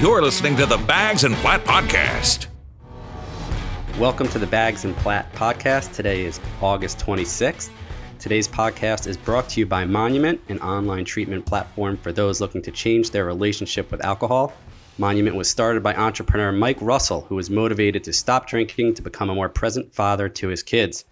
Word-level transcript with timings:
You're 0.00 0.20
listening 0.20 0.56
to 0.56 0.66
the 0.66 0.76
Bags 0.76 1.22
and 1.22 1.36
Platt 1.36 1.64
Podcast. 1.64 2.48
Welcome 3.96 4.26
to 4.30 4.40
the 4.40 4.46
Bags 4.46 4.84
and 4.84 4.94
Platt 4.96 5.32
podcast. 5.34 5.94
Today 5.94 6.24
is 6.24 6.40
August 6.60 6.98
26th. 6.98 7.70
Today's 8.18 8.48
podcast 8.48 9.06
is 9.06 9.16
brought 9.16 9.48
to 9.50 9.60
you 9.60 9.66
by 9.66 9.84
Monument, 9.84 10.40
an 10.48 10.58
online 10.58 11.04
treatment 11.04 11.46
platform 11.46 11.96
for 11.96 12.10
those 12.10 12.40
looking 12.40 12.60
to 12.62 12.72
change 12.72 13.12
their 13.12 13.24
relationship 13.24 13.92
with 13.92 14.04
alcohol. 14.04 14.52
Monument 14.98 15.36
was 15.36 15.48
started 15.48 15.82
by 15.82 15.94
entrepreneur 15.94 16.50
Mike 16.50 16.78
Russell, 16.80 17.22
who 17.22 17.36
was 17.36 17.48
motivated 17.48 18.02
to 18.04 18.12
stop 18.12 18.48
drinking 18.48 18.94
to 18.94 19.02
become 19.02 19.30
a 19.30 19.34
more 19.34 19.48
present 19.48 19.94
father 19.94 20.28
to 20.28 20.48
his 20.48 20.64
kids. 20.64 21.04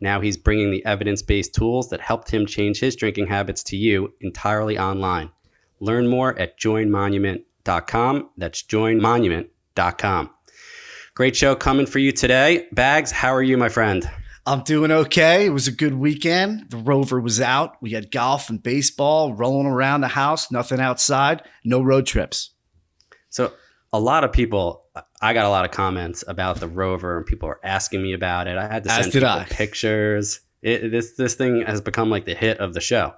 Now 0.00 0.22
he's 0.22 0.38
bringing 0.38 0.70
the 0.70 0.84
evidence 0.86 1.20
based 1.20 1.54
tools 1.54 1.90
that 1.90 2.00
helped 2.00 2.30
him 2.30 2.46
change 2.46 2.80
his 2.80 2.96
drinking 2.96 3.26
habits 3.26 3.62
to 3.64 3.76
you 3.76 4.14
entirely 4.22 4.78
online. 4.78 5.30
Learn 5.78 6.08
more 6.08 6.36
at 6.38 6.58
joinmonument.com. 6.58 7.44
.Com 7.64 8.30
that's 8.36 8.62
joinmonument.com. 8.62 10.30
Great 11.14 11.36
show 11.36 11.54
coming 11.54 11.86
for 11.86 11.98
you 11.98 12.12
today. 12.12 12.66
Bags, 12.72 13.10
how 13.10 13.34
are 13.34 13.42
you, 13.42 13.56
my 13.56 13.68
friend? 13.68 14.08
I'm 14.46 14.62
doing 14.62 14.90
okay. 14.90 15.46
It 15.46 15.50
was 15.50 15.68
a 15.68 15.72
good 15.72 15.94
weekend. 15.94 16.70
The 16.70 16.78
rover 16.78 17.20
was 17.20 17.40
out. 17.40 17.76
We 17.82 17.90
had 17.90 18.10
golf 18.10 18.48
and 18.48 18.62
baseball 18.62 19.34
rolling 19.34 19.66
around 19.66 20.00
the 20.00 20.08
house, 20.08 20.50
nothing 20.50 20.80
outside, 20.80 21.42
no 21.64 21.82
road 21.82 22.06
trips. 22.06 22.50
So, 23.28 23.52
a 23.92 24.00
lot 24.00 24.24
of 24.24 24.32
people, 24.32 24.84
I 25.20 25.34
got 25.34 25.46
a 25.46 25.50
lot 25.50 25.64
of 25.64 25.72
comments 25.72 26.24
about 26.26 26.60
the 26.60 26.68
rover, 26.68 27.16
and 27.16 27.26
people 27.26 27.48
were 27.48 27.60
asking 27.62 28.02
me 28.02 28.12
about 28.12 28.46
it. 28.46 28.56
I 28.56 28.66
had 28.66 28.84
to 28.84 28.90
send 28.90 29.12
people 29.12 29.28
I. 29.28 29.44
pictures. 29.44 30.40
It, 30.62 30.90
this 30.90 31.16
this 31.16 31.34
thing 31.34 31.62
has 31.62 31.80
become 31.80 32.10
like 32.10 32.24
the 32.24 32.34
hit 32.34 32.58
of 32.58 32.74
the 32.74 32.80
show. 32.80 33.14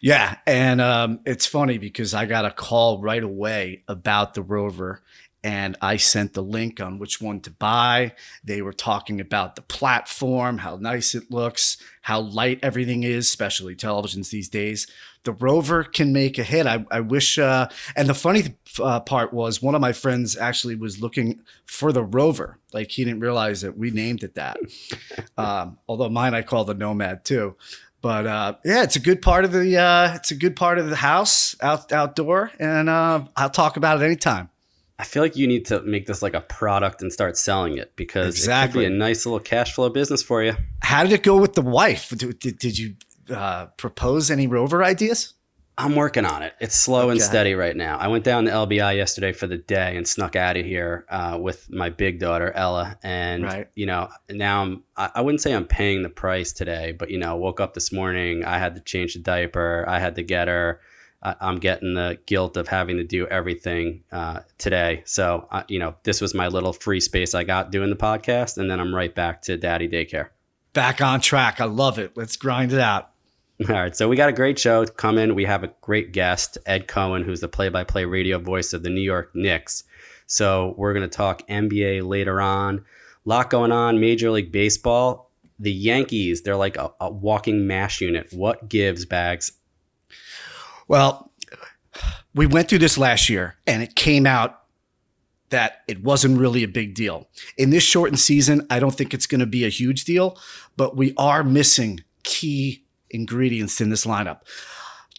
Yeah, 0.00 0.36
and 0.46 0.80
um, 0.80 1.20
it's 1.24 1.46
funny 1.46 1.78
because 1.78 2.14
I 2.14 2.26
got 2.26 2.44
a 2.44 2.50
call 2.50 3.00
right 3.00 3.22
away 3.22 3.82
about 3.88 4.34
the 4.34 4.42
rover, 4.42 5.02
and 5.44 5.76
I 5.82 5.98
sent 5.98 6.32
the 6.32 6.42
link 6.42 6.80
on 6.80 6.98
which 6.98 7.20
one 7.20 7.40
to 7.40 7.50
buy. 7.50 8.14
They 8.42 8.62
were 8.62 8.72
talking 8.72 9.20
about 9.20 9.56
the 9.56 9.62
platform, 9.62 10.58
how 10.58 10.76
nice 10.76 11.14
it 11.14 11.30
looks, 11.30 11.76
how 12.00 12.20
light 12.20 12.60
everything 12.62 13.02
is, 13.02 13.26
especially 13.28 13.76
televisions 13.76 14.30
these 14.30 14.48
days. 14.48 14.86
The 15.24 15.32
rover 15.32 15.84
can 15.84 16.12
make 16.14 16.38
a 16.38 16.42
hit. 16.42 16.66
I, 16.66 16.84
I 16.90 17.00
wish, 17.00 17.38
uh, 17.38 17.68
and 17.94 18.08
the 18.08 18.14
funny 18.14 18.56
uh, 18.80 19.00
part 19.00 19.34
was 19.34 19.62
one 19.62 19.74
of 19.74 19.80
my 19.82 19.92
friends 19.92 20.36
actually 20.36 20.76
was 20.76 21.00
looking 21.00 21.42
for 21.66 21.92
the 21.92 22.02
rover. 22.02 22.58
Like 22.72 22.90
he 22.90 23.04
didn't 23.04 23.20
realize 23.20 23.60
that 23.60 23.76
we 23.76 23.90
named 23.90 24.22
it 24.22 24.34
that. 24.36 24.56
um, 25.36 25.78
although 25.88 26.08
mine 26.08 26.34
I 26.34 26.40
call 26.40 26.64
the 26.64 26.74
Nomad 26.74 27.24
too. 27.24 27.56
But 28.04 28.26
uh, 28.26 28.54
yeah, 28.66 28.82
it's 28.82 28.96
a 28.96 29.00
good 29.00 29.22
part 29.22 29.46
of 29.46 29.52
the 29.52 29.78
uh, 29.78 30.12
it's 30.16 30.30
a 30.30 30.34
good 30.34 30.56
part 30.56 30.76
of 30.78 30.90
the 30.90 30.96
house 30.96 31.56
out 31.62 31.90
outdoor, 31.90 32.50
and 32.58 32.90
uh, 32.90 33.24
I'll 33.34 33.48
talk 33.48 33.78
about 33.78 34.02
it 34.02 34.04
anytime. 34.04 34.50
I 34.98 35.04
feel 35.04 35.22
like 35.22 35.36
you 35.36 35.46
need 35.46 35.64
to 35.68 35.80
make 35.80 36.04
this 36.04 36.20
like 36.20 36.34
a 36.34 36.42
product 36.42 37.00
and 37.00 37.10
start 37.10 37.38
selling 37.38 37.78
it 37.78 37.96
because 37.96 38.34
it 38.34 38.40
Exactly. 38.40 38.84
could 38.84 38.90
be 38.90 38.94
a 38.94 38.98
nice 38.98 39.24
little 39.24 39.40
cash 39.40 39.72
flow 39.72 39.88
business 39.88 40.22
for 40.22 40.42
you. 40.42 40.54
How 40.82 41.02
did 41.02 41.12
it 41.12 41.22
go 41.22 41.38
with 41.38 41.54
the 41.54 41.62
wife? 41.62 42.10
Did, 42.10 42.38
did, 42.40 42.58
did 42.58 42.78
you 42.78 42.94
uh, 43.30 43.66
propose 43.78 44.30
any 44.30 44.46
rover 44.48 44.84
ideas? 44.84 45.32
I'm 45.76 45.96
working 45.96 46.24
on 46.24 46.42
it. 46.44 46.54
It's 46.60 46.76
slow 46.76 47.10
and 47.10 47.20
steady 47.20 47.54
right 47.54 47.76
now. 47.76 47.98
I 47.98 48.06
went 48.06 48.22
down 48.22 48.44
to 48.44 48.50
LBI 48.50 48.96
yesterday 48.96 49.32
for 49.32 49.48
the 49.48 49.56
day 49.56 49.96
and 49.96 50.06
snuck 50.06 50.36
out 50.36 50.56
of 50.56 50.64
here 50.64 51.04
uh, 51.08 51.36
with 51.40 51.68
my 51.68 51.90
big 51.90 52.20
daughter 52.20 52.52
Ella, 52.52 52.96
and 53.02 53.42
Right. 53.42 53.68
you 53.74 53.86
know 53.86 54.08
now 54.30 54.62
I'm 54.62 54.82
I, 54.96 55.20
wouldn't 55.20 55.40
say 55.40 55.52
I'm 55.52 55.66
paying 55.66 56.02
the 56.02 56.08
price 56.10 56.52
today, 56.52 56.92
but 56.92 57.10
you 57.10 57.18
know 57.18 57.34
woke 57.36 57.60
up 57.60 57.74
this 57.74 57.92
morning, 57.92 58.44
I 58.44 58.58
had 58.58 58.76
to 58.76 58.80
change 58.80 59.14
the 59.14 59.20
diaper, 59.20 59.84
I 59.88 59.98
had 59.98 60.14
to 60.14 60.22
get 60.22 60.46
her. 60.48 60.80
I, 61.22 61.34
I'm 61.40 61.58
getting 61.58 61.94
the 61.94 62.18
guilt 62.26 62.56
of 62.56 62.68
having 62.68 62.96
to 62.98 63.04
do 63.04 63.26
everything 63.26 64.04
uh, 64.12 64.40
today. 64.58 65.02
So 65.06 65.48
uh, 65.50 65.64
you 65.66 65.80
know 65.80 65.96
this 66.04 66.20
was 66.20 66.34
my 66.34 66.46
little 66.46 66.72
free 66.72 67.00
space 67.00 67.34
I 67.34 67.42
got 67.42 67.72
doing 67.72 67.90
the 67.90 67.96
podcast, 67.96 68.58
and 68.58 68.70
then 68.70 68.78
I'm 68.78 68.94
right 68.94 69.12
back 69.14 69.42
to 69.42 69.56
daddy 69.56 69.88
daycare. 69.88 70.28
Back 70.72 71.00
on 71.00 71.20
track. 71.20 71.60
I 71.60 71.64
love 71.64 71.98
it. 71.98 72.16
Let's 72.16 72.36
grind 72.36 72.72
it 72.72 72.80
out. 72.80 73.10
All 73.68 73.74
right, 73.74 73.94
so 73.94 74.08
we 74.08 74.16
got 74.16 74.28
a 74.28 74.32
great 74.32 74.58
show 74.58 74.84
coming. 74.84 75.34
We 75.36 75.44
have 75.44 75.62
a 75.62 75.72
great 75.80 76.12
guest, 76.12 76.58
Ed 76.66 76.88
Cohen, 76.88 77.22
who's 77.22 77.40
the 77.40 77.48
play-by-play 77.48 78.04
radio 78.04 78.40
voice 78.40 78.72
of 78.72 78.82
the 78.82 78.90
New 78.90 79.00
York 79.00 79.30
Knicks. 79.32 79.84
So 80.26 80.74
we're 80.76 80.92
going 80.92 81.08
to 81.08 81.16
talk 81.16 81.46
NBA 81.46 82.04
later 82.04 82.40
on. 82.40 82.78
A 82.78 83.28
lot 83.28 83.50
going 83.50 83.70
on. 83.70 84.00
Major 84.00 84.32
League 84.32 84.50
Baseball. 84.50 85.30
The 85.60 85.70
Yankees, 85.70 86.42
they're 86.42 86.56
like 86.56 86.76
a, 86.76 86.90
a 87.00 87.08
walking 87.08 87.64
mash 87.64 88.00
unit. 88.00 88.32
What 88.32 88.68
gives, 88.68 89.04
Bags? 89.04 89.52
Well, 90.88 91.30
we 92.34 92.46
went 92.46 92.68
through 92.68 92.80
this 92.80 92.98
last 92.98 93.30
year, 93.30 93.54
and 93.68 93.84
it 93.84 93.94
came 93.94 94.26
out 94.26 94.62
that 95.50 95.82
it 95.86 96.02
wasn't 96.02 96.40
really 96.40 96.64
a 96.64 96.68
big 96.68 96.96
deal. 96.96 97.28
In 97.56 97.70
this 97.70 97.84
shortened 97.84 98.18
season, 98.18 98.66
I 98.68 98.80
don't 98.80 98.94
think 98.94 99.14
it's 99.14 99.28
going 99.28 99.38
to 99.38 99.46
be 99.46 99.64
a 99.64 99.68
huge 99.68 100.04
deal, 100.04 100.36
but 100.76 100.96
we 100.96 101.14
are 101.16 101.44
missing 101.44 102.00
key 102.24 102.83
ingredients 103.14 103.80
in 103.80 103.90
this 103.90 104.04
lineup. 104.04 104.40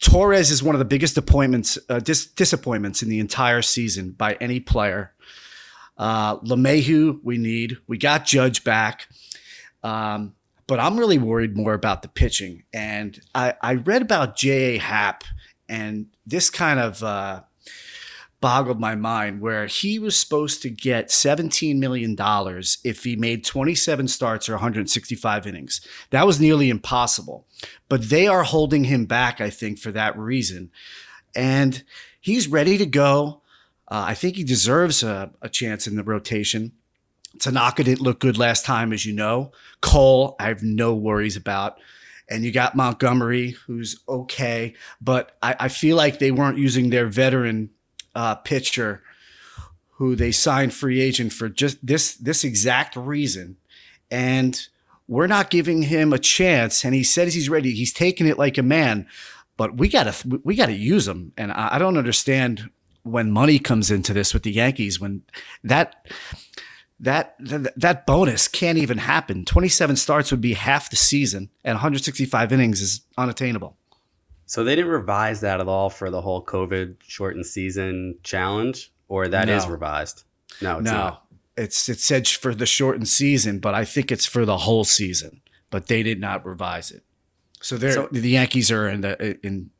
Torres 0.01 0.51
is 0.51 0.61
one 0.61 0.75
of 0.75 0.79
the 0.79 0.85
biggest 0.85 1.17
uh, 1.17 1.99
dis- 1.99 2.25
disappointments 2.27 3.01
in 3.01 3.09
the 3.09 3.19
entire 3.19 3.61
season 3.61 4.11
by 4.11 4.33
any 4.41 4.59
player. 4.59 5.13
Uh, 5.97 6.37
LeMahieu, 6.39 7.19
we 7.23 7.37
need. 7.37 7.77
We 7.87 7.97
got 7.97 8.25
Judge 8.25 8.63
back. 8.63 9.07
Um, 9.83 10.35
but 10.67 10.79
I'm 10.79 10.97
really 10.97 11.17
worried 11.17 11.55
more 11.55 11.73
about 11.73 12.01
the 12.01 12.07
pitching. 12.07 12.63
And 12.73 13.19
I, 13.33 13.53
I 13.61 13.75
read 13.75 14.01
about 14.01 14.35
J.A. 14.35 14.77
Happ, 14.77 15.23
and 15.69 16.07
this 16.25 16.49
kind 16.49 16.79
of 16.79 17.03
uh, 17.03 17.41
boggled 18.45 18.79
my 18.79 18.93
mind 18.93 19.41
where 19.41 19.65
he 19.65 19.97
was 19.97 20.15
supposed 20.15 20.61
to 20.61 20.69
get 20.69 21.07
$17 21.07 21.79
million 21.79 22.15
if 22.83 23.03
he 23.03 23.15
made 23.15 23.43
27 23.43 24.07
starts 24.07 24.47
or 24.47 24.51
165 24.51 25.47
innings. 25.47 25.81
That 26.11 26.27
was 26.27 26.39
nearly 26.39 26.69
impossible. 26.69 27.47
But 27.89 28.11
they 28.11 28.27
are 28.27 28.43
holding 28.43 28.83
him 28.83 29.05
back, 29.05 29.41
I 29.41 29.49
think, 29.49 29.79
for 29.79 29.91
that 29.93 30.15
reason. 30.15 30.69
And 31.35 31.81
he's 32.21 32.47
ready 32.47 32.77
to 32.77 32.85
go. 32.85 33.41
Uh, 33.87 34.05
I 34.09 34.13
think 34.13 34.35
he 34.35 34.43
deserves 34.43 35.01
a, 35.01 35.31
a 35.41 35.49
chance 35.49 35.87
in 35.87 35.95
the 35.95 36.03
rotation. 36.03 36.73
Tanaka 37.39 37.83
didn't 37.83 38.01
look 38.01 38.19
good 38.19 38.37
last 38.37 38.63
time, 38.63 38.93
as 38.93 39.07
you 39.07 39.13
know. 39.13 39.53
Cole, 39.81 40.35
I 40.39 40.49
have 40.49 40.61
no 40.61 40.93
worries 40.93 41.35
about. 41.35 41.79
And 42.29 42.43
you 42.43 42.51
got 42.51 42.75
Montgomery, 42.75 43.55
who's 43.65 44.03
okay. 44.07 44.75
But 45.01 45.35
I, 45.41 45.55
I 45.61 45.67
feel 45.67 45.97
like 45.97 46.19
they 46.19 46.29
weren't 46.29 46.59
using 46.59 46.91
their 46.91 47.07
veteran 47.07 47.71
uh, 48.15 48.35
pitcher 48.35 49.03
who 49.97 50.15
they 50.15 50.31
signed 50.31 50.73
free 50.73 51.01
agent 51.01 51.31
for 51.33 51.49
just 51.49 51.85
this 51.85 52.15
this 52.15 52.43
exact 52.43 52.95
reason. 52.95 53.57
And 54.11 54.67
we're 55.07 55.27
not 55.27 55.49
giving 55.49 55.83
him 55.83 56.13
a 56.13 56.19
chance. 56.19 56.83
And 56.83 56.93
he 56.93 57.03
says 57.03 57.33
he's 57.33 57.49
ready. 57.49 57.71
He's 57.71 57.93
taking 57.93 58.27
it 58.27 58.37
like 58.37 58.57
a 58.57 58.63
man. 58.63 59.07
But 59.57 59.77
we 59.77 59.87
gotta 59.87 60.13
we 60.43 60.55
gotta 60.55 60.73
use 60.73 61.07
him. 61.07 61.31
And 61.37 61.51
I, 61.51 61.69
I 61.73 61.79
don't 61.79 61.97
understand 61.97 62.69
when 63.03 63.31
money 63.31 63.59
comes 63.59 63.91
into 63.91 64.13
this 64.13 64.33
with 64.33 64.43
the 64.43 64.51
Yankees 64.51 64.99
when 64.99 65.21
that 65.63 66.07
that 66.99 67.35
that 67.39 67.79
that 67.79 68.05
bonus 68.05 68.47
can't 68.47 68.77
even 68.77 68.97
happen. 68.97 69.45
27 69.45 69.95
starts 69.95 70.31
would 70.31 70.41
be 70.41 70.53
half 70.53 70.89
the 70.89 70.95
season, 70.95 71.49
and 71.63 71.75
165 71.75 72.51
innings 72.51 72.81
is 72.81 73.01
unattainable. 73.17 73.77
So 74.45 74.63
they 74.63 74.75
didn't 74.75 74.91
revise 74.91 75.41
that 75.41 75.59
at 75.59 75.67
all 75.67 75.89
for 75.89 76.09
the 76.09 76.21
whole 76.21 76.43
COVID 76.43 76.97
shortened 77.01 77.45
season 77.45 78.15
challenge, 78.23 78.91
or 79.07 79.27
that 79.27 79.49
is 79.49 79.65
No. 79.65 79.71
revised? 79.71 80.23
No, 80.61 80.77
it's 80.77 80.85
no, 80.85 80.91
not. 80.91 81.25
it's 81.57 81.89
it 81.89 81.99
said 81.99 82.27
for 82.27 82.53
the 82.53 82.65
shortened 82.65 83.07
season, 83.07 83.59
but 83.59 83.73
I 83.73 83.85
think 83.85 84.11
it's 84.11 84.25
for 84.25 84.45
the 84.45 84.59
whole 84.59 84.83
season. 84.83 85.41
But 85.71 85.87
they 85.87 86.03
did 86.03 86.19
not 86.19 86.45
revise 86.45 86.91
it, 86.91 87.03
so 87.61 87.75
they're 87.77 87.91
So- 87.93 88.09
the 88.11 88.29
Yankees 88.29 88.71
are 88.71 88.87
in 88.87 89.01
the 89.01 89.37
in 89.45 89.71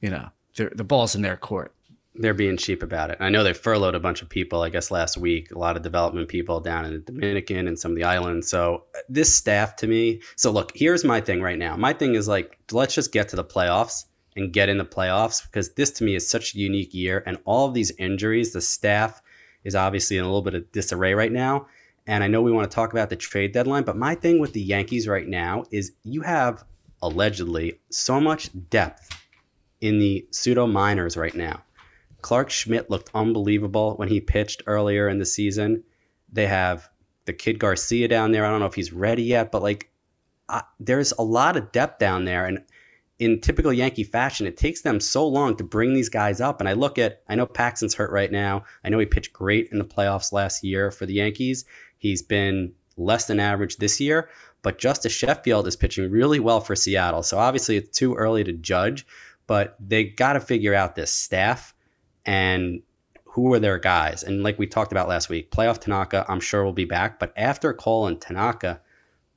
you 0.00 0.10
know 0.10 0.30
the 0.56 0.84
ball's 0.84 1.14
in 1.14 1.22
their 1.22 1.36
court. 1.36 1.74
They're 2.18 2.34
being 2.34 2.56
cheap 2.56 2.82
about 2.82 3.10
it. 3.10 3.18
I 3.20 3.30
know 3.30 3.44
they 3.44 3.52
furloughed 3.52 3.94
a 3.94 4.00
bunch 4.00 4.22
of 4.22 4.28
people, 4.28 4.62
I 4.62 4.70
guess, 4.70 4.90
last 4.90 5.16
week, 5.16 5.50
a 5.50 5.58
lot 5.58 5.76
of 5.76 5.82
development 5.82 6.28
people 6.28 6.60
down 6.60 6.84
in 6.84 6.92
the 6.92 6.98
Dominican 6.98 7.68
and 7.68 7.78
some 7.78 7.92
of 7.92 7.96
the 7.96 8.04
islands. 8.04 8.48
So, 8.48 8.84
uh, 8.94 9.00
this 9.08 9.34
staff 9.34 9.76
to 9.76 9.86
me, 9.86 10.20
so 10.36 10.50
look, 10.50 10.72
here's 10.74 11.04
my 11.04 11.20
thing 11.20 11.40
right 11.40 11.58
now. 11.58 11.76
My 11.76 11.92
thing 11.92 12.14
is 12.14 12.28
like, 12.28 12.58
let's 12.72 12.94
just 12.94 13.12
get 13.12 13.28
to 13.30 13.36
the 13.36 13.44
playoffs 13.44 14.04
and 14.36 14.52
get 14.52 14.68
in 14.68 14.78
the 14.78 14.84
playoffs 14.84 15.44
because 15.44 15.74
this 15.74 15.90
to 15.92 16.04
me 16.04 16.14
is 16.14 16.28
such 16.28 16.54
a 16.54 16.58
unique 16.58 16.92
year. 16.92 17.22
And 17.24 17.38
all 17.44 17.68
of 17.68 17.74
these 17.74 17.92
injuries, 17.92 18.52
the 18.52 18.60
staff 18.60 19.22
is 19.64 19.74
obviously 19.74 20.18
in 20.18 20.24
a 20.24 20.26
little 20.26 20.42
bit 20.42 20.54
of 20.54 20.70
disarray 20.72 21.14
right 21.14 21.32
now. 21.32 21.66
And 22.06 22.24
I 22.24 22.28
know 22.28 22.40
we 22.40 22.52
want 22.52 22.70
to 22.70 22.74
talk 22.74 22.92
about 22.92 23.10
the 23.10 23.16
trade 23.16 23.52
deadline, 23.52 23.84
but 23.84 23.96
my 23.96 24.14
thing 24.14 24.40
with 24.40 24.54
the 24.54 24.62
Yankees 24.62 25.06
right 25.06 25.28
now 25.28 25.64
is 25.70 25.92
you 26.04 26.22
have 26.22 26.64
allegedly 27.02 27.80
so 27.90 28.20
much 28.20 28.50
depth 28.70 29.10
in 29.80 29.98
the 29.98 30.26
pseudo 30.30 30.66
minors 30.66 31.16
right 31.16 31.34
now. 31.34 31.62
Clarke 32.20 32.50
Schmidt 32.50 32.90
looked 32.90 33.10
unbelievable 33.14 33.94
when 33.96 34.08
he 34.08 34.20
pitched 34.20 34.62
earlier 34.66 35.08
in 35.08 35.18
the 35.18 35.26
season. 35.26 35.84
They 36.32 36.46
have 36.46 36.88
the 37.24 37.32
kid 37.32 37.58
Garcia 37.58 38.08
down 38.08 38.32
there. 38.32 38.44
I 38.44 38.50
don't 38.50 38.60
know 38.60 38.66
if 38.66 38.74
he's 38.74 38.92
ready 38.92 39.22
yet, 39.22 39.52
but 39.52 39.62
like, 39.62 39.90
there's 40.80 41.12
a 41.12 41.22
lot 41.22 41.56
of 41.56 41.72
depth 41.72 41.98
down 41.98 42.24
there, 42.24 42.46
and 42.46 42.64
in 43.18 43.40
typical 43.40 43.72
Yankee 43.72 44.04
fashion, 44.04 44.46
it 44.46 44.56
takes 44.56 44.80
them 44.80 45.00
so 45.00 45.26
long 45.26 45.56
to 45.56 45.64
bring 45.64 45.92
these 45.92 46.08
guys 46.08 46.40
up. 46.40 46.60
And 46.60 46.68
I 46.68 46.72
look 46.72 46.98
at, 46.98 47.22
I 47.28 47.34
know 47.34 47.46
Paxton's 47.46 47.96
hurt 47.96 48.12
right 48.12 48.30
now. 48.30 48.64
I 48.84 48.88
know 48.88 48.98
he 48.98 49.06
pitched 49.06 49.32
great 49.32 49.68
in 49.72 49.78
the 49.78 49.84
playoffs 49.84 50.32
last 50.32 50.62
year 50.62 50.90
for 50.90 51.04
the 51.04 51.14
Yankees. 51.14 51.64
He's 51.98 52.22
been 52.22 52.74
less 52.96 53.26
than 53.26 53.40
average 53.40 53.78
this 53.78 54.00
year, 54.00 54.30
but 54.62 54.78
Justus 54.78 55.12
Sheffield 55.12 55.66
is 55.66 55.76
pitching 55.76 56.10
really 56.10 56.38
well 56.38 56.60
for 56.60 56.76
Seattle. 56.76 57.22
So 57.22 57.38
obviously 57.38 57.76
it's 57.76 57.98
too 57.98 58.14
early 58.14 58.44
to 58.44 58.52
judge, 58.52 59.04
but 59.46 59.76
they 59.80 60.04
got 60.04 60.34
to 60.34 60.40
figure 60.40 60.74
out 60.74 60.94
this 60.94 61.12
staff 61.12 61.74
and 62.28 62.82
who 63.24 63.54
are 63.54 63.58
their 63.58 63.78
guys. 63.78 64.22
And 64.22 64.42
like 64.42 64.58
we 64.58 64.66
talked 64.66 64.92
about 64.92 65.08
last 65.08 65.30
week, 65.30 65.50
playoff 65.50 65.80
Tanaka, 65.80 66.26
I'm 66.28 66.40
sure 66.40 66.62
will 66.62 66.74
be 66.74 66.84
back. 66.84 67.18
But 67.18 67.32
after 67.36 67.72
Cole 67.72 68.06
and 68.06 68.20
Tanaka, 68.20 68.82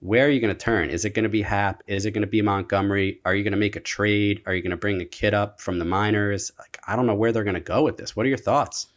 where 0.01 0.25
are 0.25 0.29
you 0.29 0.41
going 0.41 0.53
to 0.53 0.59
turn? 0.59 0.89
Is 0.89 1.05
it 1.05 1.11
going 1.11 1.23
to 1.23 1.29
be 1.29 1.43
Happ? 1.43 1.83
Is 1.87 2.05
it 2.05 2.11
going 2.11 2.23
to 2.23 2.27
be 2.27 2.41
Montgomery? 2.41 3.21
Are 3.23 3.33
you 3.33 3.43
going 3.43 3.53
to 3.53 3.57
make 3.57 3.77
a 3.77 3.79
trade? 3.79 4.41
Are 4.45 4.53
you 4.53 4.61
going 4.61 4.71
to 4.71 4.77
bring 4.77 4.99
a 4.99 5.05
kid 5.05 5.33
up 5.33 5.61
from 5.61 5.79
the 5.79 5.85
minors? 5.85 6.51
Like, 6.59 6.79
I 6.85 6.97
don't 6.97 7.07
know 7.07 7.15
where 7.15 7.31
they're 7.31 7.45
going 7.45 7.53
to 7.53 7.61
go 7.61 7.81
with 7.83 7.95
this. 7.95 8.13
What 8.13 8.25
are 8.25 8.29
your 8.29 8.37
thoughts? 8.37 8.87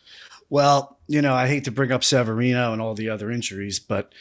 Well, 0.51 0.99
you 1.07 1.23
know, 1.23 1.35
I 1.35 1.47
hate 1.47 1.65
to 1.65 1.71
bring 1.71 1.93
up 1.93 2.03
Severino 2.03 2.73
and 2.73 2.83
all 2.83 2.95
the 2.95 3.11
other 3.11 3.31
injuries, 3.31 3.79
but 3.79 4.13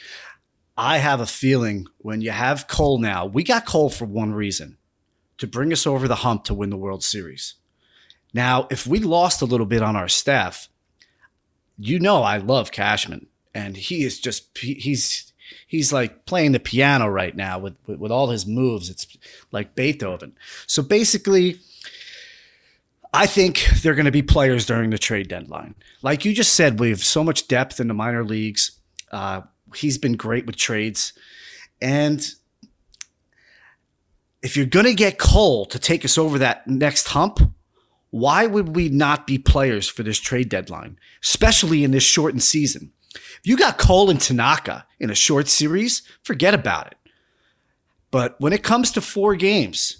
I 0.76 0.98
have 0.98 1.20
a 1.20 1.26
feeling 1.26 1.88
when 1.98 2.20
you 2.20 2.30
have 2.30 2.68
Cole 2.68 2.98
now, 2.98 3.26
we 3.26 3.42
got 3.42 3.66
Cole 3.66 3.90
for 3.90 4.04
one 4.04 4.34
reason 4.34 4.78
to 5.38 5.48
bring 5.48 5.72
us 5.72 5.84
over 5.84 6.06
the 6.06 6.16
hump 6.16 6.44
to 6.44 6.54
win 6.54 6.70
the 6.70 6.76
World 6.76 7.02
Series. 7.02 7.54
Now, 8.34 8.66
if 8.68 8.86
we 8.86 8.98
lost 8.98 9.40
a 9.40 9.46
little 9.46 9.64
bit 9.64 9.80
on 9.80 9.94
our 9.94 10.08
staff, 10.08 10.68
you 11.78 12.00
know 12.00 12.22
I 12.22 12.36
love 12.36 12.72
Cashman, 12.72 13.28
and 13.54 13.76
he 13.76 14.02
is 14.02 14.20
just 14.20 14.58
he's 14.58 15.32
he's 15.66 15.92
like 15.92 16.26
playing 16.26 16.52
the 16.52 16.60
piano 16.60 17.08
right 17.08 17.34
now 17.34 17.58
with, 17.60 17.76
with, 17.86 18.00
with 18.00 18.10
all 18.10 18.30
his 18.30 18.44
moves. 18.44 18.90
It's 18.90 19.06
like 19.52 19.76
Beethoven. 19.76 20.36
So 20.66 20.82
basically, 20.82 21.60
I 23.12 23.26
think 23.26 23.64
they're 23.82 23.94
going 23.94 24.04
to 24.04 24.10
be 24.10 24.22
players 24.22 24.66
during 24.66 24.90
the 24.90 24.98
trade 24.98 25.28
deadline. 25.28 25.76
Like 26.02 26.24
you 26.24 26.34
just 26.34 26.54
said, 26.54 26.80
we 26.80 26.90
have 26.90 27.04
so 27.04 27.22
much 27.22 27.46
depth 27.46 27.78
in 27.78 27.86
the 27.86 27.94
minor 27.94 28.24
leagues. 28.24 28.72
Uh, 29.12 29.42
he's 29.76 29.96
been 29.96 30.16
great 30.16 30.44
with 30.44 30.56
trades, 30.56 31.12
and 31.80 32.34
if 34.42 34.56
you're 34.56 34.66
going 34.66 34.86
to 34.86 34.94
get 34.94 35.18
Cole 35.18 35.64
to 35.66 35.78
take 35.78 36.04
us 36.04 36.18
over 36.18 36.38
that 36.38 36.66
next 36.66 37.08
hump, 37.08 37.53
why 38.14 38.46
would 38.46 38.76
we 38.76 38.88
not 38.88 39.26
be 39.26 39.38
players 39.38 39.88
for 39.88 40.04
this 40.04 40.20
trade 40.20 40.48
deadline, 40.48 40.96
especially 41.20 41.82
in 41.82 41.90
this 41.90 42.04
shortened 42.04 42.44
season? 42.44 42.92
If 43.12 43.40
you 43.42 43.56
got 43.56 43.76
Cole 43.76 44.08
and 44.08 44.20
Tanaka 44.20 44.86
in 45.00 45.10
a 45.10 45.16
short 45.16 45.48
series, 45.48 46.02
forget 46.22 46.54
about 46.54 46.86
it. 46.86 46.96
But 48.12 48.40
when 48.40 48.52
it 48.52 48.62
comes 48.62 48.92
to 48.92 49.00
four 49.00 49.34
games 49.34 49.96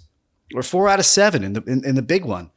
or 0.53 0.63
four 0.63 0.87
out 0.87 0.99
of 0.99 1.05
seven 1.05 1.43
in 1.43 1.51
the 1.51 1.63
in, 1.63 1.83
in 1.83 1.95
the 1.95 2.01
big 2.01 2.23
one, 2.23 2.51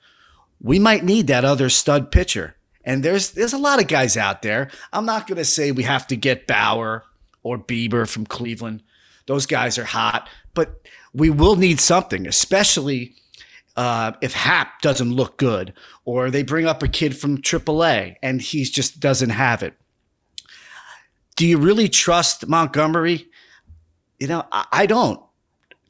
we 0.61 0.79
might 0.79 1.03
need 1.03 1.27
that 1.27 1.45
other 1.45 1.69
stud 1.69 2.13
pitcher. 2.13 2.55
And 2.85 3.03
there's 3.03 3.33
there's 3.33 3.53
a 3.53 3.59
lot 3.59 3.81
of 3.81 3.89
guys 3.89 4.17
out 4.17 4.43
there. 4.43 4.71
I'm 4.93 5.07
not 5.07 5.27
going 5.27 5.39
to 5.39 5.45
say 5.45 5.73
we 5.73 5.83
have 5.83 6.07
to 6.07 6.17
get 6.17 6.47
Bauer 6.47 7.03
or 7.43 7.59
Bieber 7.59 8.09
from 8.09 8.27
Cleveland. 8.27 8.85
Those 9.27 9.47
guys 9.47 9.77
are 9.77 9.85
hot, 9.85 10.29
but 10.55 10.87
we 11.13 11.31
will 11.31 11.57
need 11.57 11.81
something, 11.81 12.29
especially 12.29 13.17
uh, 13.79 14.11
if 14.21 14.33
Happ 14.33 14.83
doesn't 14.83 15.13
look 15.13 15.37
good, 15.37 15.73
or 16.05 16.33
they 16.33 16.43
bring 16.43 16.67
up 16.67 16.83
a 16.83 16.89
kid 16.89 17.17
from 17.17 17.39
AAA 17.39 18.17
and 18.21 18.43
he 18.43 18.65
just 18.65 18.99
doesn't 18.99 19.31
have 19.31 19.63
it. 19.63 19.75
Do 21.37 21.47
you 21.47 21.59
really 21.59 21.89
trust 21.89 22.49
Montgomery? 22.49 23.29
You 24.19 24.27
know, 24.27 24.45
I, 24.51 24.67
I 24.73 24.87
don't. 24.87 25.23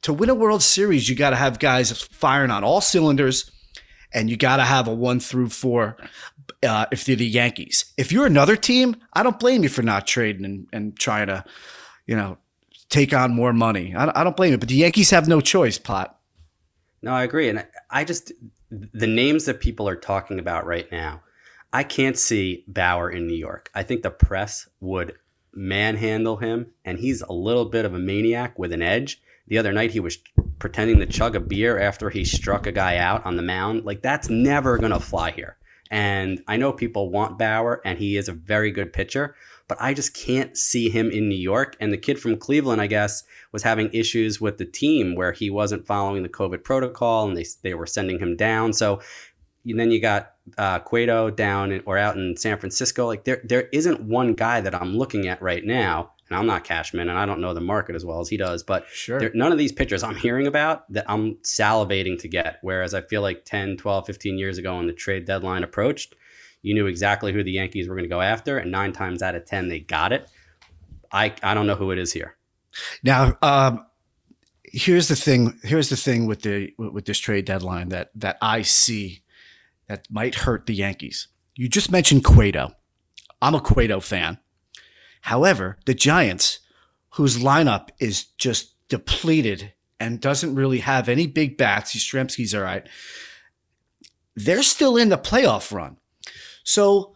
To 0.03 0.13
win 0.13 0.29
a 0.29 0.35
World 0.35 0.63
Series, 0.63 1.09
you 1.09 1.17
got 1.17 1.31
to 1.31 1.37
have 1.37 1.59
guys 1.59 1.91
firing 2.03 2.51
on 2.51 2.63
all 2.63 2.83
cylinders, 2.83 3.51
and 4.13 4.29
you 4.29 4.37
got 4.37 4.59
to 4.59 4.65
have 4.65 4.87
a 4.87 4.95
one 4.95 5.19
through 5.19 5.49
four. 5.49 5.97
Uh, 6.63 6.85
if 6.93 7.07
they're 7.07 7.17
the 7.17 7.27
Yankees, 7.27 7.87
if 7.97 8.13
you're 8.13 8.27
another 8.27 8.57
team, 8.57 8.97
I 9.15 9.23
don't 9.23 9.41
blame 9.41 9.63
you 9.63 9.71
for 9.71 9.83
not 9.83 10.07
trading 10.07 10.45
and, 10.45 10.67
and 10.75 10.99
trying 10.99 11.29
to, 11.29 11.43
you 12.07 12.17
know, 12.17 12.37
take 12.91 13.15
on 13.15 13.35
more 13.35 13.55
money. 13.55 13.95
I, 13.97 14.21
I 14.21 14.25
don't 14.25 14.37
blame 14.37 14.53
you, 14.53 14.59
but 14.59 14.69
the 14.69 14.75
Yankees 14.75 15.09
have 15.09 15.27
no 15.27 15.41
choice, 15.41 15.79
Pot. 15.79 16.19
No, 17.03 17.13
I 17.13 17.23
agree. 17.25 17.49
And 17.49 17.65
I 17.91 18.05
just, 18.05 18.33
the 18.71 19.07
names 19.07 19.47
that 19.47 19.61
people 19.61 19.89
are 19.89 19.97
talking 19.97 20.39
about 20.39 20.67
right 20.67 20.91
now, 20.93 21.23
I 21.73 21.85
can't 21.85 22.17
see 22.17 22.65
Bauer 22.67 23.11
in 23.11 23.27
New 23.27 23.35
York. 23.37 23.71
I 23.75 23.83
think 23.83 24.03
the 24.03 24.11
press 24.11 24.69
would 24.81 25.15
manhandle 25.53 26.37
him, 26.37 26.73
and 26.85 26.99
he's 26.99 27.23
a 27.23 27.33
little 27.33 27.65
bit 27.65 27.85
of 27.85 27.95
a 27.95 27.99
maniac 27.99 28.59
with 28.59 28.73
an 28.73 28.83
edge. 28.83 29.21
The 29.49 29.59
other 29.59 29.73
night, 29.73 29.93
he 29.93 30.01
was 30.01 30.19
pretending 30.59 30.99
to 30.99 31.07
chug 31.07 31.35
a 31.35 31.41
beer 31.41 31.79
after 31.79 32.11
he 32.11 32.25
struck 32.25 32.67
a 32.67 32.73
guy 32.73 32.97
out 32.97 33.25
on 33.25 33.37
the 33.37 33.43
mound. 33.43 33.85
Like, 33.85 34.03
that's 34.03 34.29
never 34.29 34.79
going 34.79 34.93
to 34.93 35.01
fly 35.01 35.31
here. 35.31 35.57
And 35.91 36.43
I 36.47 36.59
know 36.59 36.73
people 36.73 37.11
want 37.11 37.39
Bauer, 37.39 37.81
and 37.85 37.99
he 37.99 38.17
is 38.17 38.29
a 38.29 38.33
very 38.33 38.71
good 38.71 38.93
pitcher, 38.93 39.35
but 39.69 39.77
I 39.81 39.93
just 39.93 40.15
can't 40.15 40.57
see 40.57 40.89
him 40.89 41.11
in 41.11 41.29
New 41.29 41.37
York. 41.37 41.77
And 41.79 41.93
the 41.93 41.99
kid 41.99 42.19
from 42.19 42.39
Cleveland, 42.39 42.81
I 42.81 42.87
guess, 42.87 43.23
was 43.53 43.63
having 43.63 43.91
issues 43.93 44.41
with 44.41 44.57
the 44.57 44.65
team 44.65 45.15
where 45.15 45.33
he 45.33 45.51
wasn't 45.51 45.87
following 45.87 46.23
the 46.23 46.29
COVID 46.29 46.65
protocol 46.65 47.29
and 47.29 47.37
they, 47.37 47.45
they 47.63 47.75
were 47.75 47.87
sending 47.87 48.19
him 48.19 48.35
down. 48.35 48.73
So 48.73 49.01
then 49.65 49.91
you 49.91 50.01
got 50.01 50.33
uh, 50.57 50.79
Cueto 50.79 51.31
down 51.31 51.71
in, 51.71 51.83
or 51.85 51.99
out 51.99 52.17
in 52.17 52.37
San 52.37 52.59
Francisco. 52.59 53.07
Like 53.07 53.25
there, 53.25 53.43
there 53.45 53.69
isn't 53.73 54.01
one 54.01 54.33
guy 54.33 54.63
that 54.63 54.75
I'm 54.75 54.97
looking 54.97 55.29
at 55.29 55.43
right 55.43 55.65
now. 55.65 56.13
And 56.31 56.39
I'm 56.39 56.47
not 56.47 56.63
Cashman, 56.63 57.09
and 57.09 57.19
I 57.19 57.25
don't 57.25 57.41
know 57.41 57.55
the 57.55 57.61
market 57.63 57.97
as 57.97 58.05
well 58.05 58.21
as 58.21 58.29
he 58.29 58.37
does. 58.37 58.63
But 58.63 58.85
sure. 58.93 59.19
there, 59.19 59.31
none 59.33 59.51
of 59.51 59.57
these 59.57 59.73
pitchers 59.73 60.03
I'm 60.03 60.15
hearing 60.15 60.47
about 60.47 60.91
that 60.93 61.11
I'm 61.11 61.37
salivating 61.37 62.19
to 62.19 62.29
get. 62.29 62.59
Whereas 62.61 62.93
I 62.93 63.01
feel 63.01 63.23
like 63.23 63.47
10, 63.47 63.79
12, 63.79 64.05
15 64.05 64.37
years 64.37 64.59
ago 64.59 64.77
when 64.77 64.87
the 64.87 64.93
trade 64.93 65.25
deadline 65.25 65.65
approached, 65.65 66.15
you 66.63 66.75
knew 66.75 66.87
exactly 66.87 67.33
who 67.33 67.43
the 67.43 67.53
Yankees 67.53 67.89
were 67.89 67.95
going 67.95 68.09
to 68.09 68.15
go 68.15 68.21
after, 68.21 68.59
and 68.59 68.71
nine 68.71 68.93
times 68.93 69.23
out 69.23 69.35
of 69.35 69.45
ten 69.45 69.69
they 69.69 69.81
got 69.81 70.13
it. 70.13 70.29
I 71.13 71.35
I 71.43 71.55
don't 71.55 71.67
know 71.67 71.75
who 71.75 71.91
it 71.91 71.99
is 71.99 72.13
here. 72.13 72.37
Now, 73.03 73.37
um, 73.43 73.87
here's 74.65 75.09
the 75.09 75.17
thing. 75.17 75.59
Here's 75.63 75.89
the 75.89 75.97
thing 75.97 76.27
with 76.27 76.43
the 76.43 76.73
with 76.79 77.05
this 77.05 77.19
trade 77.19 77.45
deadline 77.45 77.89
that 77.91 78.11
that 78.15 78.39
I 78.43 78.63
see 78.63 79.23
that 79.89 80.07
might 80.11 80.35
hurt 80.35 80.67
the 80.67 80.75
Yankees. 80.75 81.29
You 81.55 81.69
just 81.69 81.91
mentioned 81.91 82.25
Cueto. 82.25 82.73
I'm 83.41 83.55
a 83.55 83.61
Cueto 83.61 84.01
fan. 84.01 84.39
However, 85.23 85.79
the 85.87 85.95
Giants, 85.95 86.61
whose 87.11 87.39
lineup 87.39 87.89
is 87.99 88.25
just 88.39 88.75
depleted 88.89 89.73
and 89.99 90.21
doesn't 90.21 90.55
really 90.55 90.79
have 90.79 91.09
any 91.09 91.27
big 91.27 91.57
bats, 91.57 91.97
Yastrzemski's 91.97 92.55
all 92.55 92.63
right. 92.63 92.87
They're 94.37 94.63
still 94.63 94.97
in 94.97 95.09
the 95.09 95.19
playoff 95.19 95.73
run. 95.73 95.97
So 96.69 97.15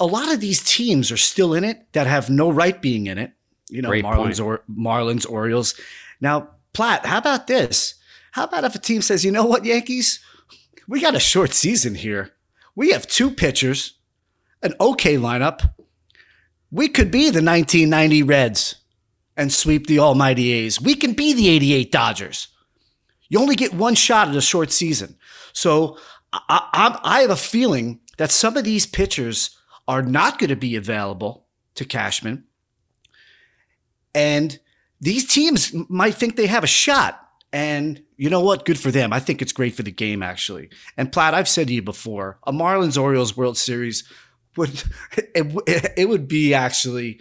a 0.00 0.06
lot 0.06 0.32
of 0.32 0.40
these 0.40 0.60
teams 0.60 1.12
are 1.12 1.16
still 1.16 1.54
in 1.54 1.62
it 1.62 1.92
that 1.92 2.08
have 2.08 2.28
no 2.28 2.50
right 2.50 2.82
being 2.82 3.06
in 3.06 3.16
it. 3.16 3.32
You 3.70 3.80
know, 3.80 3.90
Great 3.90 4.04
Marlins 4.04 4.44
or 4.44 4.64
Marlins, 4.68 5.30
Orioles. 5.30 5.78
Now, 6.20 6.48
Platt, 6.72 7.06
how 7.06 7.18
about 7.18 7.46
this? 7.46 7.94
How 8.32 8.44
about 8.44 8.64
if 8.64 8.74
a 8.74 8.78
team 8.80 9.00
says, 9.00 9.24
you 9.24 9.30
know 9.30 9.44
what, 9.44 9.64
Yankees? 9.64 10.18
We 10.88 11.00
got 11.00 11.14
a 11.14 11.20
short 11.20 11.52
season 11.52 11.94
here. 11.94 12.32
We 12.74 12.90
have 12.90 13.06
two 13.06 13.30
pitchers, 13.30 13.94
an 14.62 14.74
okay 14.80 15.16
lineup. 15.16 15.70
We 16.72 16.88
could 16.88 17.12
be 17.12 17.30
the 17.30 17.42
1990 17.42 18.24
Reds 18.24 18.76
and 19.36 19.52
sweep 19.52 19.86
the 19.86 20.00
almighty 20.00 20.50
A's. 20.50 20.80
We 20.80 20.96
can 20.96 21.12
be 21.12 21.32
the 21.34 21.48
88 21.48 21.92
Dodgers. 21.92 22.48
You 23.28 23.38
only 23.38 23.54
get 23.54 23.74
one 23.74 23.94
shot 23.94 24.28
at 24.28 24.34
a 24.34 24.40
short 24.40 24.72
season. 24.72 25.16
So 25.52 25.98
I, 26.32 26.40
I, 26.48 27.00
I 27.04 27.20
have 27.20 27.30
a 27.30 27.36
feeling 27.36 28.00
that 28.18 28.30
some 28.30 28.56
of 28.56 28.64
these 28.64 28.86
pitchers 28.86 29.56
are 29.88 30.02
not 30.02 30.38
going 30.38 30.50
to 30.50 30.56
be 30.56 30.76
available 30.76 31.46
to 31.74 31.84
Cashman. 31.84 32.44
And 34.14 34.58
these 35.00 35.32
teams 35.32 35.74
might 35.88 36.14
think 36.14 36.36
they 36.36 36.46
have 36.46 36.64
a 36.64 36.68
shot. 36.68 37.24
And 37.52 38.02
you 38.16 38.28
know 38.28 38.40
what? 38.42 38.66
Good 38.66 38.78
for 38.78 38.90
them. 38.90 39.12
I 39.12 39.20
think 39.20 39.40
it's 39.40 39.52
great 39.52 39.74
for 39.74 39.82
the 39.82 39.90
game, 39.90 40.22
actually. 40.22 40.68
And 40.96 41.10
Platt, 41.10 41.34
I've 41.34 41.48
said 41.48 41.68
to 41.68 41.74
you 41.74 41.82
before, 41.82 42.38
a 42.46 42.52
Marlins 42.52 43.00
Orioles 43.00 43.36
World 43.36 43.56
Series 43.56 44.04
would 44.56 44.82
it, 45.16 45.92
it 45.96 46.08
would 46.08 46.28
be 46.28 46.52
actually 46.52 47.20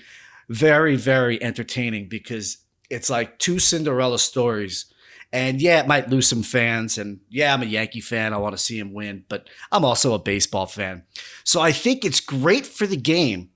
very 0.50 0.96
very 0.96 1.42
entertaining 1.44 2.08
because 2.08 2.58
it's 2.90 3.10
like 3.10 3.38
two 3.38 3.60
Cinderella 3.60 4.18
stories 4.18 4.86
and 5.34 5.62
yeah, 5.62 5.80
it 5.82 5.88
might 5.88 6.10
lose 6.10 6.28
some 6.28 6.44
fans. 6.44 6.98
And 6.98 7.20
yeah, 7.30 7.54
I'm 7.54 7.62
a 7.62 7.66
Yankee 7.66 8.02
fan. 8.02 8.34
I 8.34 8.38
want 8.38 8.56
to 8.56 8.62
see 8.62 8.80
him 8.80 8.94
win, 8.94 9.26
but 9.28 9.50
I'm 9.72 9.84
also 9.84 10.14
a 10.14 10.20
baseball 10.20 10.66
fan. 10.66 11.04
So 11.44 11.62
I 11.62 11.72
think 11.72 12.06
it's 12.06 12.20
great 12.20 12.66
for 12.66 12.88
the 12.88 12.98
game 12.98 13.50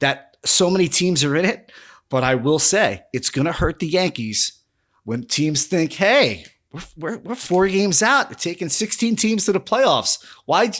that 0.00 0.36
so 0.44 0.70
many 0.70 0.88
teams 0.88 1.24
are 1.24 1.36
in 1.36 1.44
it. 1.44 1.70
But 2.08 2.22
I 2.22 2.34
will 2.34 2.58
say 2.58 3.04
it's 3.12 3.30
going 3.30 3.46
to 3.46 3.52
hurt 3.52 3.78
the 3.78 3.88
Yankees 3.88 4.60
when 5.04 5.24
teams 5.24 5.66
think, 5.66 5.92
hey, 5.94 6.44
we're, 6.72 6.82
we're, 6.96 7.18
we're 7.18 7.34
four 7.34 7.66
games 7.68 8.02
out, 8.02 8.28
we're 8.28 8.34
taking 8.34 8.68
16 8.68 9.16
teams 9.16 9.46
to 9.46 9.52
the 9.52 9.60
playoffs. 9.60 10.24
Why, 10.44 10.72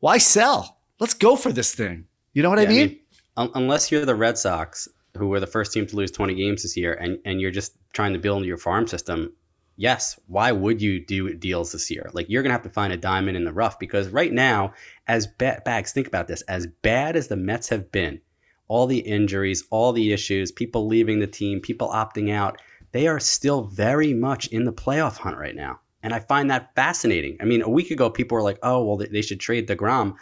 why 0.00 0.18
sell? 0.18 0.78
Let's 0.98 1.14
go 1.14 1.36
for 1.36 1.52
this 1.52 1.74
thing. 1.74 2.06
You 2.32 2.42
know 2.42 2.50
what 2.50 2.58
yeah, 2.58 2.64
I, 2.64 2.68
mean? 2.68 3.00
I 3.36 3.42
mean? 3.42 3.50
Unless 3.54 3.92
you're 3.92 4.04
the 4.04 4.14
Red 4.14 4.38
Sox, 4.38 4.88
who 5.16 5.28
were 5.28 5.40
the 5.40 5.46
first 5.46 5.72
team 5.72 5.86
to 5.86 5.96
lose 5.96 6.10
20 6.10 6.34
games 6.34 6.62
this 6.62 6.76
year, 6.76 6.94
and, 6.94 7.18
and 7.24 7.40
you're 7.40 7.50
just 7.50 7.76
trying 7.92 8.12
to 8.12 8.18
build 8.18 8.44
your 8.44 8.58
farm 8.58 8.86
system, 8.86 9.32
yes, 9.76 10.18
why 10.26 10.52
would 10.52 10.80
you 10.82 11.04
do 11.04 11.34
deals 11.34 11.72
this 11.72 11.90
year? 11.90 12.10
Like 12.12 12.28
you're 12.28 12.42
gonna 12.42 12.54
have 12.54 12.62
to 12.62 12.70
find 12.70 12.92
a 12.92 12.96
diamond 12.96 13.36
in 13.36 13.44
the 13.44 13.52
rough 13.52 13.78
because 13.78 14.08
right 14.08 14.32
now, 14.32 14.72
as 15.06 15.26
ba- 15.26 15.62
bags, 15.64 15.92
think 15.92 16.08
about 16.08 16.28
this: 16.28 16.42
as 16.42 16.66
bad 16.66 17.16
as 17.16 17.28
the 17.28 17.36
Mets 17.36 17.68
have 17.68 17.92
been, 17.92 18.20
all 18.68 18.86
the 18.86 18.98
injuries, 18.98 19.64
all 19.70 19.92
the 19.92 20.12
issues, 20.12 20.50
people 20.50 20.86
leaving 20.86 21.20
the 21.20 21.26
team, 21.26 21.60
people 21.60 21.88
opting 21.88 22.30
out, 22.30 22.60
they 22.92 23.06
are 23.06 23.20
still 23.20 23.64
very 23.64 24.12
much 24.12 24.46
in 24.48 24.64
the 24.64 24.72
playoff 24.72 25.18
hunt 25.18 25.36
right 25.36 25.56
now. 25.56 25.80
And 26.02 26.14
I 26.14 26.20
find 26.20 26.50
that 26.50 26.74
fascinating. 26.74 27.36
I 27.40 27.44
mean, 27.44 27.62
a 27.62 27.68
week 27.68 27.90
ago, 27.90 28.10
people 28.10 28.36
were 28.36 28.42
like, 28.42 28.58
"Oh, 28.62 28.84
well, 28.84 28.96
they 28.96 29.22
should 29.22 29.40
trade 29.40 29.68
Degrom." 29.68 30.14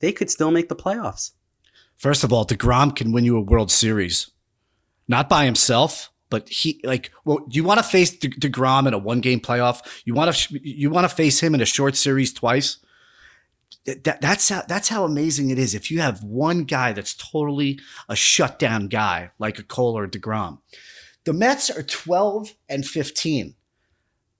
They 0.00 0.12
could 0.12 0.30
still 0.30 0.50
make 0.50 0.70
the 0.70 0.76
playoffs. 0.76 1.32
First 1.96 2.24
of 2.24 2.32
all, 2.32 2.46
Degrom 2.46 2.96
can 2.96 3.12
win 3.12 3.26
you 3.26 3.36
a 3.36 3.42
World 3.42 3.70
Series, 3.70 4.30
not 5.10 5.28
by 5.28 5.44
himself, 5.44 6.10
but 6.30 6.48
he 6.48 6.80
like. 6.84 7.10
Well, 7.24 7.44
you 7.50 7.64
want 7.64 7.78
to 7.78 7.84
face 7.84 8.16
De- 8.16 8.28
Degrom 8.28 8.86
in 8.86 8.94
a 8.94 8.98
one-game 8.98 9.40
playoff? 9.40 9.82
You 10.06 10.14
want 10.14 10.34
to 10.34 10.60
you 10.62 10.88
want 10.88 11.06
to 11.06 11.14
face 11.14 11.40
him 11.40 11.54
in 11.54 11.60
a 11.60 11.66
short 11.66 11.96
series 11.96 12.32
twice? 12.32 12.78
That, 13.84 14.20
that's 14.20 14.48
how 14.48 14.62
that's 14.68 14.88
how 14.88 15.04
amazing 15.04 15.50
it 15.50 15.58
is. 15.58 15.74
If 15.74 15.90
you 15.90 16.00
have 16.00 16.22
one 16.22 16.64
guy 16.64 16.92
that's 16.92 17.14
totally 17.14 17.80
a 18.08 18.14
shutdown 18.14 18.88
guy 18.88 19.32
like 19.38 19.58
a 19.58 19.64
Cole 19.64 19.98
or 19.98 20.06
Degrom, 20.06 20.58
the 21.24 21.32
Mets 21.32 21.68
are 21.70 21.82
twelve 21.82 22.54
and 22.68 22.86
fifteen. 22.86 23.56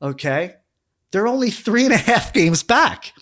Okay, 0.00 0.54
they're 1.10 1.26
only 1.26 1.50
three 1.50 1.84
and 1.84 1.92
a 1.92 1.98
half 1.98 2.32
games 2.32 2.62
back, 2.62 3.12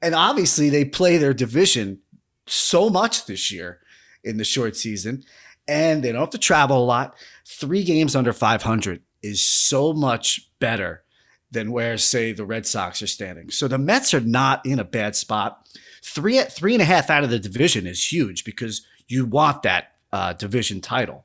and 0.00 0.14
obviously 0.14 0.70
they 0.70 0.84
play 0.84 1.16
their 1.16 1.34
division 1.34 2.00
so 2.46 2.88
much 2.90 3.26
this 3.26 3.50
year 3.50 3.80
in 4.22 4.36
the 4.36 4.44
short 4.44 4.76
season, 4.76 5.24
and 5.66 6.02
they 6.02 6.12
don't 6.12 6.20
have 6.20 6.30
to 6.30 6.38
travel 6.38 6.82
a 6.82 6.84
lot. 6.84 7.14
Three 7.46 7.84
games 7.84 8.14
under 8.14 8.32
500 8.32 9.02
is 9.22 9.40
so 9.40 9.92
much 9.92 10.50
better 10.58 11.04
than 11.50 11.72
where, 11.72 11.96
say, 11.98 12.32
the 12.32 12.44
Red 12.44 12.66
Sox 12.66 13.00
are 13.02 13.06
standing. 13.06 13.50
So 13.50 13.68
the 13.68 13.78
Mets 13.78 14.12
are 14.12 14.20
not 14.20 14.64
in 14.66 14.78
a 14.78 14.84
bad 14.84 15.16
spot. 15.16 15.66
Three 16.02 16.38
three 16.42 16.74
and 16.74 16.82
a 16.82 16.86
half 16.86 17.08
out 17.08 17.24
of 17.24 17.30
the 17.30 17.38
division 17.38 17.86
is 17.86 18.12
huge 18.12 18.44
because 18.44 18.84
you 19.08 19.24
want 19.24 19.62
that 19.62 19.92
uh, 20.12 20.34
division 20.34 20.80
title. 20.80 21.24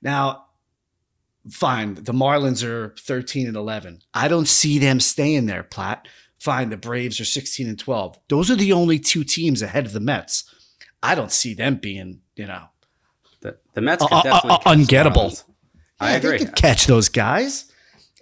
Now, 0.00 0.46
fine, 1.48 1.94
the 1.94 2.12
Marlins 2.12 2.66
are 2.66 2.94
13 2.98 3.46
and 3.46 3.56
11. 3.56 4.00
I 4.12 4.26
don't 4.26 4.48
see 4.48 4.78
them 4.78 4.98
staying 4.98 5.46
there, 5.46 5.62
Platt 5.62 6.08
fine, 6.42 6.70
the 6.70 6.76
Braves 6.76 7.20
are 7.20 7.24
16 7.24 7.68
and 7.68 7.78
12. 7.78 8.18
Those 8.28 8.50
are 8.50 8.56
the 8.56 8.72
only 8.72 8.98
two 8.98 9.22
teams 9.22 9.62
ahead 9.62 9.86
of 9.86 9.92
the 9.92 10.00
Mets. 10.00 10.44
I 11.00 11.14
don't 11.14 11.30
see 11.30 11.54
them 11.54 11.76
being, 11.76 12.20
you 12.34 12.48
know, 12.48 12.64
the, 13.42 13.58
the 13.74 13.80
Mets 13.80 14.02
uh, 14.02 14.06
uh, 14.10 14.40
uh, 14.44 14.58
ungettable. 14.60 15.42
I 16.00 16.12
yeah, 16.12 16.16
agree. 16.16 16.38
They 16.38 16.44
could 16.46 16.56
catch 16.56 16.86
those 16.86 17.08
guys. 17.08 17.70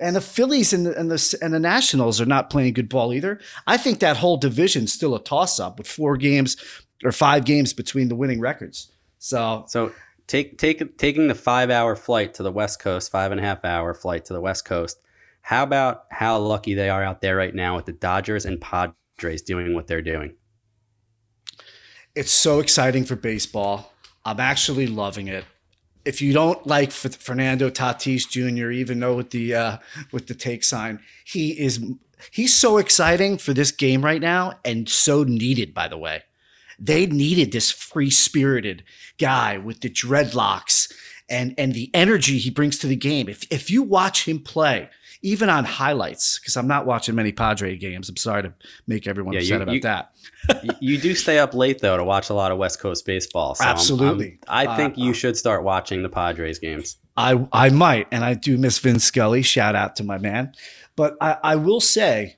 And 0.00 0.16
the 0.16 0.20
Phillies 0.20 0.72
and 0.72 0.86
the, 0.86 0.98
and 0.98 1.10
the 1.10 1.38
and 1.42 1.52
the 1.52 1.60
Nationals 1.60 2.20
are 2.20 2.26
not 2.26 2.48
playing 2.48 2.72
good 2.72 2.88
ball 2.88 3.12
either. 3.12 3.38
I 3.66 3.76
think 3.76 4.00
that 4.00 4.16
whole 4.16 4.38
division's 4.38 4.92
still 4.92 5.14
a 5.14 5.22
toss 5.22 5.60
up 5.60 5.78
with 5.78 5.86
four 5.86 6.16
games 6.16 6.56
or 7.04 7.12
five 7.12 7.44
games 7.44 7.72
between 7.74 8.08
the 8.08 8.16
winning 8.16 8.40
records. 8.40 8.90
So 9.18 9.64
so 9.68 9.92
take 10.26 10.56
take 10.56 10.96
taking 10.96 11.28
the 11.28 11.34
five 11.34 11.70
hour 11.70 11.94
flight 11.96 12.34
to 12.34 12.42
the 12.42 12.52
West 12.52 12.80
Coast, 12.80 13.12
five 13.12 13.30
and 13.30 13.40
a 13.40 13.44
half 13.44 13.62
hour 13.64 13.92
flight 13.92 14.24
to 14.26 14.32
the 14.32 14.40
West 14.40 14.64
Coast 14.64 14.98
how 15.42 15.62
about 15.62 16.04
how 16.10 16.38
lucky 16.38 16.74
they 16.74 16.90
are 16.90 17.02
out 17.02 17.20
there 17.20 17.36
right 17.36 17.54
now 17.54 17.76
with 17.76 17.86
the 17.86 17.92
Dodgers 17.92 18.44
and 18.44 18.60
Padres 18.60 19.42
doing 19.42 19.74
what 19.74 19.86
they're 19.86 20.02
doing? 20.02 20.34
It's 22.14 22.30
so 22.32 22.60
exciting 22.60 23.04
for 23.04 23.16
baseball. 23.16 23.92
I'm 24.24 24.40
actually 24.40 24.86
loving 24.86 25.28
it. 25.28 25.44
If 26.04 26.22
you 26.22 26.32
don't 26.32 26.66
like 26.66 26.92
Fernando 26.92 27.70
Tatis 27.70 28.28
Jr., 28.28 28.70
even 28.70 29.00
though 29.00 29.16
with 29.16 29.30
the 29.30 29.54
uh, 29.54 29.76
with 30.12 30.26
the 30.26 30.34
take 30.34 30.64
sign, 30.64 31.00
he 31.24 31.50
is 31.58 31.84
he's 32.30 32.58
so 32.58 32.78
exciting 32.78 33.38
for 33.38 33.52
this 33.52 33.70
game 33.70 34.02
right 34.02 34.20
now 34.20 34.58
and 34.64 34.88
so 34.88 35.24
needed. 35.24 35.74
By 35.74 35.88
the 35.88 35.98
way, 35.98 36.22
they 36.78 37.06
needed 37.06 37.52
this 37.52 37.70
free 37.70 38.10
spirited 38.10 38.82
guy 39.18 39.58
with 39.58 39.80
the 39.80 39.90
dreadlocks 39.90 40.90
and 41.28 41.54
and 41.58 41.74
the 41.74 41.90
energy 41.94 42.38
he 42.38 42.50
brings 42.50 42.78
to 42.78 42.86
the 42.86 42.96
game. 42.96 43.28
If 43.28 43.46
if 43.50 43.70
you 43.70 43.82
watch 43.82 44.26
him 44.26 44.40
play, 44.40 44.88
even 45.22 45.50
on 45.50 45.64
highlights, 45.64 46.38
because 46.38 46.56
I'm 46.56 46.66
not 46.66 46.86
watching 46.86 47.14
many 47.14 47.32
Padre 47.32 47.76
games. 47.76 48.08
I'm 48.08 48.16
sorry 48.16 48.42
to 48.44 48.54
make 48.86 49.06
everyone 49.06 49.34
yeah, 49.34 49.40
upset 49.40 49.56
you, 49.58 49.62
about 49.62 49.74
you, 49.74 49.80
that. 49.80 50.12
you 50.80 50.98
do 50.98 51.14
stay 51.14 51.38
up 51.38 51.54
late 51.54 51.80
though 51.80 51.96
to 51.96 52.04
watch 52.04 52.30
a 52.30 52.34
lot 52.34 52.52
of 52.52 52.58
West 52.58 52.80
Coast 52.80 53.04
baseball. 53.04 53.54
So 53.54 53.64
Absolutely, 53.64 54.38
I'm, 54.48 54.68
I'm, 54.68 54.72
i 54.72 54.76
think 54.76 54.94
uh, 54.96 55.02
you 55.02 55.12
should 55.12 55.36
start 55.36 55.62
watching 55.62 56.02
the 56.02 56.08
Padres 56.08 56.58
games. 56.58 56.96
I 57.16 57.46
I 57.52 57.70
might, 57.70 58.08
and 58.10 58.24
I 58.24 58.34
do 58.34 58.56
miss 58.56 58.78
Vin 58.78 58.98
Scully. 58.98 59.42
Shout 59.42 59.74
out 59.74 59.96
to 59.96 60.04
my 60.04 60.18
man, 60.18 60.52
but 60.96 61.16
I, 61.20 61.36
I 61.42 61.56
will 61.56 61.80
say. 61.80 62.36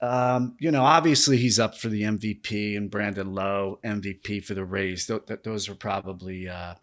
Um, 0.00 0.54
you 0.60 0.70
know, 0.70 0.84
obviously 0.84 1.38
he's 1.38 1.58
up 1.58 1.76
for 1.76 1.88
the 1.88 2.02
MVP 2.02 2.76
and 2.76 2.88
Brandon 2.88 3.34
Lowe 3.34 3.80
MVP 3.84 4.44
for 4.44 4.54
the 4.54 4.64
Rays. 4.64 5.08
Th- 5.08 5.26
th- 5.26 5.42
those 5.42 5.68
are 5.68 5.74
probably, 5.74 6.48
uh, 6.48 6.74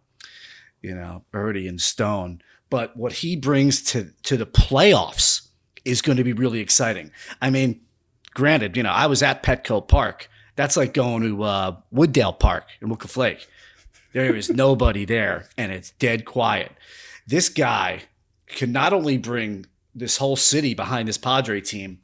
you 0.81 0.93
know, 0.93 1.23
Birdie 1.31 1.69
and 1.69 1.79
Stone 1.79 2.41
but 2.75 2.97
what 2.97 3.13
he 3.13 3.37
brings 3.37 3.81
to 3.81 4.11
to 4.23 4.35
the 4.35 4.45
playoffs 4.45 5.47
is 5.85 6.01
going 6.01 6.17
to 6.17 6.25
be 6.25 6.33
really 6.33 6.59
exciting. 6.59 7.09
I 7.41 7.49
mean, 7.49 7.79
granted, 8.33 8.75
you 8.75 8.83
know, 8.83 8.91
I 8.91 9.05
was 9.05 9.23
at 9.23 9.43
Petco 9.43 9.87
Park. 9.87 10.29
That's 10.57 10.75
like 10.75 10.93
going 10.93 11.23
to 11.23 11.43
uh, 11.43 11.77
Wooddale 11.93 12.37
Park 12.37 12.67
in 12.81 12.89
Wilkef 12.89 13.15
Lake. 13.15 13.47
There 14.11 14.35
is 14.35 14.49
nobody 14.49 15.05
there, 15.05 15.47
and 15.57 15.71
it's 15.71 15.91
dead 15.91 16.25
quiet. 16.25 16.73
This 17.25 17.47
guy 17.47 18.01
can 18.47 18.73
not 18.73 18.91
only 18.91 19.17
bring 19.17 19.67
this 19.93 20.17
whole 20.17 20.35
city 20.35 20.73
behind 20.73 21.07
this 21.07 21.17
Padre 21.17 21.61
team. 21.61 21.99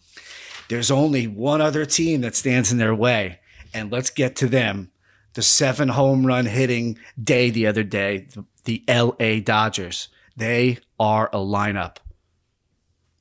There's 0.70 0.90
only 0.90 1.28
one 1.28 1.60
other 1.60 1.86
team 1.86 2.22
that 2.22 2.34
stands 2.34 2.72
in 2.72 2.78
their 2.78 2.96
way, 2.96 3.42
and 3.74 3.92
let's 3.92 4.10
get 4.10 4.38
to 4.38 4.48
them. 4.48 4.90
The 5.34 5.42
seven 5.42 5.90
home 5.90 6.26
run 6.26 6.46
hitting 6.46 6.98
day 7.22 7.50
the 7.50 7.68
other 7.68 7.84
day, 7.84 8.28
the, 8.34 8.46
the 8.64 8.86
L.A. 8.88 9.42
Dodgers. 9.42 10.08
They 10.38 10.80
are 11.00 11.30
a 11.34 11.38
lineup. 11.38 11.98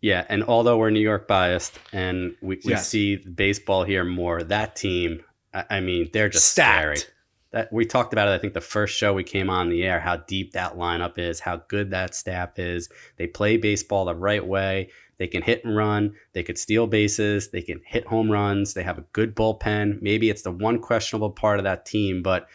Yeah, 0.00 0.25
and 0.29 0.45
although 0.45 0.79
we're 0.79 0.90
New 0.90 1.00
York 1.00 1.29
biased 1.29 1.79
and 1.93 2.35
we, 2.40 2.57
we 2.64 2.71
yes. 2.73 2.88
see 2.88 3.17
baseball 3.17 3.85
here 3.85 4.05
more, 4.05 4.43
that 4.43 4.75
team, 4.75 5.23
I, 5.52 5.64
I 5.71 5.81
mean, 5.81 6.09
they're 6.12 6.31
just 6.31 6.49
Stacked. 6.49 6.99
scary. 6.99 7.14
That 7.52 7.73
we 7.73 7.85
talked 7.85 8.12
about 8.12 8.29
it. 8.29 8.31
I 8.31 8.38
think 8.38 8.55
the 8.55 8.61
first 8.61 8.97
show 8.97 9.12
we 9.12 9.25
came 9.25 9.50
on 9.50 9.69
the 9.69 9.83
air, 9.83 9.99
how 9.99 10.17
deep 10.17 10.52
that 10.52 10.76
lineup 10.76 11.19
is, 11.19 11.40
how 11.40 11.62
good 11.69 11.90
that 11.90 12.14
staff 12.14 12.59
is. 12.59 12.88
They 13.17 13.26
play 13.26 13.57
baseball 13.57 14.05
the 14.05 14.14
right 14.14 14.47
way. 14.47 14.90
They 15.19 15.26
can 15.26 15.43
hit 15.43 15.64
and 15.64 15.76
run. 15.76 16.14
They 16.33 16.45
could 16.45 16.57
steal 16.57 16.87
bases. 16.87 17.50
They 17.50 17.61
can 17.61 17.83
hit 17.85 18.07
home 18.07 18.31
runs. 18.31 18.73
They 18.75 18.85
have 18.85 18.99
a 18.99 19.05
good 19.12 19.35
bullpen. 19.35 20.00
Maybe 20.00 20.31
it's 20.31 20.43
the 20.43 20.52
one 20.52 20.79
questionable 20.79 21.31
part 21.31 21.59
of 21.59 21.64
that 21.64 21.85
team, 21.85 22.23
but 22.23 22.49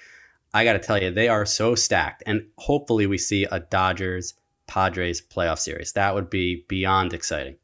I 0.54 0.64
got 0.64 0.74
to 0.74 0.80
tell 0.80 1.00
you, 1.00 1.12
they 1.12 1.28
are 1.28 1.46
so 1.46 1.76
stacked. 1.76 2.24
And 2.26 2.48
hopefully, 2.58 3.06
we 3.06 3.18
see 3.18 3.44
a 3.44 3.60
Dodgers 3.60 4.36
Padres 4.68 5.22
playoff 5.22 5.60
series. 5.60 5.94
That 5.94 6.16
would 6.16 6.30
be 6.30 6.66
beyond 6.68 7.14
exciting. 7.14 7.58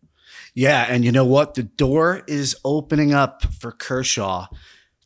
Yeah, 0.53 0.85
and 0.89 1.05
you 1.05 1.11
know 1.11 1.25
what? 1.25 1.53
The 1.53 1.63
door 1.63 2.23
is 2.27 2.55
opening 2.63 3.13
up 3.13 3.43
for 3.53 3.71
Kershaw 3.71 4.47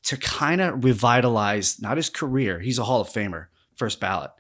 to 0.03 0.17
kind 0.17 0.61
of 0.61 0.83
revitalize 0.83 1.81
not 1.81 1.97
his 1.97 2.09
career. 2.09 2.59
He's 2.59 2.79
a 2.79 2.83
Hall 2.83 3.01
of 3.01 3.09
Famer, 3.09 3.47
first 3.75 3.99
ballot. 3.99 4.31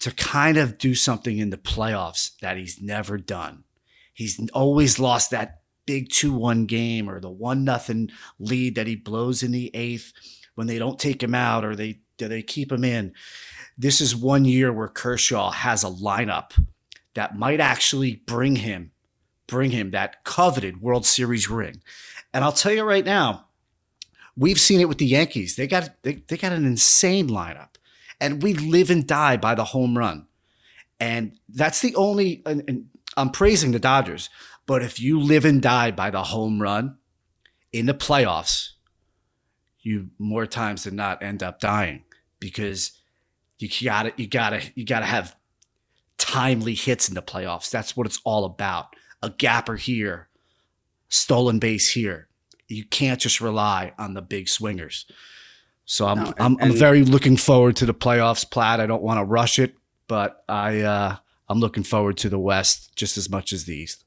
To 0.00 0.10
kind 0.10 0.56
of 0.56 0.78
do 0.78 0.94
something 0.94 1.38
in 1.38 1.50
the 1.50 1.56
playoffs 1.56 2.38
that 2.40 2.56
he's 2.56 2.82
never 2.82 3.16
done. 3.16 3.64
He's 4.12 4.38
always 4.50 4.98
lost 4.98 5.30
that 5.30 5.60
big 5.86 6.08
2-1 6.08 6.66
game 6.66 7.08
or 7.08 7.20
the 7.20 7.30
1 7.30 7.64
nothing 7.64 8.10
lead 8.38 8.74
that 8.74 8.86
he 8.86 8.96
blows 8.96 9.42
in 9.42 9.52
the 9.52 9.70
8th 9.72 10.12
when 10.54 10.66
they 10.66 10.78
don't 10.78 10.98
take 10.98 11.22
him 11.22 11.34
out 11.34 11.64
or 11.64 11.76
they 11.76 12.00
they 12.18 12.42
keep 12.42 12.72
him 12.72 12.82
in. 12.82 13.12
This 13.76 14.00
is 14.00 14.16
one 14.16 14.44
year 14.44 14.72
where 14.72 14.88
Kershaw 14.88 15.50
has 15.50 15.84
a 15.84 15.88
lineup 15.88 16.52
that 17.16 17.36
might 17.36 17.60
actually 17.60 18.22
bring 18.26 18.56
him 18.56 18.92
bring 19.46 19.70
him 19.70 19.90
that 19.92 20.24
coveted 20.24 20.80
World 20.80 21.06
Series 21.06 21.48
ring. 21.48 21.82
And 22.32 22.44
I'll 22.44 22.52
tell 22.52 22.72
you 22.72 22.82
right 22.82 23.04
now, 23.04 23.46
we've 24.36 24.60
seen 24.60 24.80
it 24.80 24.88
with 24.88 24.98
the 24.98 25.06
Yankees. 25.06 25.56
They 25.56 25.66
got 25.66 25.90
they, 26.02 26.22
they 26.28 26.36
got 26.36 26.52
an 26.52 26.64
insane 26.64 27.28
lineup. 27.28 27.70
And 28.20 28.42
we 28.42 28.54
live 28.54 28.90
and 28.90 29.06
die 29.06 29.36
by 29.36 29.54
the 29.54 29.64
home 29.64 29.96
run. 29.98 30.26
And 30.98 31.38
that's 31.48 31.80
the 31.80 31.94
only 31.96 32.42
and, 32.46 32.62
and 32.66 32.88
I'm 33.16 33.30
praising 33.30 33.72
the 33.72 33.78
Dodgers, 33.78 34.28
but 34.66 34.82
if 34.82 35.00
you 35.00 35.20
live 35.20 35.44
and 35.44 35.62
die 35.62 35.90
by 35.90 36.10
the 36.10 36.24
home 36.24 36.60
run 36.60 36.98
in 37.72 37.86
the 37.86 37.94
playoffs, 37.94 38.72
you 39.80 40.10
more 40.18 40.46
times 40.46 40.84
than 40.84 40.96
not 40.96 41.22
end 41.22 41.42
up 41.42 41.60
dying 41.60 42.04
because 42.40 42.92
you 43.58 43.68
gotta 43.84 44.12
you 44.16 44.26
gotta 44.26 44.62
you 44.74 44.84
gotta 44.84 45.06
have 45.06 45.36
timely 46.18 46.74
hits 46.74 47.08
in 47.08 47.14
the 47.14 47.22
playoffs. 47.22 47.70
That's 47.70 47.96
what 47.96 48.06
it's 48.06 48.20
all 48.24 48.44
about. 48.44 48.94
A 49.22 49.30
gapper 49.30 49.76
here, 49.76 50.28
stolen 51.08 51.58
base 51.58 51.90
here. 51.90 52.28
You 52.68 52.84
can't 52.84 53.20
just 53.20 53.40
rely 53.40 53.92
on 53.98 54.14
the 54.14 54.22
big 54.22 54.48
swingers. 54.48 55.06
So 55.84 56.06
I'm 56.06 56.18
no, 56.18 56.26
and, 56.26 56.34
I'm, 56.38 56.56
I'm 56.60 56.72
very 56.72 57.04
looking 57.04 57.36
forward 57.36 57.76
to 57.76 57.86
the 57.86 57.94
playoffs, 57.94 58.48
Platt. 58.48 58.80
I 58.80 58.86
don't 58.86 59.02
want 59.02 59.18
to 59.18 59.24
rush 59.24 59.58
it, 59.58 59.74
but 60.08 60.42
I 60.48 60.80
uh, 60.80 61.16
I'm 61.48 61.60
looking 61.60 61.84
forward 61.84 62.16
to 62.18 62.28
the 62.28 62.38
West 62.38 62.96
just 62.96 63.16
as 63.16 63.30
much 63.30 63.52
as 63.52 63.64
the 63.64 63.74
East. 63.74 64.04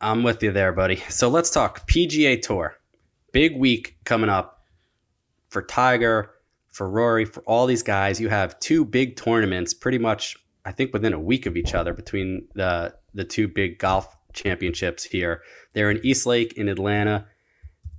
I'm 0.00 0.22
with 0.22 0.42
you 0.42 0.52
there, 0.52 0.72
buddy. 0.72 0.96
So 1.08 1.28
let's 1.28 1.50
talk 1.50 1.86
PGA 1.88 2.40
Tour. 2.40 2.76
Big 3.32 3.56
week 3.58 3.96
coming 4.04 4.30
up 4.30 4.64
for 5.48 5.62
Tiger, 5.62 6.30
for 6.68 6.88
Rory, 6.88 7.24
for 7.24 7.42
all 7.42 7.66
these 7.66 7.82
guys. 7.82 8.20
You 8.20 8.28
have 8.28 8.58
two 8.60 8.84
big 8.84 9.16
tournaments 9.16 9.74
pretty 9.74 9.98
much, 9.98 10.36
I 10.64 10.72
think, 10.72 10.92
within 10.92 11.12
a 11.12 11.20
week 11.20 11.46
of 11.46 11.56
each 11.56 11.74
other 11.74 11.92
between 11.92 12.48
the, 12.54 12.94
the 13.14 13.24
two 13.24 13.48
big 13.48 13.78
golf 13.78 14.16
championships 14.32 15.04
here. 15.04 15.42
They're 15.72 15.90
in 15.90 16.00
East 16.04 16.26
Lake 16.26 16.52
in 16.54 16.68
Atlanta 16.68 17.26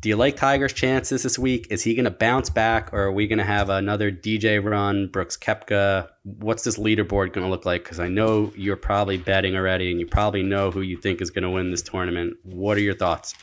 do 0.01 0.09
you 0.09 0.15
like 0.15 0.35
Tiger's 0.35 0.73
chances 0.73 1.21
this 1.21 1.37
week? 1.37 1.67
Is 1.69 1.83
he 1.83 1.93
going 1.93 2.05
to 2.05 2.11
bounce 2.11 2.49
back, 2.49 2.91
or 2.91 3.03
are 3.03 3.11
we 3.11 3.27
going 3.27 3.37
to 3.37 3.45
have 3.45 3.69
another 3.69 4.11
DJ 4.11 4.63
run, 4.63 5.07
Brooks 5.07 5.37
Koepka? 5.37 6.09
What's 6.23 6.63
this 6.63 6.79
leaderboard 6.79 7.33
going 7.33 7.45
to 7.45 7.49
look 7.49 7.67
like? 7.67 7.83
Because 7.83 7.99
I 7.99 8.07
know 8.07 8.51
you're 8.55 8.77
probably 8.77 9.17
betting 9.17 9.55
already, 9.55 9.91
and 9.91 9.99
you 9.99 10.07
probably 10.07 10.41
know 10.41 10.71
who 10.71 10.81
you 10.81 10.97
think 10.97 11.21
is 11.21 11.29
going 11.29 11.43
to 11.43 11.51
win 11.51 11.69
this 11.69 11.83
tournament. 11.83 12.35
What 12.41 12.77
are 12.77 12.81
your 12.81 12.95
thoughts? 12.95 13.35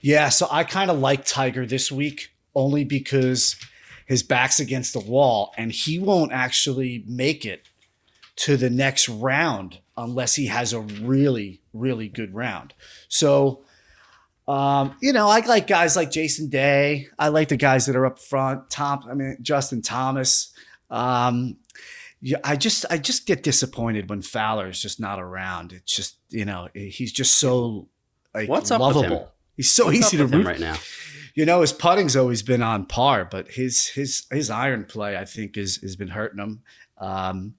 Yeah, 0.00 0.30
so 0.30 0.48
I 0.50 0.64
kind 0.64 0.90
of 0.90 0.98
like 0.98 1.24
Tiger 1.24 1.64
this 1.64 1.92
week 1.92 2.30
only 2.56 2.82
because 2.82 3.54
his 4.06 4.24
back's 4.24 4.58
against 4.58 4.92
the 4.92 5.00
wall, 5.00 5.54
and 5.56 5.70
he 5.70 6.00
won't 6.00 6.32
actually 6.32 7.04
make 7.06 7.46
it 7.46 7.68
to 8.40 8.56
the 8.56 8.70
next 8.70 9.08
round 9.08 9.80
unless 9.96 10.34
he 10.34 10.46
has 10.46 10.72
a 10.72 10.80
really, 10.80 11.60
really 11.72 12.08
good 12.08 12.34
round. 12.34 12.74
So 13.08 13.64
um, 14.48 14.96
you 15.00 15.12
know, 15.12 15.28
I 15.28 15.46
like 15.46 15.68
guys 15.68 15.94
like 15.94 16.10
Jason 16.10 16.48
Day. 16.48 17.06
I 17.16 17.28
like 17.28 17.50
the 17.50 17.56
guys 17.56 17.86
that 17.86 17.94
are 17.94 18.04
up 18.04 18.18
front. 18.18 18.68
Tom, 18.68 19.04
I 19.08 19.14
mean 19.14 19.36
Justin 19.40 19.80
Thomas. 19.80 20.52
Um, 20.90 21.58
yeah, 22.20 22.38
I 22.42 22.56
just 22.56 22.84
I 22.90 22.98
just 22.98 23.26
get 23.26 23.44
disappointed 23.44 24.10
when 24.10 24.22
Fowler 24.22 24.68
is 24.68 24.82
just 24.82 24.98
not 24.98 25.20
around. 25.20 25.72
It's 25.72 25.94
just 25.94 26.16
you 26.30 26.44
know 26.44 26.68
he's 26.74 27.12
just 27.12 27.36
so 27.36 27.88
like 28.34 28.48
What's 28.48 28.70
lovable. 28.70 29.30
He's 29.56 29.70
so 29.70 29.86
What's 29.86 29.98
easy 29.98 30.16
to 30.16 30.24
root 30.24 30.38
root 30.38 30.46
right 30.46 30.60
now. 30.60 30.76
You 31.36 31.46
know 31.46 31.60
his 31.60 31.72
putting's 31.72 32.16
always 32.16 32.42
been 32.42 32.62
on 32.62 32.86
par, 32.86 33.28
but 33.30 33.52
his 33.52 33.86
his 33.86 34.26
his 34.32 34.50
iron 34.50 34.84
play 34.84 35.16
I 35.16 35.26
think 35.26 35.56
is 35.56 35.76
has 35.76 35.94
been 35.94 36.08
hurting 36.08 36.40
him. 36.40 36.62
Um, 36.98 37.54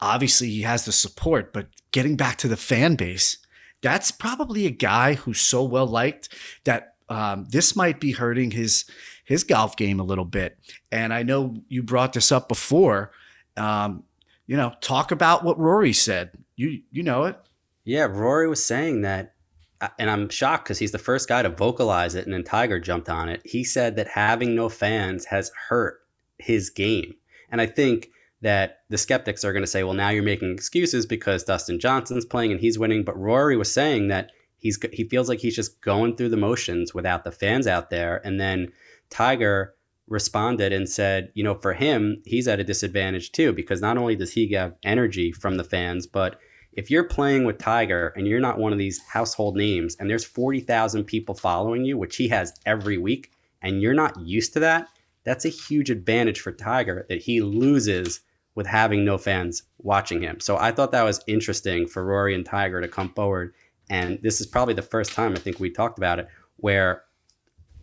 obviously 0.00 0.48
he 0.50 0.62
has 0.62 0.84
the 0.84 0.92
support, 0.92 1.52
but 1.52 1.68
getting 1.90 2.16
back 2.16 2.36
to 2.38 2.48
the 2.48 2.56
fan 2.56 2.94
base 2.94 3.38
that's 3.82 4.10
probably 4.10 4.66
a 4.66 4.70
guy 4.70 5.14
who's 5.14 5.40
so 5.40 5.62
well 5.62 5.86
liked 5.86 6.28
that 6.64 6.94
um, 7.08 7.46
this 7.50 7.76
might 7.76 8.00
be 8.00 8.12
hurting 8.12 8.50
his 8.50 8.84
his 9.24 9.44
golf 9.44 9.76
game 9.76 10.00
a 10.00 10.04
little 10.04 10.24
bit. 10.24 10.58
And 10.90 11.12
I 11.12 11.22
know 11.22 11.56
you 11.68 11.82
brought 11.82 12.12
this 12.12 12.32
up 12.32 12.48
before. 12.48 13.12
Um, 13.56 14.04
you 14.46 14.56
know, 14.56 14.72
talk 14.80 15.10
about 15.10 15.44
what 15.44 15.58
Rory 15.58 15.92
said. 15.92 16.30
You 16.56 16.82
you 16.90 17.02
know 17.02 17.24
it. 17.24 17.36
Yeah, 17.84 18.04
Rory 18.04 18.48
was 18.48 18.64
saying 18.64 19.02
that, 19.02 19.34
uh, 19.80 19.88
and 19.98 20.10
I'm 20.10 20.28
shocked 20.28 20.64
because 20.64 20.78
he's 20.78 20.92
the 20.92 20.98
first 20.98 21.28
guy 21.28 21.42
to 21.42 21.48
vocalize 21.48 22.14
it, 22.14 22.24
and 22.24 22.34
then 22.34 22.44
Tiger 22.44 22.78
jumped 22.78 23.08
on 23.08 23.28
it. 23.28 23.40
He 23.44 23.64
said 23.64 23.96
that 23.96 24.08
having 24.08 24.54
no 24.54 24.68
fans 24.68 25.26
has 25.26 25.50
hurt 25.68 26.00
his 26.38 26.68
game, 26.70 27.14
and 27.50 27.60
I 27.60 27.66
think 27.66 28.10
that 28.40 28.80
the 28.88 28.98
skeptics 28.98 29.44
are 29.44 29.52
going 29.52 29.62
to 29.62 29.66
say, 29.66 29.82
well, 29.82 29.94
now 29.94 30.10
you're 30.10 30.22
making 30.22 30.52
excuses 30.52 31.06
because 31.06 31.44
Dustin 31.44 31.80
Johnson's 31.80 32.24
playing 32.24 32.52
and 32.52 32.60
he's 32.60 32.78
winning. 32.78 33.04
But 33.04 33.18
Rory 33.18 33.56
was 33.56 33.72
saying 33.72 34.08
that 34.08 34.30
he's 34.56 34.78
he 34.92 35.04
feels 35.04 35.28
like 35.28 35.40
he's 35.40 35.56
just 35.56 35.80
going 35.80 36.16
through 36.16 36.28
the 36.28 36.36
motions 36.36 36.94
without 36.94 37.24
the 37.24 37.32
fans 37.32 37.66
out 37.66 37.90
there. 37.90 38.20
And 38.24 38.40
then 38.40 38.72
Tiger 39.10 39.74
responded 40.06 40.72
and 40.72 40.88
said, 40.88 41.30
you 41.34 41.44
know, 41.44 41.54
for 41.54 41.74
him, 41.74 42.22
he's 42.24 42.48
at 42.48 42.60
a 42.60 42.64
disadvantage 42.64 43.32
too 43.32 43.52
because 43.52 43.80
not 43.80 43.98
only 43.98 44.16
does 44.16 44.32
he 44.32 44.52
have 44.52 44.74
energy 44.82 45.32
from 45.32 45.56
the 45.56 45.64
fans, 45.64 46.06
but 46.06 46.38
if 46.72 46.90
you're 46.90 47.04
playing 47.04 47.44
with 47.44 47.58
Tiger 47.58 48.12
and 48.16 48.26
you're 48.26 48.40
not 48.40 48.58
one 48.58 48.72
of 48.72 48.78
these 48.78 49.00
household 49.12 49.56
names 49.56 49.96
and 49.98 50.08
there's 50.08 50.24
40,000 50.24 51.04
people 51.04 51.34
following 51.34 51.84
you, 51.84 51.98
which 51.98 52.16
he 52.16 52.28
has 52.28 52.54
every 52.64 52.96
week, 52.96 53.32
and 53.60 53.82
you're 53.82 53.94
not 53.94 54.18
used 54.20 54.52
to 54.52 54.60
that, 54.60 54.88
that's 55.24 55.44
a 55.44 55.50
huge 55.50 55.90
advantage 55.90 56.40
for 56.40 56.52
Tiger 56.52 57.04
that 57.08 57.22
he 57.22 57.40
loses 57.40 58.20
with 58.58 58.66
having 58.66 59.04
no 59.04 59.16
fans 59.16 59.62
watching 59.78 60.20
him. 60.20 60.40
So 60.40 60.56
I 60.58 60.72
thought 60.72 60.90
that 60.90 61.04
was 61.04 61.22
interesting 61.28 61.86
for 61.86 62.04
Rory 62.04 62.34
and 62.34 62.44
Tiger 62.44 62.80
to 62.80 62.88
come 62.88 63.10
forward. 63.10 63.54
And 63.88 64.20
this 64.20 64.40
is 64.40 64.48
probably 64.48 64.74
the 64.74 64.82
first 64.82 65.12
time 65.12 65.32
I 65.32 65.38
think 65.38 65.60
we 65.60 65.70
talked 65.70 65.96
about 65.96 66.18
it 66.18 66.26
where 66.56 67.04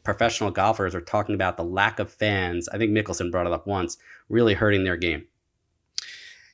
professional 0.03 0.51
golfers 0.51 0.93
are 0.93 0.99
talking 0.99 1.33
about 1.33 1.55
the 1.55 1.63
lack 1.63 1.97
of 1.97 2.11
fans. 2.11 2.67
I 2.67 2.77
think 2.77 2.91
Mickelson 2.91 3.31
brought 3.31 3.47
it 3.47 3.53
up 3.53 3.65
once, 3.65 3.97
really 4.27 4.53
hurting 4.53 4.83
their 4.83 4.97
game. 4.97 5.27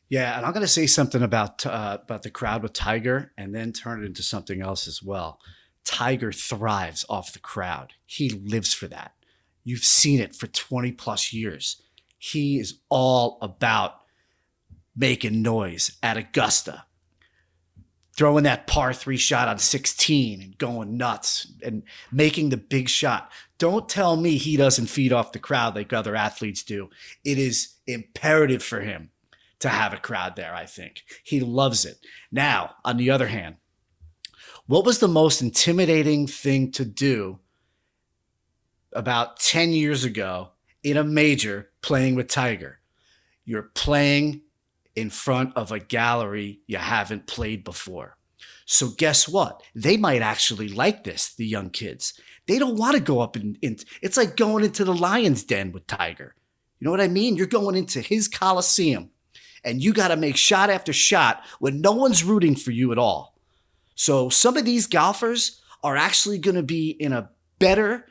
Yeah, 0.08 0.38
and 0.38 0.46
I'm 0.46 0.54
going 0.54 0.62
to 0.62 0.68
say 0.68 0.86
something 0.86 1.24
about 1.24 1.66
uh, 1.66 1.98
about 2.04 2.22
the 2.22 2.30
crowd 2.30 2.62
with 2.62 2.74
Tiger, 2.74 3.32
and 3.40 3.56
then 3.56 3.74
turn 3.74 4.04
it 4.04 4.06
into 4.06 4.22
something 4.22 4.62
else 4.62 4.88
as 4.88 5.02
well. 5.02 5.40
Tiger 5.84 6.32
thrives 6.32 7.08
off 7.10 7.34
the 7.34 7.40
crowd. 7.40 7.94
He 8.06 8.30
lives 8.30 8.72
for 8.72 8.86
that. 8.86 9.14
You've 9.64 9.84
seen 9.84 10.20
it 10.20 10.36
for 10.36 10.46
20 10.46 10.92
plus 10.92 11.34
years. 11.34 11.82
He 12.20 12.60
is 12.60 12.82
all 12.88 13.40
about 13.42 14.01
making 14.96 15.42
noise 15.42 15.98
at 16.04 16.18
Augusta, 16.18 16.86
throwing 18.16 18.44
that 18.44 18.68
par 18.68 18.94
three 18.94 19.18
shot 19.18 19.48
on 19.48 19.58
16 19.58 20.42
and 20.42 20.58
going 20.58 20.98
nuts 20.98 21.52
and 21.64 21.84
making 22.12 22.50
the 22.50 22.58
big 22.58 22.90
shot. 22.90 23.32
Don't 23.58 23.88
tell 23.88 24.18
me 24.18 24.38
he 24.38 24.58
doesn't 24.58 24.88
feed 24.88 25.14
off 25.14 25.32
the 25.32 25.40
crowd 25.40 25.76
like 25.76 25.94
other 25.94 26.16
athletes 26.16 26.64
do. 26.64 26.90
It 27.24 27.38
is 27.38 27.76
imperative 27.88 28.64
for 28.64 28.82
him 28.82 29.12
to 29.60 29.70
have 29.70 29.94
a 29.94 29.98
crowd 29.98 30.36
there, 30.36 30.54
I 30.54 30.66
think. 30.66 31.04
He 31.24 31.40
loves 31.40 31.86
it. 31.86 31.98
Now, 32.32 32.76
on 32.84 32.98
the 32.98 33.12
other 33.12 33.28
hand, 33.28 33.56
what 34.66 34.86
was 34.86 35.00
the 35.00 35.08
most 35.08 35.42
intimidating 35.42 36.28
thing 36.28 36.72
to 36.74 36.86
do 36.86 37.40
about 38.94 39.40
10 39.40 39.72
years 39.72 40.04
ago 40.04 40.50
in 40.84 40.98
a 40.98 41.04
major 41.04 41.70
playing 41.82 42.16
with 42.16 42.28
Tiger? 42.28 42.80
You're 43.46 43.72
playing 43.74 44.42
in 44.96 45.10
front 45.10 45.56
of 45.56 45.72
a 45.72 45.80
gallery 45.80 46.60
you 46.68 46.78
haven't 46.78 47.28
played 47.28 47.64
before. 47.64 48.18
So 48.66 48.90
guess 48.90 49.28
what? 49.28 49.64
They 49.76 49.98
might 49.98 50.22
actually 50.22 50.70
like 50.70 51.04
this, 51.04 51.34
the 51.34 51.46
young 51.46 51.70
kids. 51.70 52.20
They 52.48 52.58
don't 52.58 52.78
want 52.78 52.96
to 52.96 53.02
go 53.02 53.20
up 53.20 53.36
and 53.36 53.58
in, 53.62 53.74
in, 53.74 53.78
it's 54.02 54.18
like 54.18 54.36
going 54.36 54.64
into 54.64 54.84
the 54.84 54.94
lion's 54.94 55.44
den 55.44 55.72
with 55.72 55.88
Tiger. 55.88 56.36
You 56.80 56.86
know 56.86 56.92
what 56.92 57.02
I 57.02 57.08
mean? 57.08 57.36
You're 57.36 57.48
going 57.48 57.76
into 57.76 58.02
his 58.02 58.28
coliseum 58.28 59.10
and 59.64 59.84
you 59.84 59.94
got 59.94 60.08
to 60.08 60.16
make 60.16 60.38
shot 60.38 60.70
after 60.70 60.94
shot 60.94 61.44
when 61.60 61.82
no 61.82 61.92
one's 61.92 62.24
rooting 62.24 62.56
for 62.56 62.72
you 62.72 62.92
at 62.92 62.98
all. 62.98 63.38
So 63.96 64.30
some 64.30 64.58
of 64.58 64.66
these 64.66 64.88
golfers 64.88 65.62
are 65.84 65.98
actually 65.98 66.40
going 66.40 66.56
to 66.56 66.64
be 66.64 66.90
in 66.90 67.14
a 67.14 67.30
better 67.60 68.08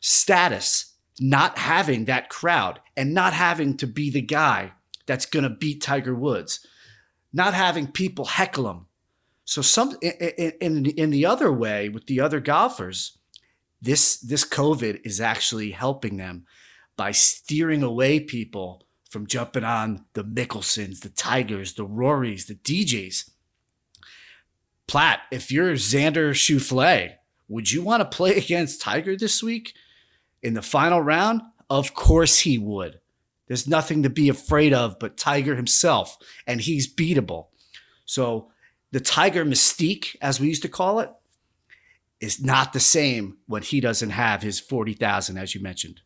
status 0.00 0.92
not 1.18 1.58
having 1.58 2.06
that 2.06 2.28
crowd 2.28 2.80
and 2.96 3.14
not 3.14 3.32
having 3.32 3.76
to 3.78 3.86
be 3.86 4.10
the 4.10 4.20
guy 4.20 4.72
that's 5.06 5.26
going 5.26 5.44
to 5.44 5.50
beat 5.50 5.82
Tiger 5.82 6.14
Woods, 6.14 6.66
not 7.32 7.54
having 7.54 7.86
people 7.86 8.24
heckle 8.24 8.70
him. 8.70 8.86
So 9.44 9.62
some 9.62 9.96
in, 10.00 10.52
in 10.60 10.86
in 10.86 11.10
the 11.10 11.26
other 11.26 11.52
way 11.52 11.88
with 11.88 12.06
the 12.06 12.20
other 12.20 12.40
golfers, 12.40 13.18
this 13.80 14.16
this 14.16 14.44
COVID 14.44 15.00
is 15.04 15.20
actually 15.20 15.72
helping 15.72 16.16
them 16.16 16.46
by 16.96 17.10
steering 17.10 17.82
away 17.82 18.20
people 18.20 18.86
from 19.10 19.26
jumping 19.26 19.64
on 19.64 20.06
the 20.14 20.24
Mickelsons, 20.24 21.00
the 21.00 21.10
Tigers, 21.10 21.74
the 21.74 21.86
Rorys, 21.86 22.46
the 22.46 22.54
DJs. 22.54 23.30
Platt, 24.86 25.20
if 25.30 25.52
you're 25.52 25.74
Xander 25.74 26.30
Schauffele, 26.32 27.16
would 27.48 27.70
you 27.70 27.82
want 27.82 28.00
to 28.00 28.16
play 28.16 28.36
against 28.36 28.80
Tiger 28.80 29.16
this 29.16 29.42
week 29.42 29.74
in 30.42 30.54
the 30.54 30.62
final 30.62 31.02
round? 31.02 31.42
Of 31.68 31.94
course 31.94 32.40
he 32.40 32.56
would. 32.56 33.00
There's 33.52 33.68
nothing 33.68 34.02
to 34.04 34.08
be 34.08 34.30
afraid 34.30 34.72
of 34.72 34.98
but 34.98 35.18
Tiger 35.18 35.56
himself, 35.56 36.16
and 36.46 36.58
he's 36.58 36.90
beatable. 36.90 37.48
So 38.06 38.50
the 38.92 38.98
Tiger 38.98 39.44
mystique, 39.44 40.16
as 40.22 40.40
we 40.40 40.48
used 40.48 40.62
to 40.62 40.70
call 40.70 41.00
it, 41.00 41.10
is 42.18 42.42
not 42.42 42.72
the 42.72 42.80
same 42.80 43.36
when 43.46 43.60
he 43.60 43.78
doesn't 43.78 44.08
have 44.08 44.40
his 44.40 44.58
40,000, 44.58 45.36
as 45.36 45.54
you 45.54 45.60
mentioned. 45.60 46.00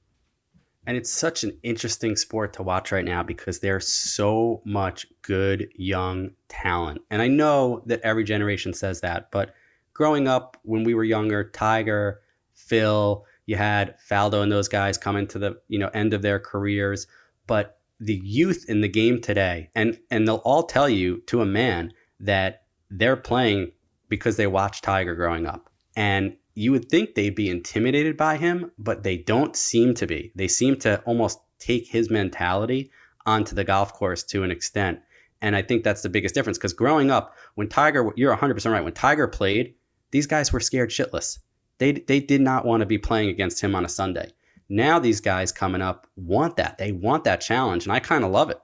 And 0.88 0.96
it's 0.96 1.12
such 1.12 1.44
an 1.44 1.56
interesting 1.62 2.16
sport 2.16 2.52
to 2.54 2.64
watch 2.64 2.90
right 2.90 3.04
now 3.04 3.22
because 3.22 3.60
there's 3.60 3.86
so 3.86 4.60
much 4.64 5.06
good 5.22 5.68
young 5.76 6.32
talent. 6.48 7.02
And 7.12 7.22
I 7.22 7.28
know 7.28 7.84
that 7.86 8.00
every 8.00 8.24
generation 8.24 8.74
says 8.74 9.02
that, 9.02 9.30
but 9.30 9.54
growing 9.94 10.26
up 10.26 10.56
when 10.64 10.82
we 10.82 10.94
were 10.94 11.04
younger, 11.04 11.48
Tiger, 11.48 12.22
Phil, 12.54 13.24
you 13.44 13.54
had 13.54 13.94
Faldo 14.10 14.42
and 14.42 14.50
those 14.50 14.66
guys 14.66 14.98
coming 14.98 15.28
to 15.28 15.38
the 15.38 15.60
you 15.68 15.78
know 15.78 15.90
end 15.94 16.12
of 16.12 16.22
their 16.22 16.40
careers 16.40 17.06
but 17.46 17.78
the 17.98 18.20
youth 18.22 18.64
in 18.68 18.80
the 18.80 18.88
game 18.88 19.20
today, 19.20 19.70
and 19.74 19.98
and 20.10 20.26
they'll 20.26 20.36
all 20.36 20.64
tell 20.64 20.88
you 20.88 21.22
to 21.26 21.40
a 21.40 21.46
man 21.46 21.92
that 22.20 22.64
they're 22.90 23.16
playing 23.16 23.72
because 24.08 24.36
they 24.36 24.46
watched 24.46 24.84
Tiger 24.84 25.14
growing 25.14 25.46
up, 25.46 25.70
and 25.96 26.36
you 26.54 26.72
would 26.72 26.88
think 26.88 27.14
they'd 27.14 27.34
be 27.34 27.50
intimidated 27.50 28.16
by 28.16 28.36
him, 28.36 28.72
but 28.78 29.02
they 29.02 29.18
don't 29.18 29.56
seem 29.56 29.94
to 29.94 30.06
be. 30.06 30.32
They 30.34 30.48
seem 30.48 30.76
to 30.80 31.00
almost 31.00 31.38
take 31.58 31.88
his 31.88 32.10
mentality 32.10 32.90
onto 33.26 33.54
the 33.54 33.64
golf 33.64 33.92
course 33.92 34.22
to 34.24 34.42
an 34.42 34.50
extent. 34.50 35.00
And 35.42 35.54
I 35.54 35.62
think 35.62 35.84
that's 35.84 36.02
the 36.02 36.08
biggest 36.08 36.34
difference 36.34 36.56
because 36.56 36.72
growing 36.72 37.10
up, 37.10 37.34
when 37.56 37.68
Tiger, 37.68 38.10
you're 38.16 38.34
100% 38.34 38.72
right, 38.72 38.82
when 38.82 38.94
Tiger 38.94 39.28
played, 39.28 39.74
these 40.12 40.26
guys 40.26 40.52
were 40.52 40.60
scared 40.60 40.90
shitless. 40.90 41.38
They 41.78 41.92
they 41.92 42.20
did 42.20 42.40
not 42.40 42.64
want 42.64 42.80
to 42.80 42.86
be 42.86 42.96
playing 42.96 43.28
against 43.28 43.60
him 43.60 43.74
on 43.74 43.84
a 43.84 43.88
Sunday. 43.88 44.32
Now 44.68 44.98
these 44.98 45.20
guys 45.20 45.52
coming 45.52 45.82
up 45.82 46.06
want 46.16 46.56
that. 46.56 46.78
They 46.78 46.92
want 46.92 47.24
that 47.24 47.40
challenge, 47.40 47.84
and 47.84 47.92
I 47.92 48.00
kind 48.00 48.24
of 48.24 48.30
love 48.30 48.50
it. 48.50 48.60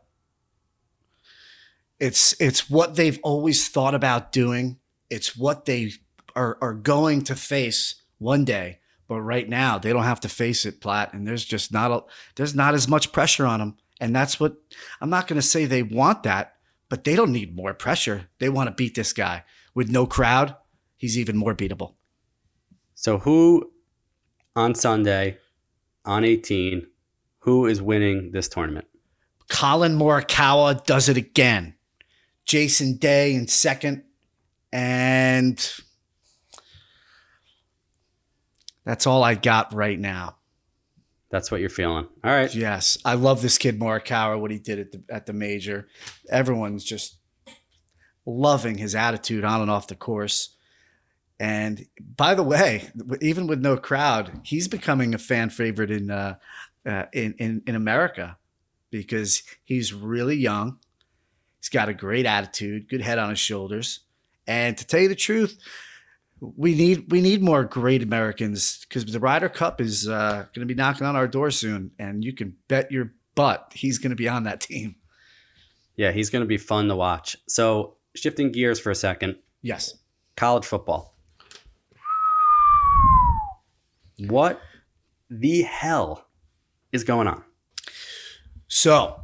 It's 2.01 2.35
it's 2.41 2.69
what 2.69 2.97
they've 2.97 3.21
always 3.23 3.69
thought 3.69 3.95
about 3.95 4.33
doing. 4.33 4.79
It's 5.09 5.37
what 5.37 5.67
they 5.67 5.93
are 6.35 6.59
are 6.61 6.75
going 6.75 7.23
to 7.23 7.37
face 7.37 8.03
one 8.19 8.45
day. 8.45 8.79
But 9.09 9.21
right 9.21 9.49
now, 9.49 9.79
they 9.79 9.93
don't 9.93 10.05
have 10.05 10.21
to 10.21 10.29
face 10.29 10.65
it, 10.65 10.81
Platt, 10.81 11.13
and 11.13 11.27
there's 11.27 11.45
just 11.45 11.73
not 11.73 11.91
a 11.91 12.03
there's 12.37 12.55
not 12.55 12.75
as 12.75 12.89
much 12.89 13.13
pressure 13.13 13.47
on 13.47 13.61
them. 13.61 13.77
And 14.01 14.17
that's 14.17 14.41
what 14.41 14.57
I'm 15.01 15.11
not 15.11 15.29
going 15.29 15.41
to 15.41 15.47
say 15.47 15.65
they 15.65 15.83
want 15.83 16.25
that, 16.25 16.55
but 16.89 17.05
they 17.05 17.15
don't 17.15 17.31
need 17.31 17.55
more 17.55 17.75
pressure. 17.75 18.29
They 18.41 18.49
want 18.49 18.69
to 18.69 18.75
beat 18.75 18.95
this 18.95 19.13
guy 19.13 19.45
with 19.75 19.91
no 19.91 20.07
crowd. 20.07 20.57
He's 20.97 21.19
even 21.19 21.37
more 21.37 21.55
beatable. 21.55 21.95
So 22.95 23.19
who 23.19 23.71
on 24.57 24.75
Sunday 24.75 25.39
on 26.05 26.25
18, 26.25 26.87
who 27.41 27.67
is 27.67 27.83
winning 27.83 28.33
this 28.33 28.49
tournament? 28.49 28.87
Collin 29.49 29.99
Morikawa 29.99 30.85
does 30.85 31.09
it 31.09 31.17
again. 31.17 31.75
Jason 32.45 32.97
Day 32.97 33.35
in 33.35 33.47
second, 33.47 34.03
and 34.73 35.73
that's 38.85 39.07
all 39.07 39.23
I 39.23 39.35
got 39.35 39.73
right 39.73 39.99
now. 39.99 40.37
That's 41.31 41.51
what 41.51 41.61
you're 41.61 41.71
feeling. 41.71 42.07
All 42.25 42.31
right. 42.31 42.55
Yes, 42.55 42.99
I 43.05 43.15
love 43.15 43.43
this 43.43 43.59
kid 43.59 43.79
Morikawa. 43.79 44.41
What 44.41 44.51
he 44.51 44.59
did 44.59 44.79
at 44.79 44.93
the 44.93 45.03
at 45.09 45.27
the 45.27 45.33
major, 45.33 45.89
everyone's 46.29 46.85
just 46.85 47.17
loving 48.27 48.79
his 48.79 48.95
attitude 48.95 49.45
on 49.45 49.63
and 49.63 49.71
off 49.71 49.87
the 49.87 49.95
course. 49.95 50.57
And 51.43 51.87
by 51.99 52.37
the 52.37 52.45
way, 52.45 52.89
even 53.21 53.49
with 53.49 53.61
no 53.61 53.77
crowd, 53.77 54.43
he's 54.45 54.69
becoming 54.69 55.13
a 55.13 55.19
fan 55.19 55.51
favorite 55.51 55.91
in 55.91 56.09
uh, 56.09 56.37
uh, 56.87 57.07
in, 57.13 57.35
in 57.37 57.63
in 57.67 57.75
America 57.75 58.39
because 58.93 59.43
he's 59.65 59.93
really 59.93 60.37
young. 60.37 60.79
He's 61.59 61.69
got 61.69 61.89
a 61.89 61.95
great 61.95 62.27
attitude, 62.27 62.89
good 62.89 63.01
head 63.01 63.19
on 63.19 63.31
his 63.31 63.41
shoulders, 63.41 64.01
and 64.47 64.79
to 64.79 64.87
tell 64.87 65.01
you 65.01 65.09
the 65.09 65.17
truth, 65.17 65.59
we 66.41 66.77
need 66.77 67.11
we 67.11 67.21
need 67.21 67.43
more 67.43 67.65
great 67.65 68.05
Americans 68.05 68.87
because 68.89 69.05
the 69.05 69.19
Ryder 69.19 69.49
Cup 69.49 69.81
is 69.81 70.09
uh, 70.09 70.47
going 70.55 70.67
to 70.69 70.73
be 70.73 70.75
knocking 70.75 71.09
on 71.09 71.17
our 71.17 71.27
door 71.27 71.51
soon, 71.51 71.91
and 71.99 72.23
you 72.23 72.33
can 72.33 72.55
bet 72.69 72.93
your 72.93 73.15
butt 73.35 73.73
he's 73.75 73.99
going 73.99 74.11
to 74.11 74.17
be 74.17 74.29
on 74.29 74.45
that 74.45 74.61
team. 74.61 74.95
Yeah, 75.97 76.13
he's 76.13 76.31
going 76.31 76.43
to 76.43 76.49
be 76.49 76.57
fun 76.57 76.87
to 76.87 76.95
watch. 76.95 77.37
So, 77.49 77.97
shifting 78.15 78.53
gears 78.53 78.79
for 78.79 78.91
a 78.91 78.95
second. 78.95 79.39
Yes. 79.61 79.95
College 80.37 80.65
football. 80.65 81.12
What 84.19 84.61
the 85.31 85.63
hell 85.63 86.27
is 86.93 87.05
going 87.05 87.29
on? 87.29 87.43
So, 88.69 89.21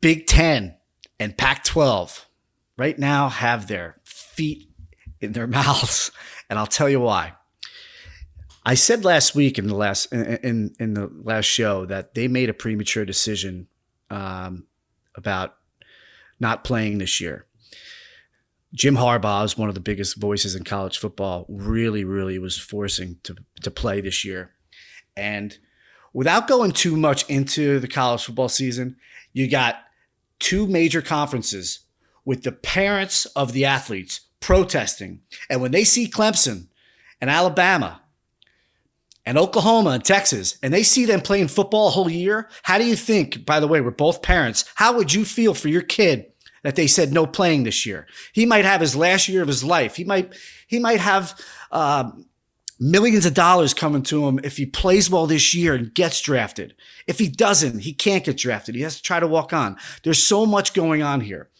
Big 0.00 0.26
Ten 0.26 0.76
and 1.18 1.36
Pac 1.36 1.64
12 1.64 2.26
right 2.76 2.98
now 2.98 3.28
have 3.28 3.66
their 3.66 3.96
feet 4.04 4.70
in 5.20 5.32
their 5.32 5.46
mouths 5.48 6.10
and 6.50 6.58
I'll 6.58 6.66
tell 6.66 6.88
you 6.88 7.00
why. 7.00 7.34
I 8.64 8.74
said 8.74 9.04
last 9.04 9.34
week 9.34 9.58
in 9.58 9.68
the 9.68 9.74
last 9.74 10.12
in 10.12 10.74
in 10.78 10.94
the 10.94 11.10
last 11.22 11.46
show 11.46 11.86
that 11.86 12.14
they 12.14 12.28
made 12.28 12.50
a 12.50 12.54
premature 12.54 13.06
decision 13.06 13.68
um, 14.10 14.66
about 15.14 15.56
not 16.38 16.62
playing 16.62 16.98
this 16.98 17.20
year. 17.20 17.46
Jim 18.72 18.96
Harbaugh 18.96 19.44
is 19.44 19.58
one 19.58 19.68
of 19.68 19.74
the 19.74 19.80
biggest 19.80 20.16
voices 20.16 20.54
in 20.54 20.64
college 20.64 20.98
football. 20.98 21.46
Really, 21.48 22.04
really 22.04 22.38
was 22.38 22.58
forcing 22.58 23.18
to 23.24 23.36
to 23.62 23.70
play 23.70 24.00
this 24.00 24.24
year, 24.24 24.52
and 25.16 25.58
without 26.12 26.48
going 26.48 26.72
too 26.72 26.96
much 26.96 27.28
into 27.28 27.80
the 27.80 27.88
college 27.88 28.24
football 28.24 28.48
season, 28.48 28.96
you 29.32 29.48
got 29.48 29.76
two 30.38 30.66
major 30.66 31.02
conferences 31.02 31.80
with 32.24 32.42
the 32.42 32.52
parents 32.52 33.26
of 33.26 33.52
the 33.52 33.64
athletes 33.64 34.20
protesting. 34.40 35.20
And 35.48 35.60
when 35.60 35.70
they 35.70 35.84
see 35.84 36.08
Clemson 36.08 36.68
and 37.20 37.30
Alabama 37.30 38.02
and 39.26 39.38
Oklahoma 39.38 39.90
and 39.90 40.04
Texas, 40.04 40.58
and 40.62 40.72
they 40.72 40.82
see 40.82 41.04
them 41.04 41.20
playing 41.20 41.48
football 41.48 41.88
a 41.88 41.90
whole 41.90 42.10
year, 42.10 42.48
how 42.62 42.78
do 42.78 42.86
you 42.86 42.96
think, 42.96 43.44
by 43.44 43.60
the 43.60 43.68
way, 43.68 43.80
we're 43.80 43.90
both 43.90 44.22
parents, 44.22 44.64
how 44.76 44.96
would 44.96 45.12
you 45.12 45.24
feel 45.24 45.54
for 45.54 45.68
your 45.68 45.82
kid 45.82 46.29
that 46.62 46.76
they 46.76 46.86
said 46.86 47.12
no 47.12 47.26
playing 47.26 47.64
this 47.64 47.86
year? 47.86 48.06
He 48.32 48.46
might 48.46 48.64
have 48.64 48.80
his 48.80 48.96
last 48.96 49.28
year 49.28 49.42
of 49.42 49.48
his 49.48 49.64
life. 49.64 49.96
He 49.96 50.04
might, 50.04 50.34
he 50.66 50.78
might 50.78 51.00
have, 51.00 51.38
um, 51.70 52.26
millions 52.80 53.26
of 53.26 53.34
dollars 53.34 53.74
coming 53.74 54.02
to 54.02 54.26
him 54.26 54.40
if 54.42 54.56
he 54.56 54.64
plays 54.64 55.10
well 55.10 55.26
this 55.26 55.54
year 55.54 55.74
and 55.74 55.94
gets 55.94 56.20
drafted. 56.20 56.74
If 57.06 57.18
he 57.18 57.28
doesn't, 57.28 57.80
he 57.80 57.92
can't 57.92 58.24
get 58.24 58.38
drafted. 58.38 58.74
He 58.74 58.80
has 58.80 58.96
to 58.96 59.02
try 59.02 59.20
to 59.20 59.28
walk 59.28 59.52
on. 59.52 59.76
There's 60.02 60.26
so 60.26 60.46
much 60.46 60.72
going 60.72 61.02
on 61.02 61.20
here. 61.20 61.50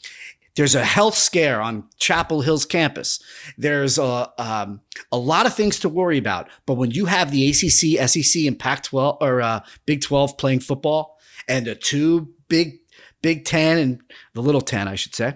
There's 0.56 0.74
a 0.74 0.84
health 0.84 1.14
scare 1.14 1.60
on 1.60 1.84
Chapel 1.98 2.40
Hill's 2.40 2.64
campus. 2.64 3.22
There's 3.56 3.98
a, 3.98 4.32
um, 4.36 4.80
a 5.12 5.18
lot 5.18 5.46
of 5.46 5.54
things 5.54 5.78
to 5.80 5.88
worry 5.88 6.18
about. 6.18 6.48
But 6.66 6.74
when 6.74 6.90
you 6.90 7.06
have 7.06 7.30
the 7.30 7.48
ACC, 7.48 8.08
SEC, 8.08 8.46
and 8.46 8.58
Pac-12 8.58 9.18
or 9.20 9.42
uh, 9.42 9.60
Big 9.86 10.00
12 10.02 10.36
playing 10.36 10.60
football, 10.60 11.18
and 11.48 11.66
the 11.66 11.74
two 11.74 12.34
big 12.48 12.79
Big 13.22 13.44
10 13.44 13.78
and 13.78 14.00
the 14.34 14.42
Little 14.42 14.60
10, 14.60 14.88
I 14.88 14.94
should 14.94 15.14
say, 15.14 15.34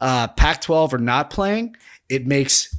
uh, 0.00 0.28
Pac-12 0.28 0.92
are 0.94 0.98
not 0.98 1.30
playing. 1.30 1.76
It 2.08 2.26
makes 2.26 2.76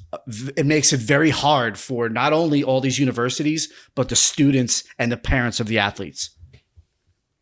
it 0.57 0.65
makes 0.65 0.91
it 0.91 0.99
very 0.99 1.29
hard 1.29 1.77
for 1.77 2.09
not 2.09 2.33
only 2.33 2.63
all 2.63 2.81
these 2.81 2.99
universities 2.99 3.71
but 3.95 4.09
the 4.09 4.15
students 4.15 4.83
and 4.99 5.09
the 5.09 5.15
parents 5.15 5.61
of 5.61 5.67
the 5.67 5.79
athletes. 5.79 6.31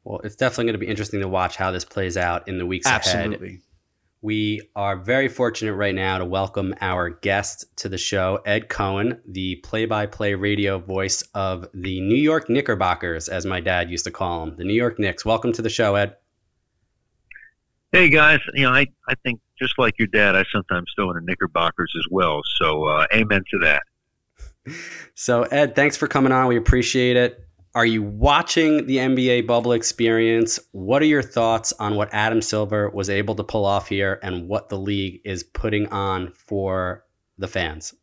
Well, 0.03 0.19
it's 0.23 0.35
definitely 0.35 0.65
going 0.65 0.73
to 0.73 0.85
be 0.85 0.87
interesting 0.87 1.19
to 1.21 1.27
watch 1.27 1.55
how 1.55 1.71
this 1.71 1.85
plays 1.85 2.15
out 2.15 2.47
in 2.47 2.59
the 2.59 2.65
weeks 2.65 2.85
Absolutely. 2.85 3.47
ahead. 3.47 3.61
We 4.21 4.61
are 4.75 4.97
very 4.97 5.29
fortunate 5.29 5.75
right 5.75 5.95
now 5.95 6.17
to 6.17 6.25
welcome 6.25 6.75
our 6.81 7.09
guest 7.09 7.65
to 7.77 7.89
the 7.89 7.97
show, 7.97 8.41
Ed 8.45 8.67
Cohen, 8.67 9.21
the 9.25 9.55
play 9.57 9.85
by 9.85 10.07
play 10.07 10.33
radio 10.33 10.77
voice 10.77 11.21
of 11.33 11.67
the 11.73 12.01
New 12.01 12.17
York 12.17 12.49
Knickerbockers, 12.49 13.29
as 13.29 13.45
my 13.45 13.61
dad 13.61 13.89
used 13.89 14.03
to 14.03 14.11
call 14.11 14.45
them, 14.45 14.57
the 14.57 14.65
New 14.65 14.73
York 14.73 14.99
Knicks. 14.99 15.23
Welcome 15.23 15.53
to 15.53 15.61
the 15.61 15.69
show, 15.69 15.95
Ed. 15.95 16.17
Hey, 17.91 18.09
guys. 18.09 18.39
You 18.53 18.63
know, 18.63 18.71
I, 18.71 18.85
I 19.07 19.15
think 19.23 19.39
just 19.57 19.79
like 19.79 19.95
your 19.97 20.07
dad, 20.07 20.35
I 20.35 20.43
sometimes 20.51 20.91
throw 20.95 21.09
in 21.11 21.17
a 21.17 21.21
Knickerbockers 21.21 21.91
as 21.97 22.05
well. 22.11 22.41
So, 22.59 22.83
uh, 22.85 23.07
amen 23.13 23.43
to 23.51 23.59
that. 23.59 23.83
So, 25.15 25.43
Ed, 25.43 25.75
thanks 25.75 25.97
for 25.97 26.07
coming 26.07 26.31
on. 26.31 26.47
We 26.47 26.55
appreciate 26.55 27.17
it. 27.17 27.43
Are 27.73 27.85
you 27.85 28.03
watching 28.03 28.85
the 28.87 28.97
NBA 28.97 29.47
bubble 29.47 29.71
experience? 29.73 30.59
What 30.71 31.01
are 31.01 31.05
your 31.05 31.21
thoughts 31.21 31.73
on 31.79 31.95
what 31.95 32.09
Adam 32.13 32.41
Silver 32.41 32.89
was 32.89 33.09
able 33.09 33.35
to 33.35 33.43
pull 33.43 33.65
off 33.65 33.87
here 33.87 34.19
and 34.21 34.47
what 34.47 34.69
the 34.69 34.77
league 34.77 35.21
is 35.25 35.43
putting 35.43 35.87
on 35.87 36.31
for 36.33 37.05
the 37.37 37.47
fans? 37.47 37.93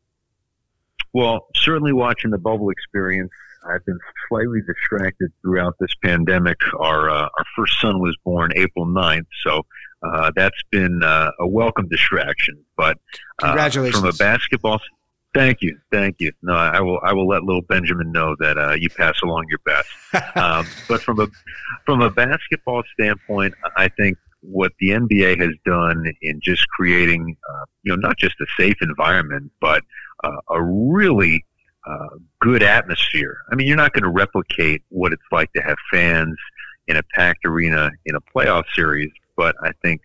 Well, 1.12 1.46
certainly 1.55 1.92
watching 1.92 2.31
the 2.31 2.38
bubble 2.38 2.70
experience. 2.70 3.31
I've 3.68 3.85
been 3.85 3.98
slightly 4.29 4.61
distracted 4.66 5.33
throughout 5.42 5.74
this 5.81 5.92
pandemic. 6.02 6.59
Our 6.79 7.11
uh, 7.11 7.22
our 7.22 7.44
first 7.57 7.81
son 7.81 8.00
was 8.00 8.16
born 8.24 8.52
April 8.57 8.87
9th, 8.87 9.26
so 9.44 9.62
uh, 10.02 10.31
that's 10.35 10.62
been 10.70 11.02
uh, 11.02 11.31
a 11.40 11.46
welcome 11.46 11.88
distraction. 11.88 12.64
But 12.76 12.98
uh, 13.42 13.48
congratulations 13.48 14.00
from 14.00 14.09
a 14.09 14.12
basketball 14.12 14.81
Thank 15.37 15.61
you, 15.61 15.79
thank 15.92 16.16
you. 16.18 16.33
No, 16.42 16.55
I 16.55 16.81
will. 16.81 16.98
I 17.05 17.12
will 17.12 17.29
let 17.29 17.42
little 17.42 17.61
Benjamin 17.61 18.11
know 18.11 18.37
that 18.38 18.57
uh, 18.57 18.72
you 18.72 18.88
pass 18.88 19.20
along 19.22 19.44
your 19.50 19.59
best. 19.66 19.88
um, 20.37 20.66
but 20.88 21.02
from 21.02 21.20
a 21.20 21.29
from 21.85 22.00
a 22.00 22.11
basketball 22.11 22.83
standpoint, 22.98 23.52
I 23.76 23.88
think 23.88 24.16
what 24.40 24.72
the 24.81 24.90
NBA 24.90 25.38
has 25.40 25.52
done 25.66 26.11
in 26.22 26.40
just 26.40 26.66
creating, 26.68 27.37
uh, 27.50 27.64
you 27.83 27.94
know, 27.94 27.96
not 27.96 28.16
just 28.16 28.37
a 28.40 28.46
safe 28.59 28.76
environment, 28.81 29.52
but 29.61 29.83
uh, 30.24 30.38
a 30.48 30.62
really 30.62 31.44
good 32.40 32.62
atmosphere. 32.62 33.38
I 33.51 33.55
mean, 33.55 33.66
you're 33.66 33.77
not 33.77 33.92
going 33.92 34.05
to 34.05 34.11
replicate 34.11 34.83
what 34.88 35.12
it's 35.12 35.22
like 35.31 35.53
to 35.55 35.62
have 35.62 35.77
fans 35.92 36.37
in 36.88 36.96
a 36.96 37.03
packed 37.14 37.44
arena 37.44 37.90
in 38.05 38.14
a 38.14 38.20
playoff 38.20 38.64
series, 38.75 39.11
but 39.37 39.57
I 39.62 39.72
think 39.83 40.01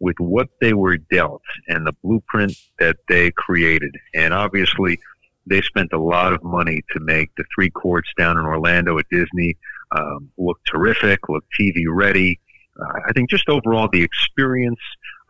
with 0.00 0.16
what 0.18 0.48
they 0.60 0.72
were 0.72 0.96
dealt 0.96 1.42
and 1.66 1.86
the 1.86 1.92
blueprint 2.04 2.52
that 2.78 2.96
they 3.08 3.30
created. 3.32 3.94
And 4.14 4.32
obviously, 4.32 4.98
they 5.46 5.62
spent 5.62 5.92
a 5.92 5.98
lot 5.98 6.32
of 6.32 6.42
money 6.42 6.82
to 6.92 7.00
make 7.00 7.30
the 7.36 7.44
three 7.54 7.70
courts 7.70 8.08
down 8.16 8.38
in 8.38 8.44
Orlando 8.44 8.98
at 8.98 9.06
Disney 9.10 9.56
um, 9.92 10.30
look 10.36 10.58
terrific, 10.66 11.28
look 11.28 11.44
TV 11.58 11.84
ready. 11.88 12.38
Uh, 12.80 13.00
I 13.08 13.12
think 13.12 13.30
just 13.30 13.48
overall 13.48 13.88
the 13.90 14.02
experience 14.02 14.80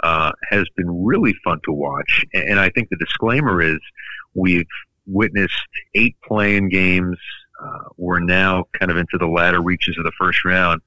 uh, 0.02 0.32
has 0.50 0.66
been 0.76 1.04
really 1.04 1.34
fun 1.44 1.60
to 1.64 1.72
watch. 1.72 2.24
And 2.34 2.58
I 2.58 2.68
think 2.70 2.88
the 2.90 2.96
disclaimer 2.96 3.62
is 3.62 3.78
we've 4.34 4.66
witnessed 5.08 5.68
eight 5.94 6.16
playing 6.22 6.68
games. 6.68 7.18
Uh, 7.60 7.88
we're 7.96 8.20
now 8.20 8.64
kind 8.78 8.90
of 8.90 8.96
into 8.96 9.18
the 9.18 9.26
latter 9.26 9.60
reaches 9.60 9.96
of 9.98 10.04
the 10.04 10.12
first 10.18 10.44
round. 10.44 10.80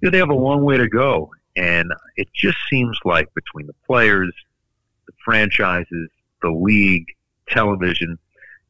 You 0.00 0.06
know, 0.06 0.10
they 0.10 0.18
have 0.18 0.30
a 0.30 0.34
long 0.34 0.62
way 0.62 0.78
to 0.78 0.88
go. 0.88 1.30
And 1.56 1.90
it 2.16 2.28
just 2.34 2.58
seems 2.70 2.98
like 3.04 3.32
between 3.34 3.66
the 3.66 3.74
players, 3.86 4.32
the 5.06 5.12
franchises, 5.24 6.10
the 6.42 6.50
league, 6.50 7.06
television, 7.48 8.18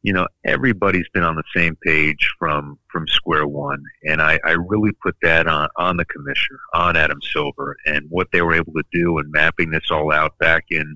you 0.07 0.13
know, 0.13 0.29
everybody's 0.45 1.09
been 1.13 1.25
on 1.25 1.35
the 1.35 1.43
same 1.55 1.75
page 1.83 2.31
from 2.39 2.79
from 2.93 3.09
square 3.09 3.49
one, 3.49 3.83
and 4.05 4.23
I, 4.23 4.39
I 4.45 4.53
really 4.53 4.93
put 5.03 5.17
that 5.23 5.49
on 5.49 5.69
on 5.75 5.97
the 5.97 6.05
commissioner, 6.05 6.61
on 6.75 6.97
Adam 6.97 7.21
Silver, 7.21 7.77
and 7.87 8.09
what 8.09 8.29
they 8.31 8.41
were 8.41 8.55
able 8.55 8.73
to 8.75 8.85
do 8.93 9.19
and 9.19 9.33
mapping 9.33 9.71
this 9.71 9.91
all 9.91 10.13
out 10.13 10.39
back 10.39 10.67
in, 10.71 10.95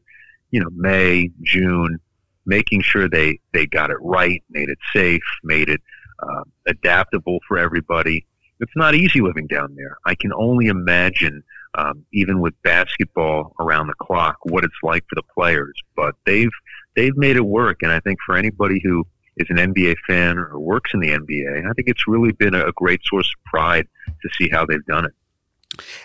you 0.53 0.61
know, 0.61 0.71
May, 0.71 1.29
June, 1.43 1.99
making 2.47 2.83
sure 2.83 3.09
they 3.09 3.41
they 3.53 3.67
got 3.67 3.91
it 3.91 3.99
right, 4.01 4.43
made 4.51 4.69
it 4.69 4.79
safe, 4.95 5.23
made 5.43 5.69
it 5.69 5.81
uh, 6.23 6.45
adaptable 6.67 7.39
for 7.47 7.59
everybody. 7.59 8.27
It's 8.61 8.73
not 8.77 8.95
easy 8.95 9.21
living 9.21 9.47
down 9.47 9.75
there. 9.75 9.97
I 10.05 10.15
can 10.15 10.33
only 10.35 10.67
imagine, 10.67 11.43
um, 11.75 12.05
even 12.13 12.41
with 12.41 12.55
basketball 12.63 13.55
around 13.59 13.87
the 13.87 13.95
clock, 13.95 14.37
what 14.43 14.65
it's 14.65 14.75
like 14.83 15.05
for 15.09 15.15
the 15.15 15.23
players. 15.35 15.75
But 15.97 16.15
they've 16.27 16.51
they've 16.97 17.17
made 17.17 17.37
it 17.37 17.47
work. 17.47 17.79
And 17.83 17.91
I 17.91 18.01
think 18.01 18.19
for 18.25 18.37
anybody 18.37 18.81
who 18.83 19.05
is 19.37 19.47
an 19.49 19.57
NBA 19.57 19.97
fan 20.07 20.39
or 20.39 20.59
works 20.59 20.91
in 20.93 21.01
the 21.01 21.09
NBA, 21.09 21.69
I 21.69 21.73
think 21.73 21.89
it's 21.89 22.07
really 22.07 22.33
been 22.33 22.55
a 22.55 22.73
great 22.73 23.01
source 23.05 23.33
of 23.35 23.45
pride 23.45 23.87
to 24.07 24.29
see 24.39 24.51
how 24.51 24.67
they've 24.67 24.85
done 24.87 25.07
it. 25.07 25.13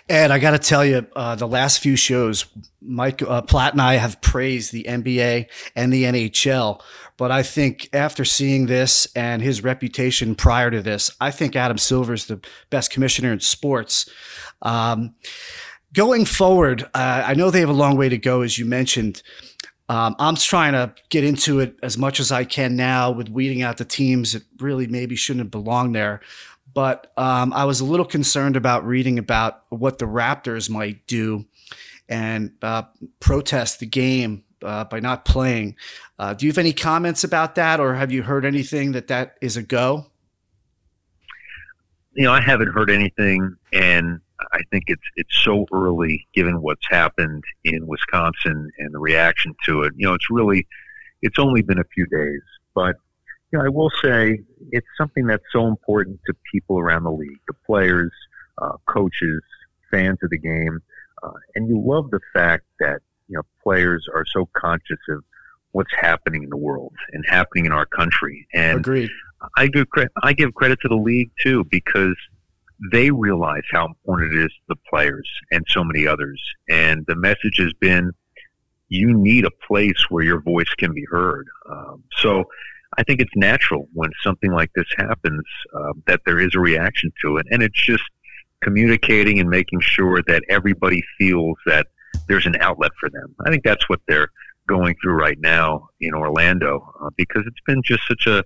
And 0.08 0.32
I 0.32 0.38
got 0.38 0.52
to 0.52 0.58
tell 0.58 0.84
you, 0.84 1.06
uh, 1.14 1.34
the 1.34 1.48
last 1.48 1.80
few 1.80 1.96
shows, 1.96 2.46
Mike 2.80 3.22
uh, 3.22 3.42
Platt 3.42 3.72
and 3.72 3.82
I 3.82 3.94
have 3.94 4.20
praised 4.20 4.72
the 4.72 4.84
NBA 4.84 5.46
and 5.74 5.92
the 5.92 6.04
NHL. 6.04 6.80
But 7.16 7.30
I 7.30 7.42
think 7.42 7.88
after 7.92 8.24
seeing 8.24 8.66
this 8.66 9.08
and 9.16 9.40
his 9.40 9.64
reputation 9.64 10.34
prior 10.34 10.70
to 10.70 10.82
this, 10.82 11.10
I 11.20 11.30
think 11.30 11.56
Adam 11.56 11.78
Silver 11.78 12.12
is 12.12 12.26
the 12.26 12.40
best 12.70 12.90
commissioner 12.90 13.32
in 13.32 13.40
sports. 13.40 14.08
Um, 14.62 15.14
going 15.92 16.26
forward, 16.26 16.82
uh, 16.94 17.22
I 17.26 17.34
know 17.34 17.50
they 17.50 17.60
have 17.60 17.70
a 17.70 17.74
long 17.74 17.96
way 17.96 18.08
to 18.08 18.18
go, 18.18 18.42
as 18.42 18.58
you 18.58 18.66
mentioned. 18.66 19.22
Um, 19.88 20.16
I'm 20.18 20.36
trying 20.36 20.72
to 20.72 20.94
get 21.10 21.24
into 21.24 21.60
it 21.60 21.76
as 21.82 21.96
much 21.96 22.18
as 22.18 22.32
I 22.32 22.44
can 22.44 22.76
now 22.76 23.10
with 23.10 23.28
weeding 23.28 23.62
out 23.62 23.76
the 23.76 23.84
teams 23.84 24.32
that 24.32 24.42
really 24.58 24.86
maybe 24.86 25.14
shouldn't 25.14 25.50
belong 25.50 25.92
there. 25.92 26.20
But 26.76 27.10
um, 27.16 27.54
I 27.54 27.64
was 27.64 27.80
a 27.80 27.86
little 27.86 28.04
concerned 28.04 28.54
about 28.54 28.86
reading 28.86 29.18
about 29.18 29.62
what 29.70 29.96
the 29.96 30.04
Raptors 30.04 30.68
might 30.68 31.06
do 31.06 31.46
and 32.06 32.52
uh, 32.60 32.82
protest 33.18 33.80
the 33.80 33.86
game 33.86 34.44
uh, 34.62 34.84
by 34.84 35.00
not 35.00 35.24
playing. 35.24 35.76
Uh, 36.18 36.34
do 36.34 36.44
you 36.44 36.52
have 36.52 36.58
any 36.58 36.74
comments 36.74 37.24
about 37.24 37.54
that, 37.54 37.80
or 37.80 37.94
have 37.94 38.12
you 38.12 38.22
heard 38.22 38.44
anything 38.44 38.92
that 38.92 39.08
that 39.08 39.38
is 39.40 39.56
a 39.56 39.62
go? 39.62 40.04
You 42.12 42.24
know, 42.24 42.32
I 42.32 42.42
haven't 42.42 42.74
heard 42.74 42.90
anything, 42.90 43.56
and 43.72 44.20
I 44.52 44.60
think 44.70 44.84
it's 44.88 45.02
it's 45.16 45.34
so 45.34 45.64
early 45.72 46.26
given 46.34 46.60
what's 46.60 46.86
happened 46.90 47.42
in 47.64 47.86
Wisconsin 47.86 48.70
and 48.76 48.92
the 48.92 48.98
reaction 48.98 49.56
to 49.64 49.84
it. 49.84 49.94
You 49.96 50.08
know, 50.08 50.12
it's 50.12 50.28
really 50.30 50.66
it's 51.22 51.38
only 51.38 51.62
been 51.62 51.78
a 51.78 51.84
few 51.94 52.06
days, 52.06 52.42
but 52.74 52.96
you 53.56 53.62
know, 53.62 53.66
I 53.66 53.68
will 53.68 53.90
say 54.02 54.40
it's 54.70 54.86
something 54.98 55.26
that's 55.26 55.44
so 55.50 55.66
important 55.66 56.20
to 56.26 56.34
people 56.52 56.78
around 56.78 57.04
the 57.04 57.10
league, 57.10 57.40
the 57.48 57.54
players, 57.66 58.12
uh, 58.60 58.76
coaches, 58.86 59.42
fans 59.90 60.18
of 60.22 60.30
the 60.30 60.38
game, 60.38 60.80
uh, 61.22 61.32
and 61.54 61.68
you 61.68 61.82
love 61.82 62.10
the 62.10 62.20
fact 62.34 62.64
that 62.80 63.00
you 63.28 63.36
know 63.36 63.42
players 63.62 64.06
are 64.14 64.26
so 64.26 64.48
conscious 64.54 64.98
of 65.08 65.24
what's 65.72 65.92
happening 65.98 66.42
in 66.42 66.50
the 66.50 66.56
world 66.56 66.92
and 67.12 67.24
happening 67.26 67.66
in 67.66 67.72
our 67.72 67.86
country. 67.86 68.46
And 68.52 68.80
Agreed. 68.80 69.10
I 69.56 69.68
give 69.68 69.88
credit. 69.88 70.12
I 70.22 70.32
give 70.32 70.54
credit 70.54 70.78
to 70.82 70.88
the 70.88 70.96
league 70.96 71.30
too 71.40 71.64
because 71.70 72.16
they 72.92 73.10
realize 73.10 73.62
how 73.70 73.86
important 73.86 74.34
it 74.34 74.44
is 74.44 74.50
to 74.50 74.62
the 74.68 74.76
players 74.90 75.28
and 75.50 75.64
so 75.68 75.82
many 75.82 76.06
others. 76.06 76.42
And 76.68 77.06
the 77.06 77.16
message 77.16 77.56
has 77.58 77.72
been, 77.80 78.12
you 78.90 79.14
need 79.16 79.46
a 79.46 79.50
place 79.50 80.04
where 80.10 80.22
your 80.22 80.42
voice 80.42 80.68
can 80.76 80.92
be 80.92 81.06
heard. 81.10 81.48
Um, 81.70 82.02
so 82.18 82.44
I 82.98 83.02
think 83.02 83.20
it's 83.20 83.34
natural 83.36 83.88
when 83.92 84.10
something 84.22 84.52
like 84.52 84.70
this 84.74 84.86
happens 84.96 85.44
uh, 85.74 85.92
that 86.06 86.22
there 86.24 86.40
is 86.40 86.50
a 86.54 86.60
reaction 86.60 87.12
to 87.22 87.36
it, 87.36 87.46
and 87.50 87.62
it's 87.62 87.84
just 87.84 88.04
communicating 88.62 89.38
and 89.38 89.48
making 89.48 89.80
sure 89.80 90.22
that 90.26 90.42
everybody 90.48 91.02
feels 91.18 91.56
that 91.66 91.86
there's 92.28 92.46
an 92.46 92.56
outlet 92.60 92.92
for 92.98 93.10
them. 93.10 93.34
I 93.46 93.50
think 93.50 93.64
that's 93.64 93.88
what 93.88 94.00
they're 94.08 94.30
going 94.66 94.96
through 95.00 95.14
right 95.14 95.38
now 95.38 95.88
in 96.00 96.14
Orlando 96.14 96.92
uh, 97.00 97.10
because 97.16 97.44
it's 97.46 97.60
been 97.66 97.82
just 97.84 98.02
such 98.08 98.26
a 98.26 98.42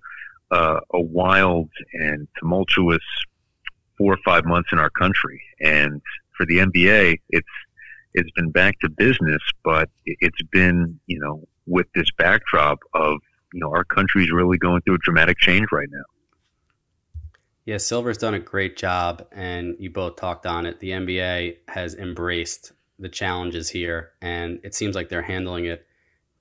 uh, 0.50 0.80
a 0.92 1.00
wild 1.00 1.68
and 1.92 2.26
tumultuous 2.38 3.04
four 3.96 4.14
or 4.14 4.18
five 4.24 4.44
months 4.44 4.70
in 4.72 4.78
our 4.78 4.90
country. 4.90 5.40
And 5.60 6.02
for 6.36 6.44
the 6.46 6.58
NBA, 6.58 7.20
it's 7.30 7.48
it's 8.12 8.30
been 8.32 8.50
back 8.50 8.80
to 8.80 8.88
business, 8.88 9.42
but 9.62 9.88
it's 10.04 10.42
been 10.50 10.98
you 11.06 11.20
know 11.20 11.46
with 11.66 11.86
this 11.94 12.10
backdrop 12.18 12.80
of 12.94 13.18
you 13.52 13.60
know 13.60 13.70
our 13.70 13.84
country's 13.84 14.30
really 14.30 14.58
going 14.58 14.82
through 14.82 14.94
a 14.96 14.98
dramatic 14.98 15.38
change 15.38 15.66
right 15.72 15.88
now. 15.90 16.02
Yeah, 17.64 17.76
Silver's 17.76 18.18
done 18.18 18.34
a 18.34 18.40
great 18.40 18.76
job, 18.76 19.26
and 19.32 19.76
you 19.78 19.90
both 19.90 20.16
talked 20.16 20.46
on 20.46 20.66
it. 20.66 20.80
The 20.80 20.90
NBA 20.90 21.58
has 21.68 21.94
embraced 21.94 22.72
the 22.98 23.08
challenges 23.08 23.70
here, 23.70 24.12
and 24.20 24.60
it 24.62 24.74
seems 24.74 24.94
like 24.94 25.08
they're 25.08 25.22
handling 25.22 25.66
it 25.66 25.86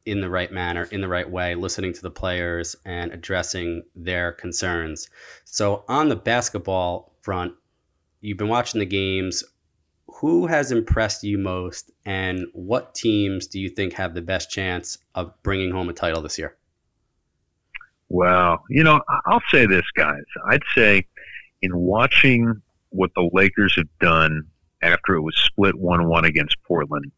in 0.05 0.21
the 0.21 0.29
right 0.29 0.51
manner, 0.51 0.83
in 0.85 1.01
the 1.01 1.07
right 1.07 1.29
way, 1.29 1.55
listening 1.55 1.93
to 1.93 2.01
the 2.01 2.09
players 2.09 2.75
and 2.85 3.11
addressing 3.11 3.83
their 3.95 4.31
concerns. 4.31 5.09
So, 5.45 5.83
on 5.87 6.09
the 6.09 6.15
basketball 6.15 7.13
front, 7.21 7.53
you've 8.21 8.37
been 8.37 8.47
watching 8.47 8.79
the 8.79 8.85
games. 8.85 9.43
Who 10.21 10.47
has 10.47 10.71
impressed 10.71 11.23
you 11.23 11.37
most, 11.37 11.91
and 12.05 12.47
what 12.53 12.95
teams 12.95 13.45
do 13.45 13.59
you 13.59 13.69
think 13.69 13.93
have 13.93 14.15
the 14.15 14.21
best 14.21 14.49
chance 14.49 14.97
of 15.13 15.31
bringing 15.43 15.71
home 15.71 15.89
a 15.89 15.93
title 15.93 16.21
this 16.21 16.39
year? 16.39 16.57
Well, 18.09 18.63
you 18.69 18.83
know, 18.83 19.01
I'll 19.27 19.43
say 19.51 19.67
this, 19.67 19.85
guys. 19.95 20.23
I'd 20.49 20.63
say 20.75 21.05
in 21.61 21.75
watching 21.75 22.61
what 22.89 23.11
the 23.15 23.29
Lakers 23.31 23.75
have 23.75 23.87
done 23.99 24.47
after 24.81 25.13
it 25.13 25.21
was 25.21 25.37
split 25.37 25.75
1 25.75 26.09
1 26.09 26.25
against 26.25 26.57
Portland, 26.63 27.11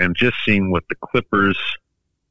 and 0.00 0.16
just 0.16 0.36
seeing 0.44 0.72
what 0.72 0.82
the 0.88 0.96
Clippers 0.96 1.58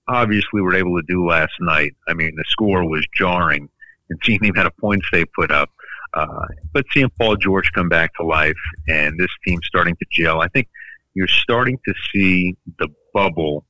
obviously 0.09 0.59
were 0.59 0.75
able 0.75 0.99
to 0.99 1.05
do 1.07 1.25
last 1.25 1.53
night. 1.61 1.95
I 2.07 2.13
mean, 2.13 2.35
the 2.35 2.43
score 2.47 2.87
was 2.87 3.07
jarring, 3.15 3.69
and 4.09 4.19
seeing 4.23 4.39
the 4.41 4.49
amount 4.49 4.67
of 4.67 4.77
points 4.77 5.07
they 5.11 5.23
put 5.23 5.49
up. 5.49 5.69
Uh, 6.13 6.45
but 6.73 6.85
seeing 6.91 7.09
Paul 7.17 7.37
George 7.37 7.71
come 7.73 7.89
back 7.89 8.13
to 8.15 8.25
life 8.25 8.57
and 8.87 9.17
this 9.17 9.31
team 9.45 9.59
starting 9.63 9.95
to 9.95 10.05
gel, 10.11 10.41
I 10.41 10.47
think 10.49 10.67
you're 11.15 11.27
starting 11.27 11.79
to 11.87 11.93
see 12.11 12.55
the 12.77 12.89
bubble 13.13 13.65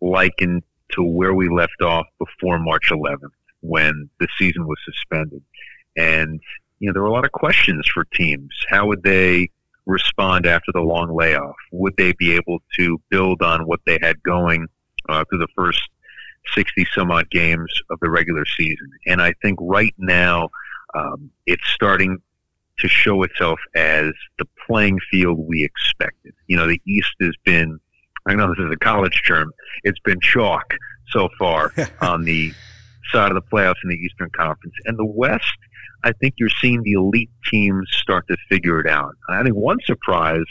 likened 0.00 0.64
to 0.90 1.02
where 1.02 1.34
we 1.34 1.48
left 1.48 1.80
off 1.80 2.06
before 2.18 2.58
March 2.58 2.90
11th 2.90 3.30
when 3.66 4.08
the 4.20 4.28
season 4.38 4.66
was 4.66 4.78
suspended. 4.84 5.42
And, 5.96 6.40
you 6.78 6.88
know, 6.88 6.92
there 6.92 7.02
were 7.02 7.08
a 7.08 7.12
lot 7.12 7.24
of 7.24 7.32
questions 7.32 7.88
for 7.92 8.04
teams. 8.04 8.52
How 8.68 8.86
would 8.86 9.02
they 9.02 9.50
respond 9.86 10.46
after 10.46 10.72
the 10.72 10.80
long 10.80 11.14
layoff? 11.14 11.56
Would 11.72 11.96
they 11.96 12.12
be 12.12 12.34
able 12.34 12.58
to 12.78 13.00
build 13.08 13.42
on 13.42 13.66
what 13.66 13.80
they 13.86 13.98
had 14.02 14.22
going 14.22 14.66
uh, 15.08 15.24
through 15.24 15.38
the 15.38 15.48
first 15.56 15.88
60 16.54 16.86
some 16.94 17.10
odd 17.10 17.30
games 17.30 17.72
of 17.90 17.98
the 18.00 18.10
regular 18.10 18.44
season? 18.44 18.90
And 19.06 19.22
I 19.22 19.32
think 19.42 19.58
right 19.60 19.94
now, 19.98 20.50
um, 20.94 21.30
it's 21.46 21.66
starting 21.68 22.18
to 22.78 22.88
show 22.88 23.22
itself 23.22 23.58
as 23.74 24.12
the 24.38 24.46
playing 24.66 24.98
field 25.10 25.38
we 25.38 25.64
expected. 25.64 26.34
You 26.46 26.56
know, 26.56 26.66
the 26.66 26.80
East 26.86 27.14
has 27.20 27.34
been, 27.44 27.78
I 28.26 28.34
know 28.34 28.48
this 28.48 28.64
is 28.64 28.70
a 28.70 28.76
college 28.76 29.22
term, 29.26 29.52
it's 29.84 29.98
been 30.00 30.20
chalk 30.20 30.74
so 31.08 31.28
far 31.38 31.72
on 32.00 32.24
the 32.24 32.52
side 33.12 33.30
of 33.30 33.34
the 33.34 33.56
playoffs 33.56 33.82
in 33.84 33.90
the 33.90 33.96
Eastern 33.96 34.30
Conference. 34.30 34.74
And 34.84 34.98
the 34.98 35.04
West, 35.04 35.58
I 36.04 36.12
think 36.12 36.34
you're 36.38 36.48
seeing 36.48 36.82
the 36.82 36.92
elite 36.92 37.30
teams 37.50 37.88
start 37.92 38.26
to 38.28 38.36
figure 38.48 38.80
it 38.80 38.86
out. 38.86 39.14
I 39.28 39.42
think 39.42 39.56
one 39.56 39.78
surprise, 39.84 40.44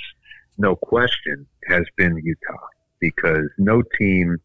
no 0.57 0.75
question, 0.75 1.45
has 1.67 1.85
been 1.97 2.17
Utah 2.17 2.67
because 2.99 3.49
no 3.57 3.83
team 3.99 4.37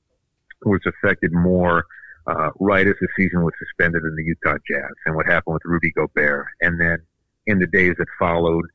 was 0.64 0.80
affected 0.86 1.32
more 1.32 1.84
uh, 2.26 2.50
right 2.58 2.86
as 2.86 2.94
the 3.00 3.08
season 3.16 3.42
was 3.42 3.54
suspended 3.58 4.02
in 4.04 4.14
the 4.14 4.24
Utah 4.24 4.58
Jazz 4.68 4.92
and 5.06 5.14
what 5.14 5.26
happened 5.26 5.54
with 5.54 5.64
Rudy 5.64 5.90
Gobert. 5.92 6.46
And 6.60 6.80
then 6.80 6.98
in 7.46 7.58
the 7.58 7.66
days 7.66 7.94
that 7.98 8.08
followed, 8.18 8.66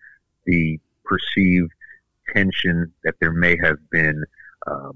the 0.46 0.80
perceived 1.04 1.72
tension 2.34 2.92
that 3.04 3.16
there 3.22 3.32
may 3.32 3.58
have 3.64 3.78
been 3.92 4.24
uh, 4.68 4.92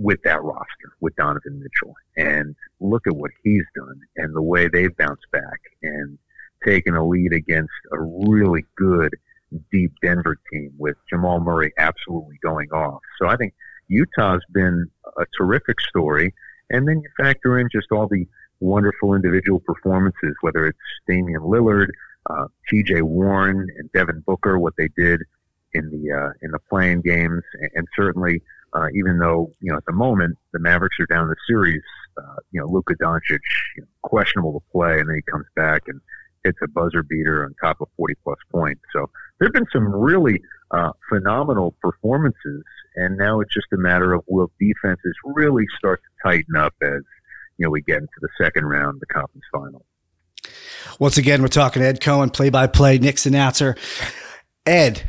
with 0.00 0.22
that 0.24 0.42
roster, 0.42 0.92
with 1.00 1.14
Donovan 1.16 1.60
Mitchell. 1.60 1.94
And 2.16 2.56
look 2.80 3.06
at 3.06 3.14
what 3.14 3.30
he's 3.44 3.64
done 3.76 4.00
and 4.16 4.34
the 4.34 4.42
way 4.42 4.66
they've 4.66 4.96
bounced 4.96 5.30
back 5.30 5.60
and 5.82 6.18
taken 6.64 6.94
a 6.94 7.06
lead 7.06 7.32
against 7.32 7.72
a 7.92 8.00
really 8.00 8.64
good, 8.76 9.14
deep 9.70 9.92
Denver 10.02 10.38
team 10.50 10.72
with 10.78 10.96
Jamal 11.10 11.40
Murray 11.40 11.72
absolutely 11.78 12.38
going 12.42 12.70
off. 12.70 13.00
So 13.20 13.28
I 13.28 13.36
think 13.36 13.52
Utah's 13.88 14.42
been 14.52 14.86
a 15.18 15.24
terrific 15.36 15.80
story. 15.80 16.34
And 16.70 16.88
then 16.88 17.02
you 17.02 17.10
factor 17.22 17.58
in 17.58 17.68
just 17.70 17.88
all 17.92 18.06
the 18.06 18.26
wonderful 18.60 19.14
individual 19.14 19.60
performances, 19.60 20.34
whether 20.40 20.66
it's 20.66 20.78
Damian 21.06 21.42
Lillard, 21.42 21.88
uh, 22.28 22.46
T.J. 22.70 23.02
Warren, 23.02 23.66
and 23.76 23.92
Devin 23.92 24.22
Booker, 24.26 24.58
what 24.58 24.74
they 24.78 24.88
did 24.96 25.22
in 25.74 25.90
the 25.90 26.12
uh, 26.12 26.32
in 26.42 26.50
the 26.52 26.58
playing 26.68 27.02
games, 27.02 27.42
and, 27.74 27.86
certainly 27.96 28.42
uh, 28.74 28.86
even 28.94 29.18
though 29.18 29.52
you 29.60 29.70
know 29.70 29.76
at 29.76 29.84
the 29.86 29.92
moment 29.92 30.36
the 30.52 30.58
Mavericks 30.58 30.96
are 31.00 31.06
down 31.06 31.28
the 31.28 31.36
series. 31.48 31.82
Uh, 32.18 32.36
you 32.50 32.60
know, 32.60 32.66
Luka 32.66 32.94
Doncic, 32.96 33.38
you 33.76 33.82
know, 33.82 33.86
questionable 34.02 34.52
to 34.52 34.72
play, 34.72 34.98
and 34.98 35.08
then 35.08 35.16
he 35.16 35.22
comes 35.30 35.46
back 35.54 35.82
and 35.86 36.00
hits 36.44 36.58
a 36.62 36.68
buzzer 36.68 37.02
beater 37.02 37.44
on 37.44 37.54
top 37.62 37.80
of 37.80 37.88
40 37.96 38.14
plus 38.24 38.38
points. 38.50 38.80
So 38.92 39.08
there 39.38 39.46
have 39.46 39.52
been 39.52 39.66
some 39.72 39.94
really 39.94 40.40
uh, 40.70 40.92
phenomenal 41.08 41.74
performances, 41.80 42.62
and 42.96 43.16
now 43.16 43.40
it's 43.40 43.52
just 43.52 43.66
a 43.72 43.76
matter 43.76 44.12
of 44.12 44.22
will 44.26 44.50
defenses 44.60 45.14
really 45.24 45.64
start 45.78 46.00
to 46.02 46.28
tighten 46.28 46.56
up 46.56 46.74
as 46.82 47.02
you 47.58 47.66
know 47.66 47.70
we 47.70 47.82
get 47.82 47.98
into 47.98 48.12
the 48.20 48.28
second 48.40 48.66
round, 48.66 49.00
the 49.00 49.06
conference 49.06 49.44
final. 49.52 49.84
Once 50.98 51.18
again, 51.18 51.42
we're 51.42 51.48
talking 51.48 51.82
Ed 51.82 52.00
Cohen, 52.00 52.30
play-by-play 52.30 52.98
Knicks 52.98 53.26
announcer. 53.26 53.76
Ed, 54.66 55.02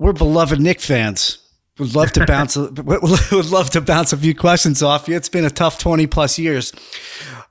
we're 0.00 0.12
beloved 0.12 0.60
Knick 0.60 0.80
fans. 0.80 1.38
Would 1.78 1.94
love 1.94 2.12
to 2.12 2.24
bounce. 2.24 2.56
would 2.56 3.50
love 3.50 3.70
to 3.70 3.80
bounce 3.80 4.12
a 4.12 4.16
few 4.16 4.34
questions 4.34 4.82
off 4.82 5.08
you. 5.08 5.16
It's 5.16 5.28
been 5.28 5.44
a 5.44 5.50
tough 5.50 5.78
twenty 5.78 6.06
plus 6.06 6.38
years. 6.38 6.72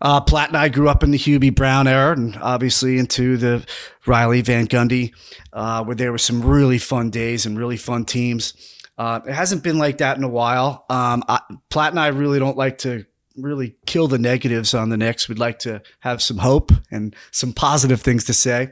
Uh, 0.01 0.19
Platt 0.19 0.49
and 0.49 0.57
I 0.57 0.69
grew 0.69 0.89
up 0.89 1.03
in 1.03 1.11
the 1.11 1.17
Hubie 1.17 1.55
Brown 1.55 1.87
era, 1.87 2.13
and 2.13 2.35
obviously 2.37 2.97
into 2.97 3.37
the 3.37 3.65
Riley 4.05 4.41
Van 4.41 4.67
Gundy, 4.67 5.13
uh, 5.53 5.83
where 5.83 5.95
there 5.95 6.11
were 6.11 6.17
some 6.17 6.43
really 6.43 6.77
fun 6.77 7.09
days 7.09 7.45
and 7.45 7.57
really 7.57 7.77
fun 7.77 8.05
teams. 8.05 8.53
Uh, 8.97 9.19
it 9.27 9.33
hasn't 9.33 9.63
been 9.63 9.77
like 9.77 9.97
that 9.99 10.17
in 10.17 10.23
a 10.23 10.29
while. 10.29 10.85
Um, 10.89 11.23
I, 11.27 11.39
Platt 11.69 11.91
and 11.91 11.99
I 11.99 12.07
really 12.07 12.39
don't 12.39 12.57
like 12.57 12.79
to 12.79 13.05
really 13.37 13.75
kill 13.85 14.07
the 14.07 14.17
negatives 14.17 14.73
on 14.73 14.89
the 14.89 14.97
Knicks. 14.97 15.27
We'd 15.27 15.39
like 15.39 15.59
to 15.59 15.81
have 15.99 16.21
some 16.21 16.37
hope 16.37 16.71
and 16.91 17.15
some 17.31 17.53
positive 17.53 18.01
things 18.01 18.23
to 18.25 18.33
say. 18.33 18.71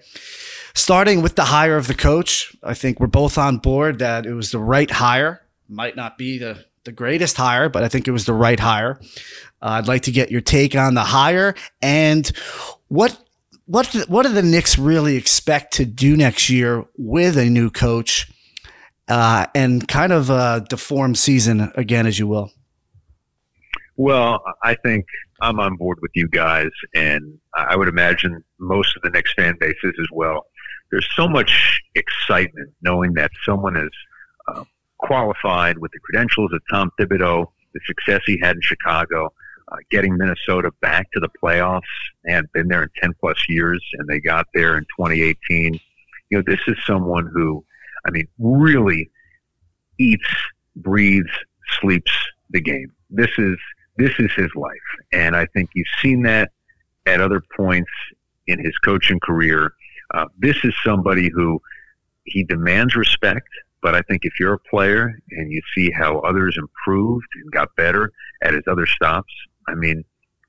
Starting 0.74 1.22
with 1.22 1.36
the 1.36 1.46
hire 1.46 1.78
of 1.78 1.88
the 1.88 1.94
coach, 1.94 2.56
I 2.64 2.74
think 2.74 3.00
we're 3.00 3.08
both 3.08 3.38
on 3.38 3.58
board 3.58 4.00
that 4.00 4.26
it 4.26 4.34
was 4.34 4.52
the 4.52 4.60
right 4.60 4.90
hire. 4.90 5.42
Might 5.74 5.96
not 5.96 6.18
be 6.20 6.38
the, 6.38 6.64
the 6.84 6.92
greatest 6.92 7.36
hire, 7.36 7.68
but 7.68 7.84
I 7.84 7.88
think 7.88 8.08
it 8.08 8.12
was 8.12 8.26
the 8.26 8.34
right 8.34 8.60
hire. 8.60 9.00
Uh, 9.60 9.80
I'd 9.80 9.88
like 9.88 10.04
to 10.04 10.12
get 10.12 10.30
your 10.30 10.42
take 10.42 10.76
on 10.76 10.94
the 10.94 11.02
hire 11.02 11.56
and 11.82 12.28
what 12.90 13.18
what 13.66 13.88
what 14.08 14.24
do 14.24 14.30
the 14.34 14.44
Knicks 14.44 14.78
really 14.78 15.16
expect 15.16 15.74
to 15.74 15.86
do 15.86 16.16
next 16.16 16.50
year 16.50 16.86
with 16.98 17.38
a 17.38 17.50
new 17.50 17.72
coach 17.72 18.32
uh, 19.08 19.48
and 19.56 19.88
kind 19.88 20.14
of 20.14 20.30
a 20.30 20.64
deformed 20.70 21.18
season 21.18 21.72
again, 21.76 22.06
as 22.06 22.20
you 22.20 22.28
will. 22.28 22.52
Well, 23.96 24.44
I 24.64 24.76
think 24.76 25.06
I'm 25.42 25.60
on 25.60 25.76
board 25.76 26.00
with 26.02 26.12
you 26.14 26.28
guys, 26.28 26.70
and 26.94 27.40
I 27.56 27.76
would 27.76 27.88
imagine 27.88 28.44
most 28.60 28.96
of 28.96 29.02
the 29.02 29.10
Knicks 29.10 29.34
fan 29.34 29.58
bases 29.60 29.94
as 30.00 30.08
well. 30.12 30.48
There's 30.92 31.08
so 31.16 31.28
much 31.28 31.82
excitement 31.96 32.72
knowing 32.82 33.14
that 33.14 33.32
someone 33.44 33.76
is 33.76 33.92
uh, 34.48 34.64
qualified 35.04 35.78
with 35.78 35.92
the 35.92 36.00
credentials 36.00 36.52
of 36.54 36.62
Tom 36.72 36.92
Thibodeau, 37.00 37.46
the 37.74 37.80
success 37.86 38.22
he 38.26 38.40
had 38.42 38.56
in 38.56 38.62
Chicago, 38.62 39.32
uh, 39.72 39.78
getting 39.92 40.18
Minnesota 40.18 40.72
back 40.82 41.12
to 41.14 41.20
the 41.20 41.30
playoffs 41.42 41.82
and 42.26 42.52
been 42.54 42.68
there 42.68 42.84
in 42.84 42.90
10 43.02 43.14
plus 43.20 43.38
years, 43.48 43.84
and 43.94 44.08
they 44.08 44.20
got 44.20 44.48
there 44.54 44.78
in 44.78 44.84
2018. 44.98 45.80
You 46.30 46.38
know, 46.38 46.44
this 46.46 46.60
is 46.68 46.78
someone 46.86 47.30
who, 47.34 47.64
I 48.06 48.12
mean, 48.12 48.28
really 48.40 49.10
eats, 50.00 50.28
breathes, 50.76 51.30
sleeps 51.80 52.12
the 52.50 52.62
game. 52.62 52.92
This 53.10 53.30
is 53.38 53.58
this 53.98 54.12
is 54.18 54.32
his 54.36 54.50
life. 54.56 54.72
And 55.12 55.36
I 55.36 55.46
think 55.48 55.70
you've 55.76 55.86
seen 56.02 56.24
that 56.24 56.52
at 57.06 57.22
other 57.22 57.44
points 57.56 57.92
in 58.48 58.64
his 58.64 58.76
coaching 58.80 59.20
career. 59.20 59.74
Uh, 60.14 60.26
this 60.38 60.58
is 60.64 60.74
somebody 60.84 61.30
who 61.30 61.62
he 62.26 62.44
demands 62.44 62.96
respect, 62.96 63.48
but 63.84 63.94
I 63.94 64.02
think 64.04 64.22
if 64.24 64.40
you're 64.40 64.54
a 64.54 64.60
player 64.60 65.20
and 65.32 65.52
you 65.52 65.62
see 65.76 65.92
how 65.92 66.20
others 66.20 66.58
improved 66.58 67.28
and 67.36 67.52
got 67.52 67.76
better 67.76 68.12
at 68.42 68.54
his 68.54 68.64
other 68.66 68.88
stops, 68.88 69.32
I 69.68 69.76
mean, 69.76 70.06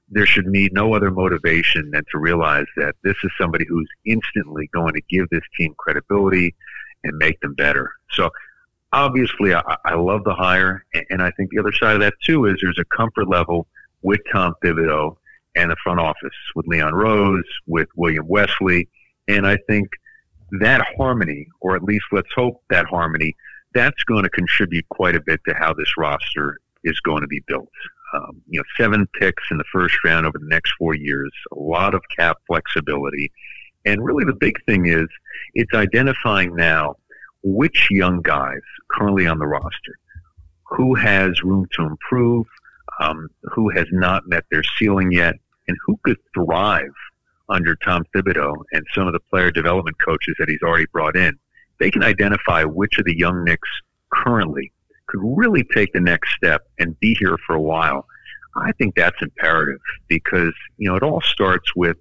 there 0.09 0.25
should 0.25 0.51
be 0.53 0.71
no 0.73 0.95
other 0.95 1.11
motivation 1.11 1.91
than 1.91 2.05
to 2.13 2.19
realize 2.19 2.67
that 2.77 2.95
this 3.03 3.17
is 3.25 3.31
somebody 3.39 3.67
who's 3.69 3.89
instantly 4.07 4.71
going 4.73 4.95
to 4.95 5.03
give 5.11 5.29
this 5.31 5.43
team 5.59 5.75
credibility 5.77 6.55
and 7.03 7.17
make 7.19 7.41
them 7.41 7.55
better. 7.55 7.91
So 8.13 8.31
obviously, 8.93 9.53
I, 9.53 9.77
I 9.85 9.95
love 9.95 10.23
the 10.25 10.35
hire, 10.35 10.85
and 11.11 11.21
I 11.21 11.33
think 11.33 11.51
the 11.51 11.59
other 11.59 11.73
side 11.73 11.97
of 11.97 12.01
that 12.03 12.15
too 12.25 12.47
is 12.47 12.57
there's 12.63 12.79
a 12.79 12.97
comfort 12.97 13.29
level 13.29 13.67
with 14.03 14.21
Tom 14.33 14.55
Thibodeau 14.63 15.17
and 15.57 15.71
the 15.71 15.77
front 15.83 15.99
office 15.99 16.37
with 16.55 16.67
Leon 16.69 16.95
Rose, 16.95 17.45
with 17.67 17.89
William 17.97 18.29
Wesley, 18.29 18.89
and 19.27 19.47
I 19.47 19.59
think 19.69 19.89
that 20.53 20.87
harmony, 20.97 21.47
or 21.61 21.77
at 21.77 21.83
least 21.83 22.05
let's 22.13 22.29
hope 22.35 22.63
that 22.71 22.87
harmony, 22.87 23.35
that's 23.75 24.03
going 24.05 24.23
to 24.23 24.31
contribute 24.31 24.89
quite 24.89 25.17
a 25.17 25.21
bit 25.21 25.41
to 25.49 25.55
how 25.55 25.75
this 25.75 25.93
roster 25.99 26.59
is 26.85 26.99
going 27.01 27.23
to 27.23 27.27
be 27.27 27.43
built. 27.47 27.71
Um, 28.15 28.41
you 28.49 28.61
know, 28.61 28.65
seven 28.77 29.09
picks 29.19 29.43
in 29.51 29.59
the 29.59 29.65
first 29.73 29.97
round 30.05 30.27
over 30.27 30.39
the 30.39 30.47
next 30.47 30.73
four 30.79 30.95
years, 30.95 31.33
a 31.53 31.59
lot 31.59 31.95
of 31.95 32.03
cap 32.17 32.39
flexibility. 32.47 33.33
And 33.85 34.05
really 34.05 34.25
the 34.25 34.35
big 34.35 34.55
thing 34.67 34.87
is 34.87 35.07
it's 35.55 35.75
identifying 35.75 36.55
now 36.55 36.97
which 37.43 37.89
young 37.91 38.23
guys 38.23 38.61
currently 38.91 39.27
on 39.27 39.39
the 39.39 39.47
roster, 39.47 39.99
who 40.71 40.95
has 40.95 41.43
room 41.43 41.67
to 41.73 41.83
improve, 41.83 42.47
um, 43.01 43.29
who 43.43 43.69
has 43.71 43.87
not 43.91 44.29
met 44.29 44.45
their 44.51 44.63
ceiling 44.79 45.11
yet, 45.11 45.35
and 45.67 45.77
who 45.85 45.99
could 46.05 46.19
thrive 46.35 46.95
under 47.49 47.77
Tom 47.77 48.05
Thibodeau 48.15 48.55
and 48.73 48.87
some 48.95 49.07
of 49.07 49.13
the 49.13 49.21
player 49.21 49.51
development 49.51 49.97
coaches 50.05 50.35
that 50.39 50.49
he's 50.49 50.63
already 50.63 50.87
brought 50.87 51.17
in. 51.17 51.39
They 51.79 51.91
can 51.91 52.03
identify 52.03 52.65
which 52.65 52.99
of 52.99 53.05
the 53.05 53.17
young 53.17 53.45
Knicks 53.45 53.69
currently 54.11 54.73
could 55.07 55.21
really 55.23 55.65
take 55.65 55.93
the 55.93 56.01
next 56.01 56.35
step 56.35 56.67
and 56.79 56.99
be 57.01 57.15
here 57.15 57.37
for 57.47 57.55
a 57.55 57.61
while. 57.61 58.07
I 58.57 58.73
think 58.73 58.95
that's 58.95 59.21
imperative 59.21 59.81
because, 60.09 60.55
you 60.79 60.89
know, 60.89 60.97
it 60.97 61.03
all 61.03 61.21
starts 61.21 61.75
with 61.75 61.97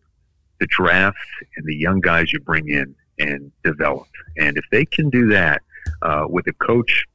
the 0.60 0.68
draft 0.68 1.18
and 1.58 1.66
the 1.66 1.76
young 1.76 2.00
guys 2.00 2.32
you 2.32 2.40
bring 2.40 2.70
in 2.70 2.96
and 3.20 3.52
develop. 3.64 4.08
And 4.38 4.58
if 4.58 4.64
they 4.72 4.86
can 4.86 5.10
do 5.10 5.28
that 5.30 5.62
uh, 6.02 6.26
with 6.30 6.48
a 6.48 6.54
coach 6.54 7.06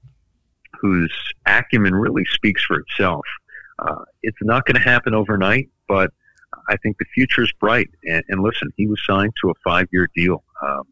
whose 0.81 1.12
acumen 1.47 1.95
really 1.95 2.25
speaks 2.27 2.64
for 2.64 2.81
itself, 2.81 3.25
uh, 3.79 4.05
it's 4.23 4.38
not 4.43 4.67
going 4.67 4.77
to 4.77 4.88
happen 4.88 5.14
overnight, 5.14 5.69
but 5.87 6.12
I 6.68 6.76
think 6.76 6.98
the 6.98 7.07
future 7.14 7.42
is 7.42 7.52
bright. 7.59 7.88
And, 8.04 8.22
and 8.28 8.42
listen, 8.42 8.70
he 8.76 8.87
was 8.87 9.00
signed 9.07 9.33
to 9.42 9.50
a 9.50 9.54
five-year 9.64 10.09
deal. 10.14 10.42
Um, 10.62 10.83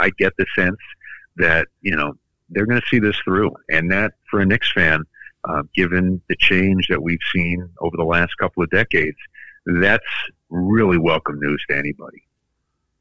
I, 0.00 0.10
get 0.18 0.32
the 0.36 0.46
sense 0.56 0.78
that 1.36 1.68
you 1.80 1.96
know 1.96 2.14
they're 2.50 2.66
going 2.66 2.80
to 2.80 2.86
see 2.88 2.98
this 2.98 3.16
through, 3.24 3.52
and 3.70 3.90
that 3.90 4.12
for 4.30 4.40
a 4.40 4.46
Knicks 4.46 4.70
fan, 4.72 5.04
uh, 5.48 5.62
given 5.74 6.20
the 6.28 6.36
change 6.38 6.88
that 6.88 7.02
we've 7.02 7.18
seen 7.34 7.68
over 7.80 7.96
the 7.96 8.04
last 8.04 8.36
couple 8.38 8.62
of 8.62 8.70
decades, 8.70 9.16
that's 9.66 10.04
really 10.50 10.98
welcome 10.98 11.38
news 11.40 11.64
to 11.68 11.76
anybody. 11.76 12.22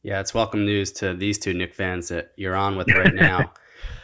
Yeah, 0.03 0.19
it's 0.19 0.34
welcome 0.34 0.65
news 0.65 0.91
to 0.93 1.13
these 1.13 1.38
two 1.38 1.53
Knick 1.53 1.73
fans 1.73 2.07
that 2.07 2.31
you're 2.36 2.55
on 2.55 2.75
with 2.75 2.91
right 2.91 3.13
now. 3.15 3.53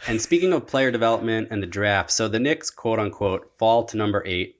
and 0.06 0.20
speaking 0.20 0.52
of 0.52 0.66
player 0.66 0.90
development 0.90 1.48
and 1.50 1.62
the 1.62 1.66
draft, 1.66 2.10
so 2.10 2.28
the 2.28 2.38
Knicks, 2.38 2.70
quote 2.70 2.98
unquote, 2.98 3.52
fall 3.56 3.84
to 3.84 3.96
number 3.96 4.22
eight. 4.26 4.57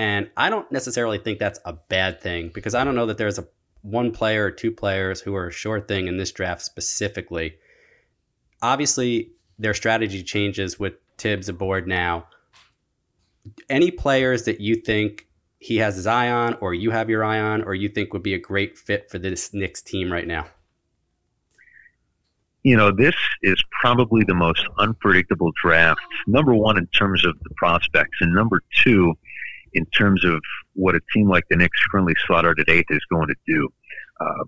And 0.00 0.30
I 0.34 0.48
don't 0.48 0.72
necessarily 0.72 1.18
think 1.18 1.38
that's 1.38 1.60
a 1.66 1.74
bad 1.74 2.22
thing 2.22 2.50
because 2.54 2.74
I 2.74 2.84
don't 2.84 2.94
know 2.94 3.04
that 3.04 3.18
there's 3.18 3.38
a 3.38 3.46
one 3.82 4.12
player 4.12 4.46
or 4.46 4.50
two 4.50 4.72
players 4.72 5.20
who 5.20 5.34
are 5.34 5.48
a 5.48 5.52
sure 5.52 5.78
thing 5.78 6.08
in 6.08 6.16
this 6.16 6.32
draft 6.32 6.62
specifically. 6.62 7.56
Obviously, 8.62 9.32
their 9.58 9.74
strategy 9.74 10.22
changes 10.22 10.80
with 10.80 10.94
Thibs 11.18 11.50
aboard 11.50 11.86
now. 11.86 12.28
Any 13.68 13.90
players 13.90 14.44
that 14.44 14.58
you 14.58 14.76
think 14.76 15.26
he 15.58 15.76
has 15.76 15.96
his 15.96 16.06
eye 16.06 16.30
on, 16.30 16.54
or 16.62 16.72
you 16.72 16.92
have 16.92 17.10
your 17.10 17.22
eye 17.22 17.38
on, 17.38 17.62
or 17.62 17.74
you 17.74 17.90
think 17.90 18.14
would 18.14 18.22
be 18.22 18.32
a 18.32 18.38
great 18.38 18.78
fit 18.78 19.10
for 19.10 19.18
this 19.18 19.52
Knicks 19.52 19.82
team 19.82 20.10
right 20.10 20.26
now? 20.26 20.46
you 22.62 22.76
know, 22.76 22.90
this 22.90 23.14
is 23.42 23.62
probably 23.80 24.22
the 24.24 24.34
most 24.34 24.66
unpredictable 24.78 25.50
draft. 25.62 26.00
Number 26.26 26.54
one, 26.54 26.76
in 26.76 26.86
terms 26.88 27.24
of 27.24 27.38
the 27.42 27.50
prospects, 27.56 28.18
and 28.20 28.34
number 28.34 28.62
two, 28.82 29.14
in 29.74 29.86
terms 29.86 30.24
of 30.24 30.40
what 30.74 30.94
a 30.94 31.00
team 31.12 31.28
like 31.28 31.44
the 31.50 31.56
Knicks 31.56 31.78
currently 31.90 32.14
slotted 32.26 32.58
at 32.60 32.68
eighth 32.68 32.90
is 32.90 33.04
going 33.10 33.28
to 33.28 33.34
do. 33.46 33.68
Uh, 34.20 34.44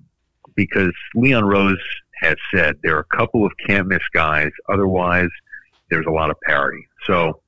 because 0.54 0.92
Leon 1.14 1.44
Rose 1.44 1.78
has 2.20 2.36
said 2.54 2.76
there 2.82 2.96
are 2.96 3.06
a 3.10 3.16
couple 3.16 3.44
of 3.44 3.52
can't 3.66 3.88
miss 3.88 4.02
guys. 4.12 4.50
Otherwise, 4.68 5.30
there's 5.90 6.06
a 6.06 6.10
lot 6.10 6.30
of 6.30 6.36
parity. 6.44 6.86
So, 7.06 7.40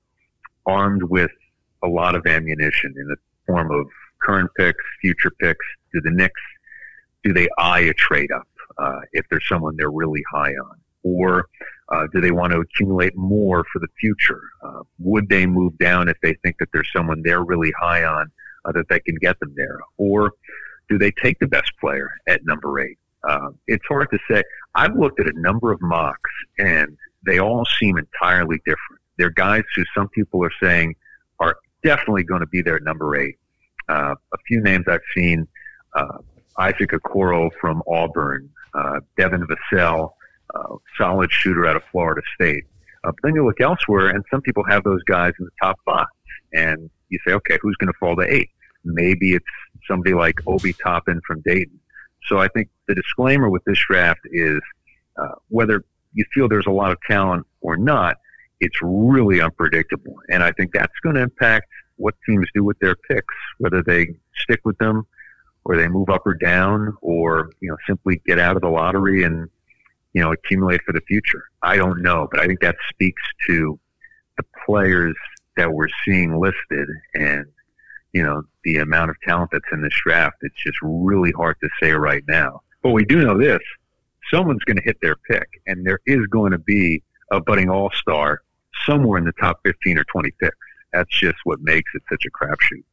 armed 0.66 1.02
with 1.02 1.30
a 1.82 1.88
lot 1.88 2.14
of 2.14 2.26
ammunition 2.26 2.94
in 2.96 3.06
the 3.08 3.16
form 3.46 3.70
of 3.70 3.86
current 4.22 4.50
picks, 4.56 4.82
future 5.02 5.30
picks, 5.38 5.64
do 5.92 6.00
the 6.00 6.10
Knicks 6.10 6.40
do 7.22 7.32
they 7.32 7.48
eye 7.58 7.80
a 7.80 7.94
trade 7.94 8.30
up? 8.32 8.46
uh, 8.78 9.00
if 9.12 9.26
there's 9.30 9.46
someone 9.48 9.76
they're 9.76 9.90
really 9.90 10.22
high 10.30 10.52
on? 10.52 10.78
Or 11.02 11.46
uh, 11.90 12.06
do 12.12 12.20
they 12.20 12.30
want 12.30 12.52
to 12.52 12.60
accumulate 12.60 13.16
more 13.16 13.64
for 13.72 13.78
the 13.78 13.88
future? 14.00 14.42
Uh, 14.62 14.80
would 14.98 15.28
they 15.28 15.46
move 15.46 15.76
down 15.78 16.08
if 16.08 16.16
they 16.22 16.34
think 16.42 16.56
that 16.58 16.68
there's 16.72 16.88
someone 16.94 17.22
they're 17.22 17.44
really 17.44 17.72
high 17.78 18.04
on 18.04 18.30
uh, 18.64 18.72
that 18.72 18.88
they 18.88 19.00
can 19.00 19.16
get 19.16 19.38
them 19.40 19.52
there? 19.56 19.78
Or 19.98 20.32
do 20.88 20.98
they 20.98 21.10
take 21.10 21.38
the 21.40 21.46
best 21.46 21.72
player 21.78 22.10
at 22.26 22.44
number 22.44 22.80
eight? 22.80 22.98
Uh, 23.22 23.50
it's 23.66 23.84
hard 23.86 24.08
to 24.10 24.18
say. 24.30 24.42
I've 24.74 24.94
looked 24.96 25.20
at 25.20 25.26
a 25.26 25.40
number 25.40 25.72
of 25.72 25.80
mocks, 25.80 26.30
and 26.58 26.96
they 27.24 27.38
all 27.38 27.64
seem 27.78 27.98
entirely 27.98 28.58
different. 28.64 29.00
They're 29.18 29.30
guys 29.30 29.62
who 29.76 29.84
some 29.94 30.08
people 30.08 30.44
are 30.44 30.52
saying 30.62 30.96
are 31.38 31.56
definitely 31.82 32.24
going 32.24 32.40
to 32.40 32.46
be 32.46 32.62
there 32.62 32.76
at 32.76 32.82
number 32.82 33.16
eight. 33.16 33.36
Uh, 33.88 34.14
a 34.32 34.38
few 34.46 34.62
names 34.62 34.86
I've 34.88 35.00
seen: 35.14 35.46
uh, 35.94 36.18
Isaac 36.58 36.90
Okoro 36.90 37.50
from 37.60 37.82
Auburn, 37.86 38.50
Devin 39.16 39.46
Vassell, 39.46 40.12
uh, 40.54 40.76
solid 40.96 41.30
shooter 41.32 41.66
out 41.66 41.76
of 41.76 41.82
Florida 41.90 42.22
State. 42.34 42.64
Uh, 43.04 43.10
but 43.10 43.16
then 43.22 43.34
you 43.34 43.44
look 43.44 43.60
elsewhere, 43.60 44.08
and 44.08 44.24
some 44.30 44.40
people 44.40 44.64
have 44.64 44.82
those 44.84 45.02
guys 45.04 45.32
in 45.38 45.44
the 45.44 45.50
top 45.62 45.78
five, 45.84 46.06
and 46.52 46.90
you 47.10 47.18
say, 47.26 47.34
okay, 47.34 47.58
who's 47.60 47.76
going 47.76 47.92
to 47.92 47.98
fall 47.98 48.16
to 48.16 48.22
eight? 48.22 48.50
Maybe 48.84 49.32
it's 49.32 49.44
somebody 49.88 50.14
like 50.14 50.36
Obi 50.46 50.72
Toppin 50.72 51.20
from 51.26 51.42
Dayton. 51.44 51.78
So 52.26 52.38
I 52.38 52.48
think 52.48 52.68
the 52.88 52.94
disclaimer 52.94 53.50
with 53.50 53.64
this 53.64 53.78
draft 53.86 54.20
is 54.26 54.60
uh, 55.20 55.34
whether 55.48 55.84
you 56.14 56.24
feel 56.32 56.48
there's 56.48 56.66
a 56.66 56.70
lot 56.70 56.90
of 56.90 56.98
talent 57.06 57.46
or 57.60 57.76
not, 57.76 58.16
it's 58.60 58.76
really 58.82 59.40
unpredictable. 59.40 60.16
And 60.30 60.42
I 60.42 60.52
think 60.52 60.72
that's 60.72 60.92
going 61.02 61.16
to 61.16 61.22
impact 61.22 61.66
what 61.96 62.14
teams 62.26 62.48
do 62.54 62.64
with 62.64 62.78
their 62.78 62.96
picks, 62.96 63.34
whether 63.58 63.82
they 63.82 64.14
stick 64.36 64.60
with 64.64 64.78
them 64.78 65.06
or 65.64 65.76
they 65.76 65.88
move 65.88 66.08
up 66.08 66.26
or 66.26 66.34
down 66.34 66.96
or, 67.02 67.50
you 67.60 67.68
know, 67.68 67.76
simply 67.86 68.22
get 68.26 68.38
out 68.38 68.56
of 68.56 68.62
the 68.62 68.68
lottery 68.68 69.24
and, 69.24 69.50
you 70.14 70.22
know, 70.22 70.32
accumulate 70.32 70.80
for 70.82 70.92
the 70.92 71.00
future. 71.02 71.44
I 71.62 71.76
don't 71.76 72.02
know, 72.02 72.28
but 72.30 72.40
I 72.40 72.46
think 72.46 72.60
that 72.60 72.76
speaks 72.88 73.22
to 73.48 73.78
the 74.38 74.44
players 74.64 75.14
that 75.56 75.72
we're 75.72 75.88
seeing 76.04 76.40
listed 76.40 76.88
and, 77.14 77.44
you 78.12 78.22
know, 78.22 78.42
the 78.64 78.78
amount 78.78 79.10
of 79.10 79.16
talent 79.22 79.50
that's 79.52 79.64
in 79.72 79.82
this 79.82 79.94
draft. 80.04 80.36
It's 80.42 80.62
just 80.62 80.78
really 80.82 81.32
hard 81.32 81.56
to 81.62 81.68
say 81.82 81.92
right 81.92 82.24
now. 82.28 82.62
But 82.82 82.90
we 82.90 83.04
do 83.04 83.22
know 83.22 83.38
this 83.38 83.60
someone's 84.32 84.64
going 84.64 84.76
to 84.76 84.82
hit 84.82 84.96
their 85.02 85.16
pick, 85.16 85.48
and 85.66 85.86
there 85.86 86.00
is 86.06 86.24
going 86.30 86.52
to 86.52 86.58
be 86.58 87.02
a 87.30 87.40
budding 87.40 87.68
all 87.68 87.90
star 87.94 88.40
somewhere 88.86 89.18
in 89.18 89.24
the 89.24 89.32
top 89.40 89.60
15 89.64 89.98
or 89.98 90.04
20 90.04 90.30
picks. 90.40 90.56
That's 90.92 91.10
just 91.10 91.36
what 91.44 91.60
makes 91.60 91.90
it 91.94 92.02
such 92.08 92.24
a 92.24 92.30
crapshoot. 92.30 92.84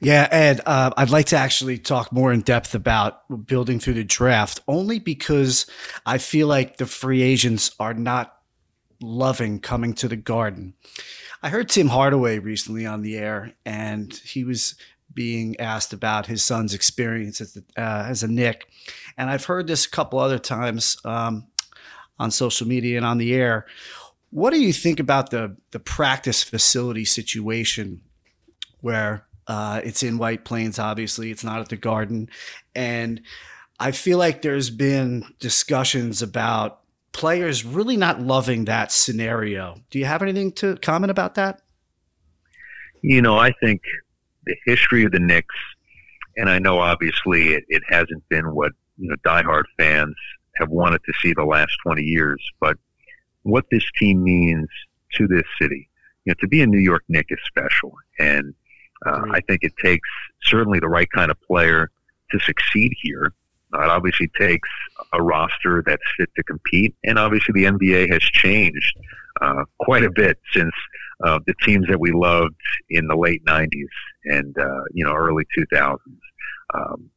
Yeah, 0.00 0.28
Ed, 0.30 0.60
uh, 0.64 0.90
I'd 0.96 1.10
like 1.10 1.26
to 1.26 1.36
actually 1.36 1.78
talk 1.78 2.12
more 2.12 2.32
in 2.32 2.40
depth 2.40 2.74
about 2.74 3.46
building 3.46 3.80
through 3.80 3.94
the 3.94 4.04
draft, 4.04 4.60
only 4.68 4.98
because 4.98 5.66
I 6.06 6.18
feel 6.18 6.46
like 6.46 6.76
the 6.76 6.86
free 6.86 7.22
agents 7.22 7.74
are 7.80 7.94
not 7.94 8.36
loving 9.00 9.60
coming 9.60 9.94
to 9.94 10.08
the 10.08 10.16
garden. 10.16 10.74
I 11.42 11.50
heard 11.50 11.68
Tim 11.68 11.88
Hardaway 11.88 12.38
recently 12.38 12.86
on 12.86 13.02
the 13.02 13.16
air, 13.16 13.52
and 13.64 14.12
he 14.24 14.44
was 14.44 14.74
being 15.14 15.58
asked 15.58 15.92
about 15.92 16.26
his 16.26 16.44
son's 16.44 16.74
experience 16.74 17.40
as, 17.40 17.54
the, 17.54 17.64
uh, 17.76 18.06
as 18.08 18.22
a 18.22 18.28
Knick. 18.28 18.68
And 19.16 19.30
I've 19.30 19.46
heard 19.46 19.66
this 19.66 19.86
a 19.86 19.90
couple 19.90 20.18
other 20.18 20.38
times 20.38 20.96
um, 21.04 21.46
on 22.18 22.30
social 22.30 22.66
media 22.66 22.96
and 22.96 23.06
on 23.06 23.18
the 23.18 23.34
air. 23.34 23.66
What 24.30 24.52
do 24.52 24.60
you 24.60 24.72
think 24.72 25.00
about 25.00 25.30
the, 25.30 25.56
the 25.70 25.80
practice 25.80 26.42
facility 26.42 27.04
situation 27.04 28.02
where 28.80 29.27
uh, 29.48 29.80
it's 29.82 30.02
in 30.02 30.18
White 30.18 30.44
Plains, 30.44 30.78
obviously, 30.78 31.30
it's 31.30 31.42
not 31.42 31.60
at 31.60 31.70
the 31.70 31.76
Garden. 31.76 32.28
And 32.74 33.22
I 33.80 33.92
feel 33.92 34.18
like 34.18 34.42
there's 34.42 34.68
been 34.68 35.24
discussions 35.40 36.20
about 36.20 36.80
players 37.12 37.64
really 37.64 37.96
not 37.96 38.20
loving 38.20 38.66
that 38.66 38.92
scenario. 38.92 39.80
Do 39.90 39.98
you 39.98 40.04
have 40.04 40.22
anything 40.22 40.52
to 40.52 40.76
comment 40.76 41.10
about 41.10 41.34
that? 41.36 41.62
You 43.02 43.22
know, 43.22 43.38
I 43.38 43.52
think 43.62 43.80
the 44.44 44.56
history 44.66 45.04
of 45.04 45.12
the 45.12 45.18
Knicks, 45.18 45.54
and 46.36 46.50
I 46.50 46.58
know 46.58 46.78
obviously 46.78 47.54
it, 47.54 47.64
it 47.68 47.82
hasn't 47.88 48.28
been 48.28 48.54
what 48.54 48.72
you 48.98 49.08
know 49.08 49.16
diehard 49.24 49.64
fans 49.78 50.14
have 50.56 50.68
wanted 50.68 51.00
to 51.06 51.12
see 51.22 51.32
the 51.32 51.44
last 51.44 51.72
20 51.84 52.02
years, 52.02 52.44
but 52.60 52.76
what 53.42 53.64
this 53.70 53.84
team 53.98 54.22
means 54.22 54.68
to 55.14 55.26
this 55.28 55.44
city, 55.60 55.88
you 56.24 56.30
know, 56.30 56.34
to 56.40 56.48
be 56.48 56.60
a 56.60 56.66
New 56.66 56.80
York 56.80 57.04
Knick 57.08 57.26
is 57.30 57.38
special, 57.46 57.94
and 58.18 58.54
uh, 59.06 59.22
I 59.32 59.40
think 59.40 59.62
it 59.62 59.72
takes 59.82 60.08
certainly 60.42 60.80
the 60.80 60.88
right 60.88 61.10
kind 61.10 61.30
of 61.30 61.40
player 61.42 61.90
to 62.30 62.38
succeed 62.40 62.92
here. 63.00 63.32
Uh, 63.74 63.82
it 63.82 63.90
obviously 63.90 64.30
takes 64.38 64.68
a 65.12 65.22
roster 65.22 65.82
that's 65.84 66.02
fit 66.16 66.30
to 66.36 66.42
compete, 66.42 66.94
and 67.04 67.18
obviously 67.18 67.52
the 67.52 67.64
NBA 67.64 68.10
has 68.10 68.22
changed 68.22 68.96
uh, 69.40 69.64
quite 69.78 70.04
a 70.04 70.10
bit 70.10 70.38
since 70.52 70.72
uh, 71.24 71.38
the 71.46 71.54
teams 71.62 71.86
that 71.88 72.00
we 72.00 72.12
loved 72.12 72.54
in 72.90 73.06
the 73.06 73.16
late 73.16 73.44
'90s 73.44 73.68
and 74.24 74.56
uh, 74.58 74.82
you 74.92 75.04
know 75.04 75.12
early 75.12 75.44
2000s. 75.56 75.98
Um, 76.74 77.10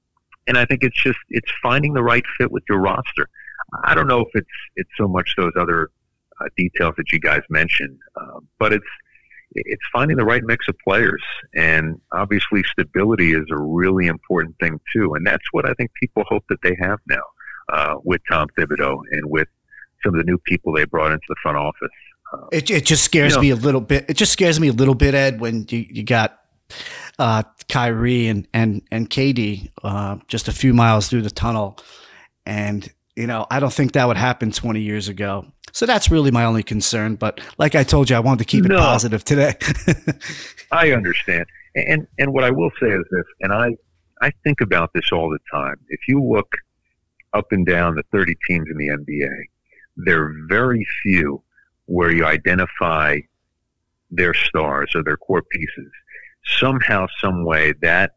and 0.47 0.57
I 0.57 0.65
think 0.65 0.84
it's 0.84 1.01
just 1.01 1.19
it's 1.29 1.51
finding 1.63 1.93
the 1.93 2.03
right 2.03 2.23
fit 2.38 2.51
with 2.51 2.63
your 2.67 2.79
roster. 2.79 3.29
I 3.84 3.95
don't 3.95 4.07
know 4.07 4.21
if 4.21 4.29
it's 4.34 4.47
it's 4.75 4.89
so 4.97 5.07
much 5.07 5.36
those 5.38 5.53
other 5.57 5.89
uh, 6.39 6.45
details 6.57 6.95
that 6.97 7.11
you 7.11 7.19
guys 7.19 7.41
mentioned, 7.49 7.97
uh, 8.15 8.39
but 8.59 8.73
it's 8.73 8.86
it's 9.54 9.84
finding 9.91 10.18
the 10.18 10.26
right 10.26 10.43
mix 10.43 10.68
of 10.68 10.76
players, 10.80 11.22
and 11.56 11.99
obviously 12.12 12.64
stability 12.64 13.34
is 13.34 13.45
a 13.52 13.58
really 13.58 14.08
important 14.08 14.56
thing 14.60 14.80
too. 14.93 15.14
And 15.16 15.26
that's 15.26 15.45
what 15.52 15.68
I 15.68 15.74
think 15.74 15.91
people 15.99 16.24
hope 16.28 16.43
that 16.49 16.62
they 16.64 16.78
have 16.80 16.99
now 17.08 17.24
uh, 17.72 17.95
with 18.04 18.22
Tom 18.30 18.47
Thibodeau 18.58 18.99
and 19.12 19.30
with 19.30 19.47
some 20.04 20.14
of 20.14 20.20
the 20.20 20.24
new 20.24 20.38
people 20.39 20.74
they 20.74 20.86
brought 20.86 21.12
into 21.12 21.26
the 21.28 21.36
front 21.41 21.58
office. 21.58 21.89
Uh, 22.34 22.47
it, 22.52 22.70
it 22.70 22.86
just 22.86 23.04
scares 23.04 23.32
you 23.32 23.38
know, 23.38 23.41
me 23.41 23.49
a 23.49 23.56
little 23.56 23.82
bit. 23.82 24.06
It 24.10 24.16
just 24.16 24.32
scares 24.32 24.60
me 24.60 24.70
a 24.70 24.74
little 24.74 24.95
bit, 24.95 25.14
Ed, 25.14 25.41
when 25.41 25.66
you, 25.70 25.86
you 25.89 26.04
got 26.04 26.39
uh, 27.20 27.43
Kyrie 27.68 28.28
and 28.28 28.47
and 28.54 28.82
and 28.91 29.10
KD 29.10 29.72
uh, 29.84 30.18
just 30.28 30.47
a 30.47 30.54
few 30.54 30.74
miles 30.74 31.08
through 31.08 31.24
the 31.24 31.32
tunnel, 31.32 31.78
and 32.45 32.89
you 33.16 33.28
know 33.28 33.45
I 33.52 33.60
don't 33.60 33.74
think 33.74 33.93
that 33.93 34.08
would 34.08 34.18
happen 34.18 34.52
20 34.52 34.80
years 34.82 35.10
ago. 35.10 35.45
So 35.72 35.86
that's 35.86 36.11
really 36.11 36.32
my 36.32 36.45
only 36.45 36.63
concern. 36.63 37.15
But 37.15 37.41
like 37.57 37.76
I 37.76 37.84
told 37.84 38.09
you, 38.09 38.15
I 38.15 38.19
wanted 38.19 38.39
to 38.39 38.45
keep 38.45 38.65
it 38.65 38.72
positive 38.72 39.24
today. 39.24 39.55
I 40.72 40.91
understand, 40.91 41.45
and 41.76 42.07
and 42.17 42.34
what 42.34 42.43
I 42.43 42.51
will 42.51 42.72
say 42.80 42.88
is 42.88 43.03
this, 43.11 43.26
and 43.41 43.53
I 43.53 43.76
I 44.22 44.32
think 44.43 44.61
about 44.61 44.91
this 44.93 45.11
all 45.11 45.30
the 45.30 45.39
time. 45.51 45.76
If 45.89 46.01
you 46.07 46.24
look 46.24 46.51
up 47.34 47.51
and 47.51 47.65
down 47.65 47.95
the 47.95 48.03
30 48.11 48.36
teams 48.47 48.67
in 48.69 48.78
the 48.78 48.89
NBA, 48.89 49.43
there 49.95 50.24
are 50.24 50.36
very 50.47 50.86
few 51.01 51.41
where 51.86 52.11
you 52.11 52.26
identify 52.26 53.17
their 54.09 54.34
stars 54.34 54.91
or 54.95 55.03
their 55.03 55.17
core 55.17 55.41
pieces 55.41 55.91
somehow, 56.45 57.07
some 57.19 57.45
way, 57.45 57.74
that 57.82 58.15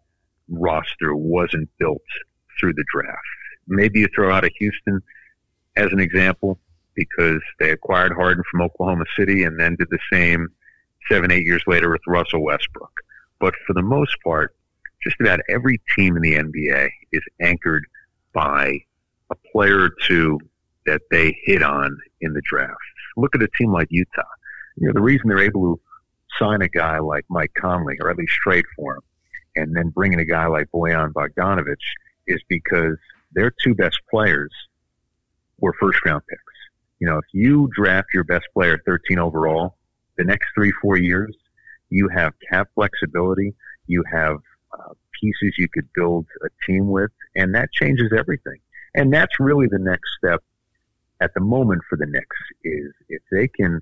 roster 0.48 1.14
wasn't 1.14 1.68
built 1.78 2.02
through 2.58 2.74
the 2.74 2.84
draft. 2.92 3.18
Maybe 3.66 4.00
you 4.00 4.08
throw 4.14 4.32
out 4.32 4.44
a 4.44 4.50
Houston 4.58 5.00
as 5.76 5.92
an 5.92 6.00
example 6.00 6.58
because 6.94 7.40
they 7.58 7.70
acquired 7.70 8.12
Harden 8.12 8.42
from 8.50 8.62
Oklahoma 8.62 9.04
City 9.16 9.42
and 9.42 9.58
then 9.58 9.76
did 9.76 9.88
the 9.90 9.98
same 10.12 10.48
seven, 11.10 11.30
eight 11.30 11.44
years 11.44 11.62
later 11.66 11.90
with 11.90 12.00
Russell 12.06 12.42
Westbrook. 12.42 12.92
But 13.40 13.54
for 13.66 13.74
the 13.74 13.82
most 13.82 14.16
part, 14.22 14.54
just 15.02 15.20
about 15.20 15.40
every 15.48 15.80
team 15.96 16.16
in 16.16 16.22
the 16.22 16.34
NBA 16.34 16.88
is 17.12 17.22
anchored 17.40 17.84
by 18.32 18.78
a 19.30 19.34
player 19.52 19.80
or 19.80 19.90
two 20.06 20.38
that 20.86 21.02
they 21.10 21.36
hit 21.44 21.62
on 21.62 21.98
in 22.20 22.32
the 22.32 22.42
draft. 22.44 22.74
Look 23.16 23.34
at 23.34 23.42
a 23.42 23.48
team 23.58 23.72
like 23.72 23.88
Utah. 23.90 24.22
You 24.76 24.88
know, 24.88 24.92
the 24.92 25.02
reason 25.02 25.28
they're 25.28 25.38
able 25.38 25.76
to 25.76 25.80
sign 26.38 26.62
a 26.62 26.68
guy 26.68 26.98
like 26.98 27.24
Mike 27.28 27.52
Conley, 27.56 27.96
or 28.00 28.10
at 28.10 28.16
least 28.16 28.32
trade 28.32 28.64
for 28.76 28.96
him, 28.96 29.02
and 29.56 29.76
then 29.76 29.90
bring 29.90 30.12
in 30.12 30.18
a 30.18 30.24
guy 30.24 30.46
like 30.46 30.68
Bojan 30.74 31.12
Bogdanovic 31.12 31.76
is 32.26 32.42
because 32.48 32.96
their 33.32 33.52
two 33.62 33.74
best 33.74 33.98
players 34.10 34.50
were 35.60 35.74
first 35.78 36.04
round 36.04 36.22
picks. 36.28 36.42
You 37.00 37.08
know, 37.08 37.18
if 37.18 37.24
you 37.32 37.68
draft 37.74 38.08
your 38.14 38.24
best 38.24 38.46
player 38.52 38.80
13 38.86 39.18
overall, 39.18 39.76
the 40.16 40.24
next 40.24 40.46
three, 40.54 40.72
four 40.80 40.96
years, 40.96 41.34
you 41.90 42.08
have 42.08 42.32
cap 42.50 42.68
flexibility, 42.74 43.54
you 43.86 44.02
have 44.10 44.36
uh, 44.72 44.94
pieces 45.20 45.54
you 45.58 45.68
could 45.72 45.88
build 45.94 46.26
a 46.44 46.48
team 46.66 46.88
with, 46.88 47.10
and 47.36 47.54
that 47.54 47.72
changes 47.72 48.12
everything. 48.16 48.58
And 48.94 49.12
that's 49.12 49.40
really 49.40 49.66
the 49.66 49.78
next 49.78 50.08
step 50.18 50.42
at 51.20 51.32
the 51.34 51.40
moment 51.40 51.82
for 51.88 51.96
the 51.96 52.06
Knicks 52.06 52.36
is 52.62 52.92
if 53.08 53.22
they 53.30 53.48
can 53.48 53.80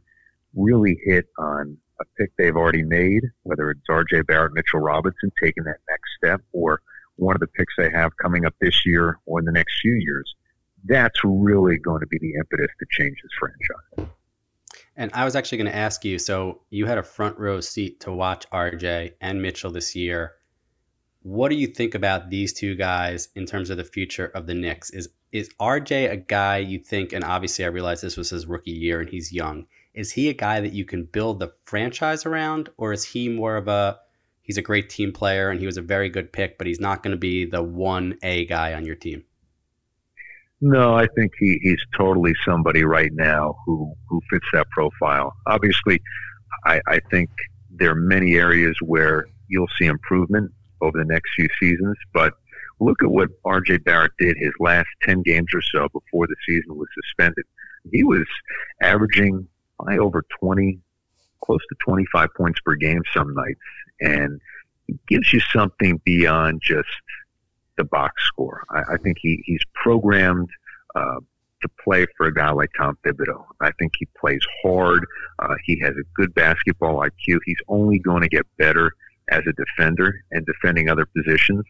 really 0.54 0.98
hit 1.04 1.26
on 1.38 1.76
a 2.00 2.04
pick 2.18 2.32
they've 2.36 2.56
already 2.56 2.82
made, 2.82 3.22
whether 3.42 3.70
it's 3.70 3.80
R.J. 3.88 4.22
Barrett, 4.22 4.52
Mitchell 4.54 4.80
Robinson, 4.80 5.30
taking 5.42 5.64
that 5.64 5.78
next 5.88 6.10
step, 6.16 6.40
or 6.52 6.80
one 7.16 7.34
of 7.34 7.40
the 7.40 7.46
picks 7.46 7.74
they 7.76 7.90
have 7.90 8.16
coming 8.16 8.44
up 8.44 8.54
this 8.60 8.84
year 8.86 9.18
or 9.26 9.38
in 9.38 9.44
the 9.44 9.52
next 9.52 9.80
few 9.80 9.94
years, 9.94 10.34
that's 10.84 11.20
really 11.24 11.78
going 11.78 12.00
to 12.00 12.06
be 12.06 12.18
the 12.18 12.34
impetus 12.34 12.70
to 12.78 12.86
change 12.90 13.16
this 13.22 13.32
franchise. 13.38 14.12
And 14.96 15.10
I 15.14 15.24
was 15.24 15.34
actually 15.34 15.58
going 15.58 15.70
to 15.70 15.76
ask 15.76 16.04
you 16.04 16.18
so 16.18 16.62
you 16.70 16.86
had 16.86 16.98
a 16.98 17.02
front 17.02 17.38
row 17.38 17.60
seat 17.60 18.00
to 18.00 18.12
watch 18.12 18.48
RJ 18.50 19.12
and 19.20 19.40
Mitchell 19.40 19.70
this 19.70 19.96
year. 19.96 20.32
What 21.22 21.48
do 21.48 21.54
you 21.54 21.68
think 21.68 21.94
about 21.94 22.30
these 22.30 22.52
two 22.52 22.74
guys 22.74 23.28
in 23.34 23.46
terms 23.46 23.70
of 23.70 23.76
the 23.76 23.84
future 23.84 24.26
of 24.26 24.46
the 24.46 24.54
Knicks? 24.54 24.90
Is 24.90 25.08
is 25.30 25.48
RJ 25.58 26.10
a 26.10 26.16
guy 26.16 26.58
you 26.58 26.78
think 26.78 27.12
and 27.12 27.24
obviously 27.24 27.64
I 27.64 27.68
realize 27.68 28.02
this 28.02 28.18
was 28.18 28.30
his 28.30 28.46
rookie 28.46 28.70
year 28.70 29.00
and 29.00 29.08
he's 29.08 29.32
young 29.32 29.66
is 29.94 30.12
he 30.12 30.28
a 30.28 30.34
guy 30.34 30.60
that 30.60 30.72
you 30.72 30.84
can 30.84 31.04
build 31.04 31.38
the 31.38 31.52
franchise 31.64 32.24
around, 32.24 32.70
or 32.76 32.92
is 32.92 33.04
he 33.04 33.28
more 33.28 33.56
of 33.56 33.68
a 33.68 33.98
he's 34.40 34.56
a 34.56 34.62
great 34.62 34.88
team 34.88 35.12
player 35.12 35.50
and 35.50 35.60
he 35.60 35.66
was 35.66 35.76
a 35.76 35.82
very 35.82 36.08
good 36.08 36.32
pick, 36.32 36.58
but 36.58 36.66
he's 36.66 36.80
not 36.80 37.02
going 37.02 37.12
to 37.12 37.18
be 37.18 37.44
the 37.44 37.62
one 37.62 38.18
A 38.22 38.46
guy 38.46 38.74
on 38.74 38.86
your 38.86 38.96
team? 38.96 39.24
No, 40.64 40.94
I 40.94 41.08
think 41.16 41.32
he, 41.40 41.58
he's 41.60 41.84
totally 41.96 42.34
somebody 42.44 42.84
right 42.84 43.10
now 43.12 43.56
who, 43.66 43.92
who 44.08 44.20
fits 44.30 44.46
that 44.52 44.70
profile. 44.70 45.34
Obviously, 45.48 46.00
I, 46.64 46.80
I 46.86 47.00
think 47.10 47.30
there 47.68 47.90
are 47.90 47.96
many 47.96 48.36
areas 48.36 48.76
where 48.80 49.26
you'll 49.48 49.66
see 49.76 49.86
improvement 49.86 50.52
over 50.80 50.96
the 50.96 51.04
next 51.04 51.30
few 51.34 51.48
seasons. 51.58 51.96
But 52.14 52.34
look 52.78 53.02
at 53.02 53.10
what 53.10 53.30
R.J. 53.44 53.78
Barrett 53.78 54.12
did 54.20 54.36
his 54.38 54.52
last 54.60 54.86
10 55.02 55.22
games 55.22 55.48
or 55.52 55.62
so 55.62 55.88
before 55.88 56.28
the 56.28 56.36
season 56.46 56.76
was 56.76 56.88
suspended. 56.94 57.44
He 57.90 58.04
was 58.04 58.24
averaging 58.80 59.48
by 59.84 59.96
over 59.96 60.22
20, 60.38 60.78
close 61.44 61.60
to 61.70 61.76
25 61.84 62.28
points 62.36 62.60
per 62.64 62.76
game 62.76 63.02
some 63.12 63.34
nights. 63.34 63.60
And 64.00 64.40
he 64.86 64.96
gives 65.08 65.32
you 65.32 65.40
something 65.40 66.00
beyond 66.04 66.62
just 66.62 66.88
the 67.82 67.88
box 67.88 68.22
score. 68.26 68.62
I, 68.70 68.94
I 68.94 68.96
think 68.98 69.18
he, 69.20 69.42
he's 69.44 69.62
programmed 69.74 70.48
uh, 70.94 71.20
to 71.62 71.68
play 71.82 72.06
for 72.16 72.26
a 72.26 72.34
guy 72.34 72.50
like 72.50 72.70
Tom 72.76 72.96
Thibodeau. 73.04 73.44
I 73.60 73.70
think 73.78 73.92
he 73.98 74.06
plays 74.18 74.40
hard. 74.62 75.04
Uh, 75.38 75.54
he 75.64 75.80
has 75.80 75.90
a 75.90 76.04
good 76.14 76.34
basketball 76.34 76.96
IQ. 76.96 77.38
He's 77.44 77.56
only 77.68 77.98
going 77.98 78.22
to 78.22 78.28
get 78.28 78.46
better 78.58 78.92
as 79.30 79.42
a 79.46 79.52
defender 79.52 80.14
and 80.30 80.44
defending 80.46 80.88
other 80.88 81.06
positions. 81.06 81.64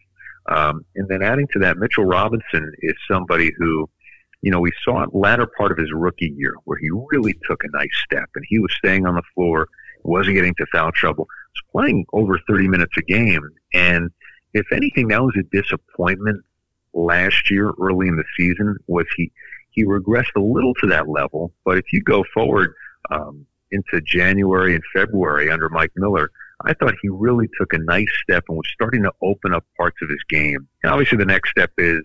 Um, 0.49 0.85
and 0.95 1.07
then 1.07 1.21
adding 1.21 1.47
to 1.53 1.59
that, 1.59 1.77
Mitchell 1.77 2.05
Robinson 2.05 2.73
is 2.81 2.95
somebody 3.09 3.51
who, 3.57 3.89
you 4.41 4.51
know, 4.51 4.59
we 4.59 4.71
saw 4.83 5.03
it 5.03 5.09
latter 5.13 5.47
part 5.57 5.71
of 5.71 5.77
his 5.77 5.91
rookie 5.93 6.33
year 6.35 6.55
where 6.65 6.77
he 6.77 6.89
really 7.11 7.35
took 7.47 7.63
a 7.63 7.77
nice 7.77 7.95
step 8.03 8.29
and 8.35 8.43
he 8.47 8.59
was 8.59 8.73
staying 8.73 9.05
on 9.05 9.15
the 9.15 9.21
floor, 9.33 9.69
wasn't 10.03 10.35
getting 10.35 10.55
to 10.55 10.65
foul 10.73 10.91
trouble, 10.91 11.25
was 11.25 11.63
playing 11.71 12.05
over 12.11 12.39
30 12.47 12.67
minutes 12.67 12.93
a 12.97 13.01
game. 13.03 13.47
And 13.73 14.11
if 14.53 14.71
anything, 14.71 15.07
that 15.09 15.21
was 15.21 15.35
a 15.37 15.43
disappointment 15.55 16.43
last 16.93 17.49
year 17.49 17.71
early 17.81 18.07
in 18.07 18.15
the 18.15 18.23
season 18.37 18.77
was 18.87 19.05
he, 19.17 19.31
he 19.71 19.83
regressed 19.83 20.35
a 20.35 20.39
little 20.39 20.73
to 20.75 20.87
that 20.87 21.09
level. 21.09 21.51
But 21.65 21.77
if 21.77 21.85
you 21.91 22.01
go 22.01 22.23
forward 22.33 22.73
um, 23.09 23.45
into 23.71 23.99
January 24.01 24.75
and 24.75 24.83
February 24.93 25.49
under 25.49 25.69
Mike 25.69 25.91
Miller, 25.95 26.31
I 26.65 26.73
thought 26.73 26.93
he 27.01 27.09
really 27.09 27.49
took 27.59 27.73
a 27.73 27.79
nice 27.79 28.11
step 28.21 28.45
and 28.47 28.57
was 28.57 28.69
starting 28.73 29.03
to 29.03 29.11
open 29.21 29.53
up 29.53 29.65
parts 29.75 29.97
of 30.01 30.09
his 30.09 30.23
game. 30.29 30.67
And 30.83 30.91
obviously, 30.91 31.17
the 31.17 31.25
next 31.25 31.49
step 31.49 31.71
is 31.77 32.01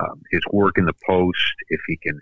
um, 0.00 0.22
his 0.30 0.40
work 0.52 0.78
in 0.78 0.84
the 0.84 0.94
post. 1.06 1.54
If 1.68 1.80
he 1.86 1.96
can 1.96 2.20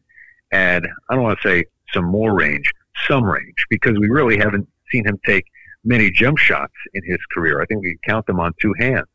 add, 0.53 0.87
I 1.09 1.15
don't 1.15 1.23
want 1.23 1.39
to 1.41 1.49
say 1.49 1.65
some 1.93 2.07
more 2.07 2.35
range, 2.35 2.73
some 3.07 3.25
range, 3.25 3.67
because 3.69 3.99
we 3.99 4.09
really 4.09 4.39
haven't 4.39 4.69
seen 4.91 5.07
him 5.07 5.21
take 5.25 5.45
many 5.85 6.11
jump 6.11 6.39
shots 6.39 6.75
in 6.95 7.03
his 7.05 7.19
career. 7.33 7.61
I 7.61 7.67
think 7.67 7.83
we 7.83 7.91
can 7.93 8.15
count 8.15 8.27
them 8.27 8.41
on 8.41 8.55
two 8.61 8.75
hands. 8.79 9.07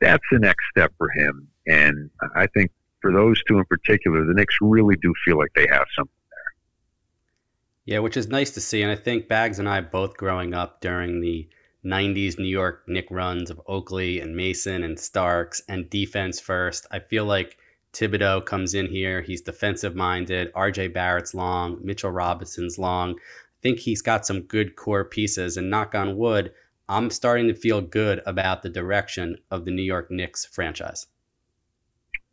That's 0.00 0.24
the 0.30 0.38
next 0.38 0.64
step 0.70 0.92
for 0.96 1.10
him. 1.10 1.48
And 1.66 2.10
I 2.34 2.46
think 2.46 2.70
for 3.00 3.12
those 3.12 3.42
two 3.44 3.58
in 3.58 3.64
particular, 3.64 4.24
the 4.24 4.34
Knicks 4.34 4.56
really 4.60 4.96
do 4.96 5.12
feel 5.24 5.38
like 5.38 5.52
they 5.54 5.66
have 5.70 5.86
something 5.96 6.12
there. 6.30 7.94
Yeah, 7.94 7.98
which 8.00 8.16
is 8.16 8.28
nice 8.28 8.50
to 8.52 8.60
see. 8.60 8.82
And 8.82 8.90
I 8.90 8.96
think 8.96 9.28
Bags 9.28 9.58
and 9.58 9.68
I 9.68 9.80
both 9.80 10.16
growing 10.16 10.54
up 10.54 10.80
during 10.80 11.20
the 11.20 11.48
90s 11.84 12.38
New 12.38 12.44
York 12.44 12.84
Knick 12.86 13.06
runs 13.10 13.50
of 13.50 13.60
Oakley 13.66 14.20
and 14.20 14.36
Mason 14.36 14.82
and 14.82 14.98
Starks 14.98 15.62
and 15.68 15.88
defense 15.88 16.38
first. 16.38 16.86
I 16.90 16.98
feel 16.98 17.24
like 17.24 17.56
Thibodeau 17.92 18.44
comes 18.44 18.74
in 18.74 18.86
here. 18.86 19.22
He's 19.22 19.40
defensive 19.40 19.94
minded. 19.94 20.52
RJ 20.52 20.92
Barrett's 20.92 21.34
long. 21.34 21.78
Mitchell 21.82 22.10
Robinson's 22.10 22.78
long. 22.78 23.12
I 23.12 23.60
think 23.62 23.80
he's 23.80 24.02
got 24.02 24.26
some 24.26 24.42
good 24.42 24.76
core 24.76 25.04
pieces. 25.04 25.56
And 25.56 25.70
knock 25.70 25.94
on 25.94 26.16
wood, 26.16 26.52
I'm 26.90 27.10
starting 27.10 27.46
to 27.46 27.54
feel 27.54 27.80
good 27.80 28.20
about 28.26 28.62
the 28.62 28.68
direction 28.68 29.36
of 29.48 29.64
the 29.64 29.70
New 29.70 29.82
York 29.82 30.10
Knicks 30.10 30.44
franchise. 30.44 31.06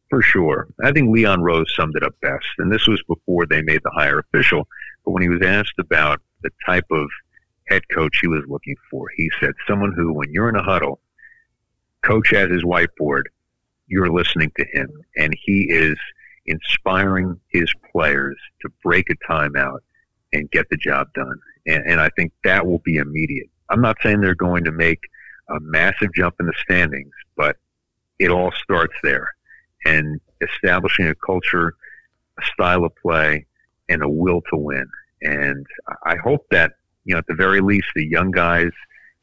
For 0.09 0.23
sure. 0.23 0.67
I 0.83 0.91
think 0.91 1.13
Leon 1.13 1.41
Rose 1.41 1.71
summed 1.75 1.95
it 1.95 2.01
up 2.01 2.15
best. 2.23 2.45
And 2.57 2.71
this 2.71 2.87
was 2.87 2.99
before 3.07 3.45
they 3.45 3.61
made 3.61 3.81
the 3.83 3.91
hire 3.93 4.17
official. 4.19 4.67
But 5.05 5.11
when 5.11 5.21
he 5.21 5.29
was 5.29 5.43
asked 5.43 5.77
about 5.77 6.21
the 6.41 6.49
type 6.65 6.87
of 6.89 7.07
head 7.67 7.83
coach 7.93 8.17
he 8.19 8.27
was 8.27 8.43
looking 8.47 8.75
for. 8.89 9.07
He 9.15 9.29
said 9.39 9.53
someone 9.67 9.93
who, 9.93 10.11
when 10.11 10.31
you're 10.31 10.49
in 10.49 10.55
a 10.55 10.63
huddle, 10.63 11.01
coach 12.03 12.31
has 12.31 12.49
his 12.49 12.63
whiteboard, 12.63 13.23
you're 13.85 14.09
listening 14.09 14.51
to 14.57 14.65
him, 14.71 14.89
and 15.17 15.35
he 15.45 15.67
is 15.69 15.97
inspiring 16.47 17.39
his 17.49 17.71
players 17.91 18.37
to 18.61 18.69
break 18.83 19.07
a 19.11 19.31
timeout 19.31 19.79
and 20.33 20.49
get 20.49 20.67
the 20.71 20.77
job 20.77 21.07
done. 21.13 21.39
And, 21.67 21.85
and 21.85 22.01
I 22.01 22.09
think 22.15 22.31
that 22.43 22.65
will 22.65 22.79
be 22.79 22.97
immediate. 22.97 23.49
I'm 23.70 23.82
not 23.82 23.97
saying 24.01 24.22
they're 24.22 24.36
going 24.36 24.63
to 24.65 24.72
make 24.72 24.99
a 25.49 25.59
massive 25.59 26.13
jump 26.13 26.36
in 26.39 26.45
the 26.45 26.53
standings, 26.61 27.13
but 27.36 27.57
it 28.20 28.30
all 28.30 28.51
starts 28.63 28.95
there. 29.03 29.32
And 29.86 30.20
establishing 30.41 31.07
a 31.07 31.15
culture, 31.15 31.74
a 32.39 32.45
style 32.53 32.84
of 32.84 32.95
play, 32.95 33.45
and 33.89 34.03
a 34.03 34.09
will 34.09 34.41
to 34.49 34.57
win. 34.57 34.88
And 35.22 35.65
I 36.05 36.15
hope 36.18 36.45
that 36.51 36.74
you 37.07 37.13
know, 37.13 37.20
at 37.20 37.28
the 37.28 37.36
very 37.36 37.61
least, 37.61 37.88
the 37.95 38.05
young 38.05 38.32
guys 38.32 38.70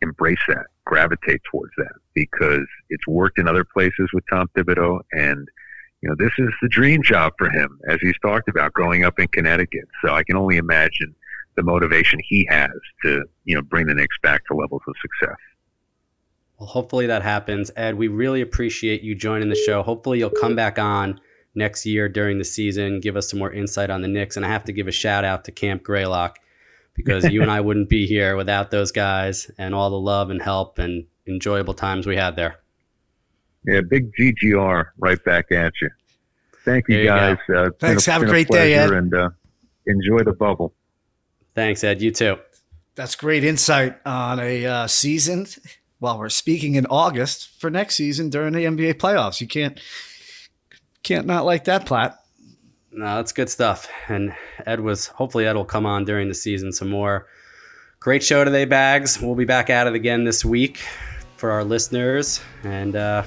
embrace 0.00 0.38
that, 0.48 0.66
gravitate 0.86 1.42
towards 1.50 1.72
that, 1.76 1.92
because 2.14 2.66
it's 2.88 3.06
worked 3.06 3.38
in 3.38 3.46
other 3.46 3.64
places 3.64 4.08
with 4.12 4.24
Tom 4.30 4.48
Thibodeau, 4.56 5.00
and 5.12 5.46
you 6.00 6.08
know, 6.08 6.16
this 6.18 6.32
is 6.38 6.48
the 6.60 6.68
dream 6.68 7.02
job 7.02 7.34
for 7.38 7.48
him, 7.50 7.78
as 7.88 7.98
he's 8.00 8.18
talked 8.20 8.48
about 8.48 8.72
growing 8.72 9.04
up 9.04 9.18
in 9.18 9.28
Connecticut. 9.28 9.86
So 10.02 10.12
I 10.12 10.22
can 10.24 10.36
only 10.36 10.56
imagine 10.56 11.14
the 11.56 11.62
motivation 11.62 12.20
he 12.28 12.46
has 12.50 12.70
to, 13.02 13.24
you 13.44 13.54
know, 13.54 13.62
bring 13.62 13.86
the 13.86 13.94
Knicks 13.94 14.16
back 14.22 14.44
to 14.46 14.54
levels 14.54 14.82
of 14.86 14.94
success. 15.00 15.36
Well, 16.58 16.68
hopefully 16.68 17.06
that 17.06 17.22
happens. 17.22 17.70
Ed, 17.76 17.96
we 17.96 18.08
really 18.08 18.40
appreciate 18.40 19.02
you 19.02 19.14
joining 19.14 19.48
the 19.48 19.56
show. 19.56 19.82
Hopefully 19.82 20.18
you'll 20.18 20.30
come 20.30 20.54
back 20.54 20.78
on 20.78 21.20
next 21.54 21.86
year 21.86 22.08
during 22.08 22.38
the 22.38 22.44
season, 22.44 23.00
give 23.00 23.16
us 23.16 23.30
some 23.30 23.38
more 23.38 23.52
insight 23.52 23.90
on 23.90 24.02
the 24.02 24.08
Knicks. 24.08 24.36
And 24.36 24.44
I 24.44 24.48
have 24.48 24.64
to 24.64 24.72
give 24.72 24.88
a 24.88 24.92
shout 24.92 25.24
out 25.24 25.44
to 25.44 25.52
Camp 25.52 25.82
Greylock 25.82 26.38
because 26.94 27.24
you 27.24 27.42
and 27.42 27.50
I 27.50 27.60
wouldn't 27.60 27.88
be 27.88 28.06
here 28.06 28.36
without 28.36 28.70
those 28.70 28.92
guys 28.92 29.50
and 29.58 29.74
all 29.74 29.90
the 29.90 29.98
love 29.98 30.30
and 30.30 30.40
help 30.40 30.78
and 30.78 31.06
enjoyable 31.26 31.74
times 31.74 32.06
we 32.06 32.16
had 32.16 32.36
there. 32.36 32.60
Yeah, 33.66 33.80
big 33.88 34.12
GGR 34.14 34.86
right 34.98 35.24
back 35.24 35.50
at 35.50 35.72
you. 35.80 35.90
Thank 36.64 36.88
you, 36.88 36.98
you 36.98 37.04
guys. 37.06 37.38
Uh, 37.54 37.70
Thanks. 37.78 38.06
A, 38.06 38.12
Have 38.12 38.22
a 38.22 38.26
great 38.26 38.48
a 38.50 38.52
day, 38.52 38.74
Ed. 38.74 38.90
And 38.90 39.14
uh, 39.14 39.30
enjoy 39.86 40.22
the 40.22 40.32
bubble. 40.32 40.74
Thanks, 41.54 41.84
Ed. 41.84 42.02
You 42.02 42.10
too. 42.10 42.38
That's 42.94 43.16
great 43.16 43.44
insight 43.44 43.96
on 44.06 44.38
a 44.38 44.66
uh, 44.66 44.86
season 44.86 45.46
while 45.98 46.18
we're 46.18 46.28
speaking 46.28 46.74
in 46.74 46.86
August 46.86 47.60
for 47.60 47.70
next 47.70 47.96
season 47.96 48.30
during 48.30 48.52
the 48.52 48.64
NBA 48.64 48.94
playoffs. 48.94 49.40
You 49.40 49.46
can't 49.48 49.80
can't 51.02 51.26
not 51.26 51.44
like 51.44 51.64
that, 51.64 51.86
Platt. 51.86 52.18
No, 52.92 53.16
that's 53.16 53.32
good 53.32 53.50
stuff. 53.50 53.88
And 54.08 54.34
Ed 54.66 54.80
was 54.80 55.08
hopefully 55.08 55.46
Ed 55.46 55.54
will 55.54 55.64
come 55.64 55.86
on 55.86 56.04
during 56.04 56.28
the 56.28 56.34
season 56.34 56.72
some 56.72 56.90
more. 56.90 57.26
Great 57.98 58.22
show 58.22 58.44
today, 58.44 58.64
Bags. 58.64 59.20
We'll 59.20 59.34
be 59.34 59.44
back 59.44 59.70
at 59.70 59.86
it 59.86 59.94
again 59.94 60.24
this 60.24 60.44
week 60.44 60.80
for 61.36 61.50
our 61.50 61.64
listeners. 61.64 62.40
And 62.62 62.94
uh, 62.94 63.24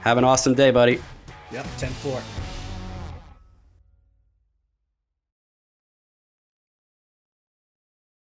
have 0.00 0.18
an 0.18 0.24
awesome 0.24 0.54
day, 0.54 0.70
buddy. 0.70 1.00
Yep, 1.52 1.66
10 1.78 1.90
4. 1.90 2.55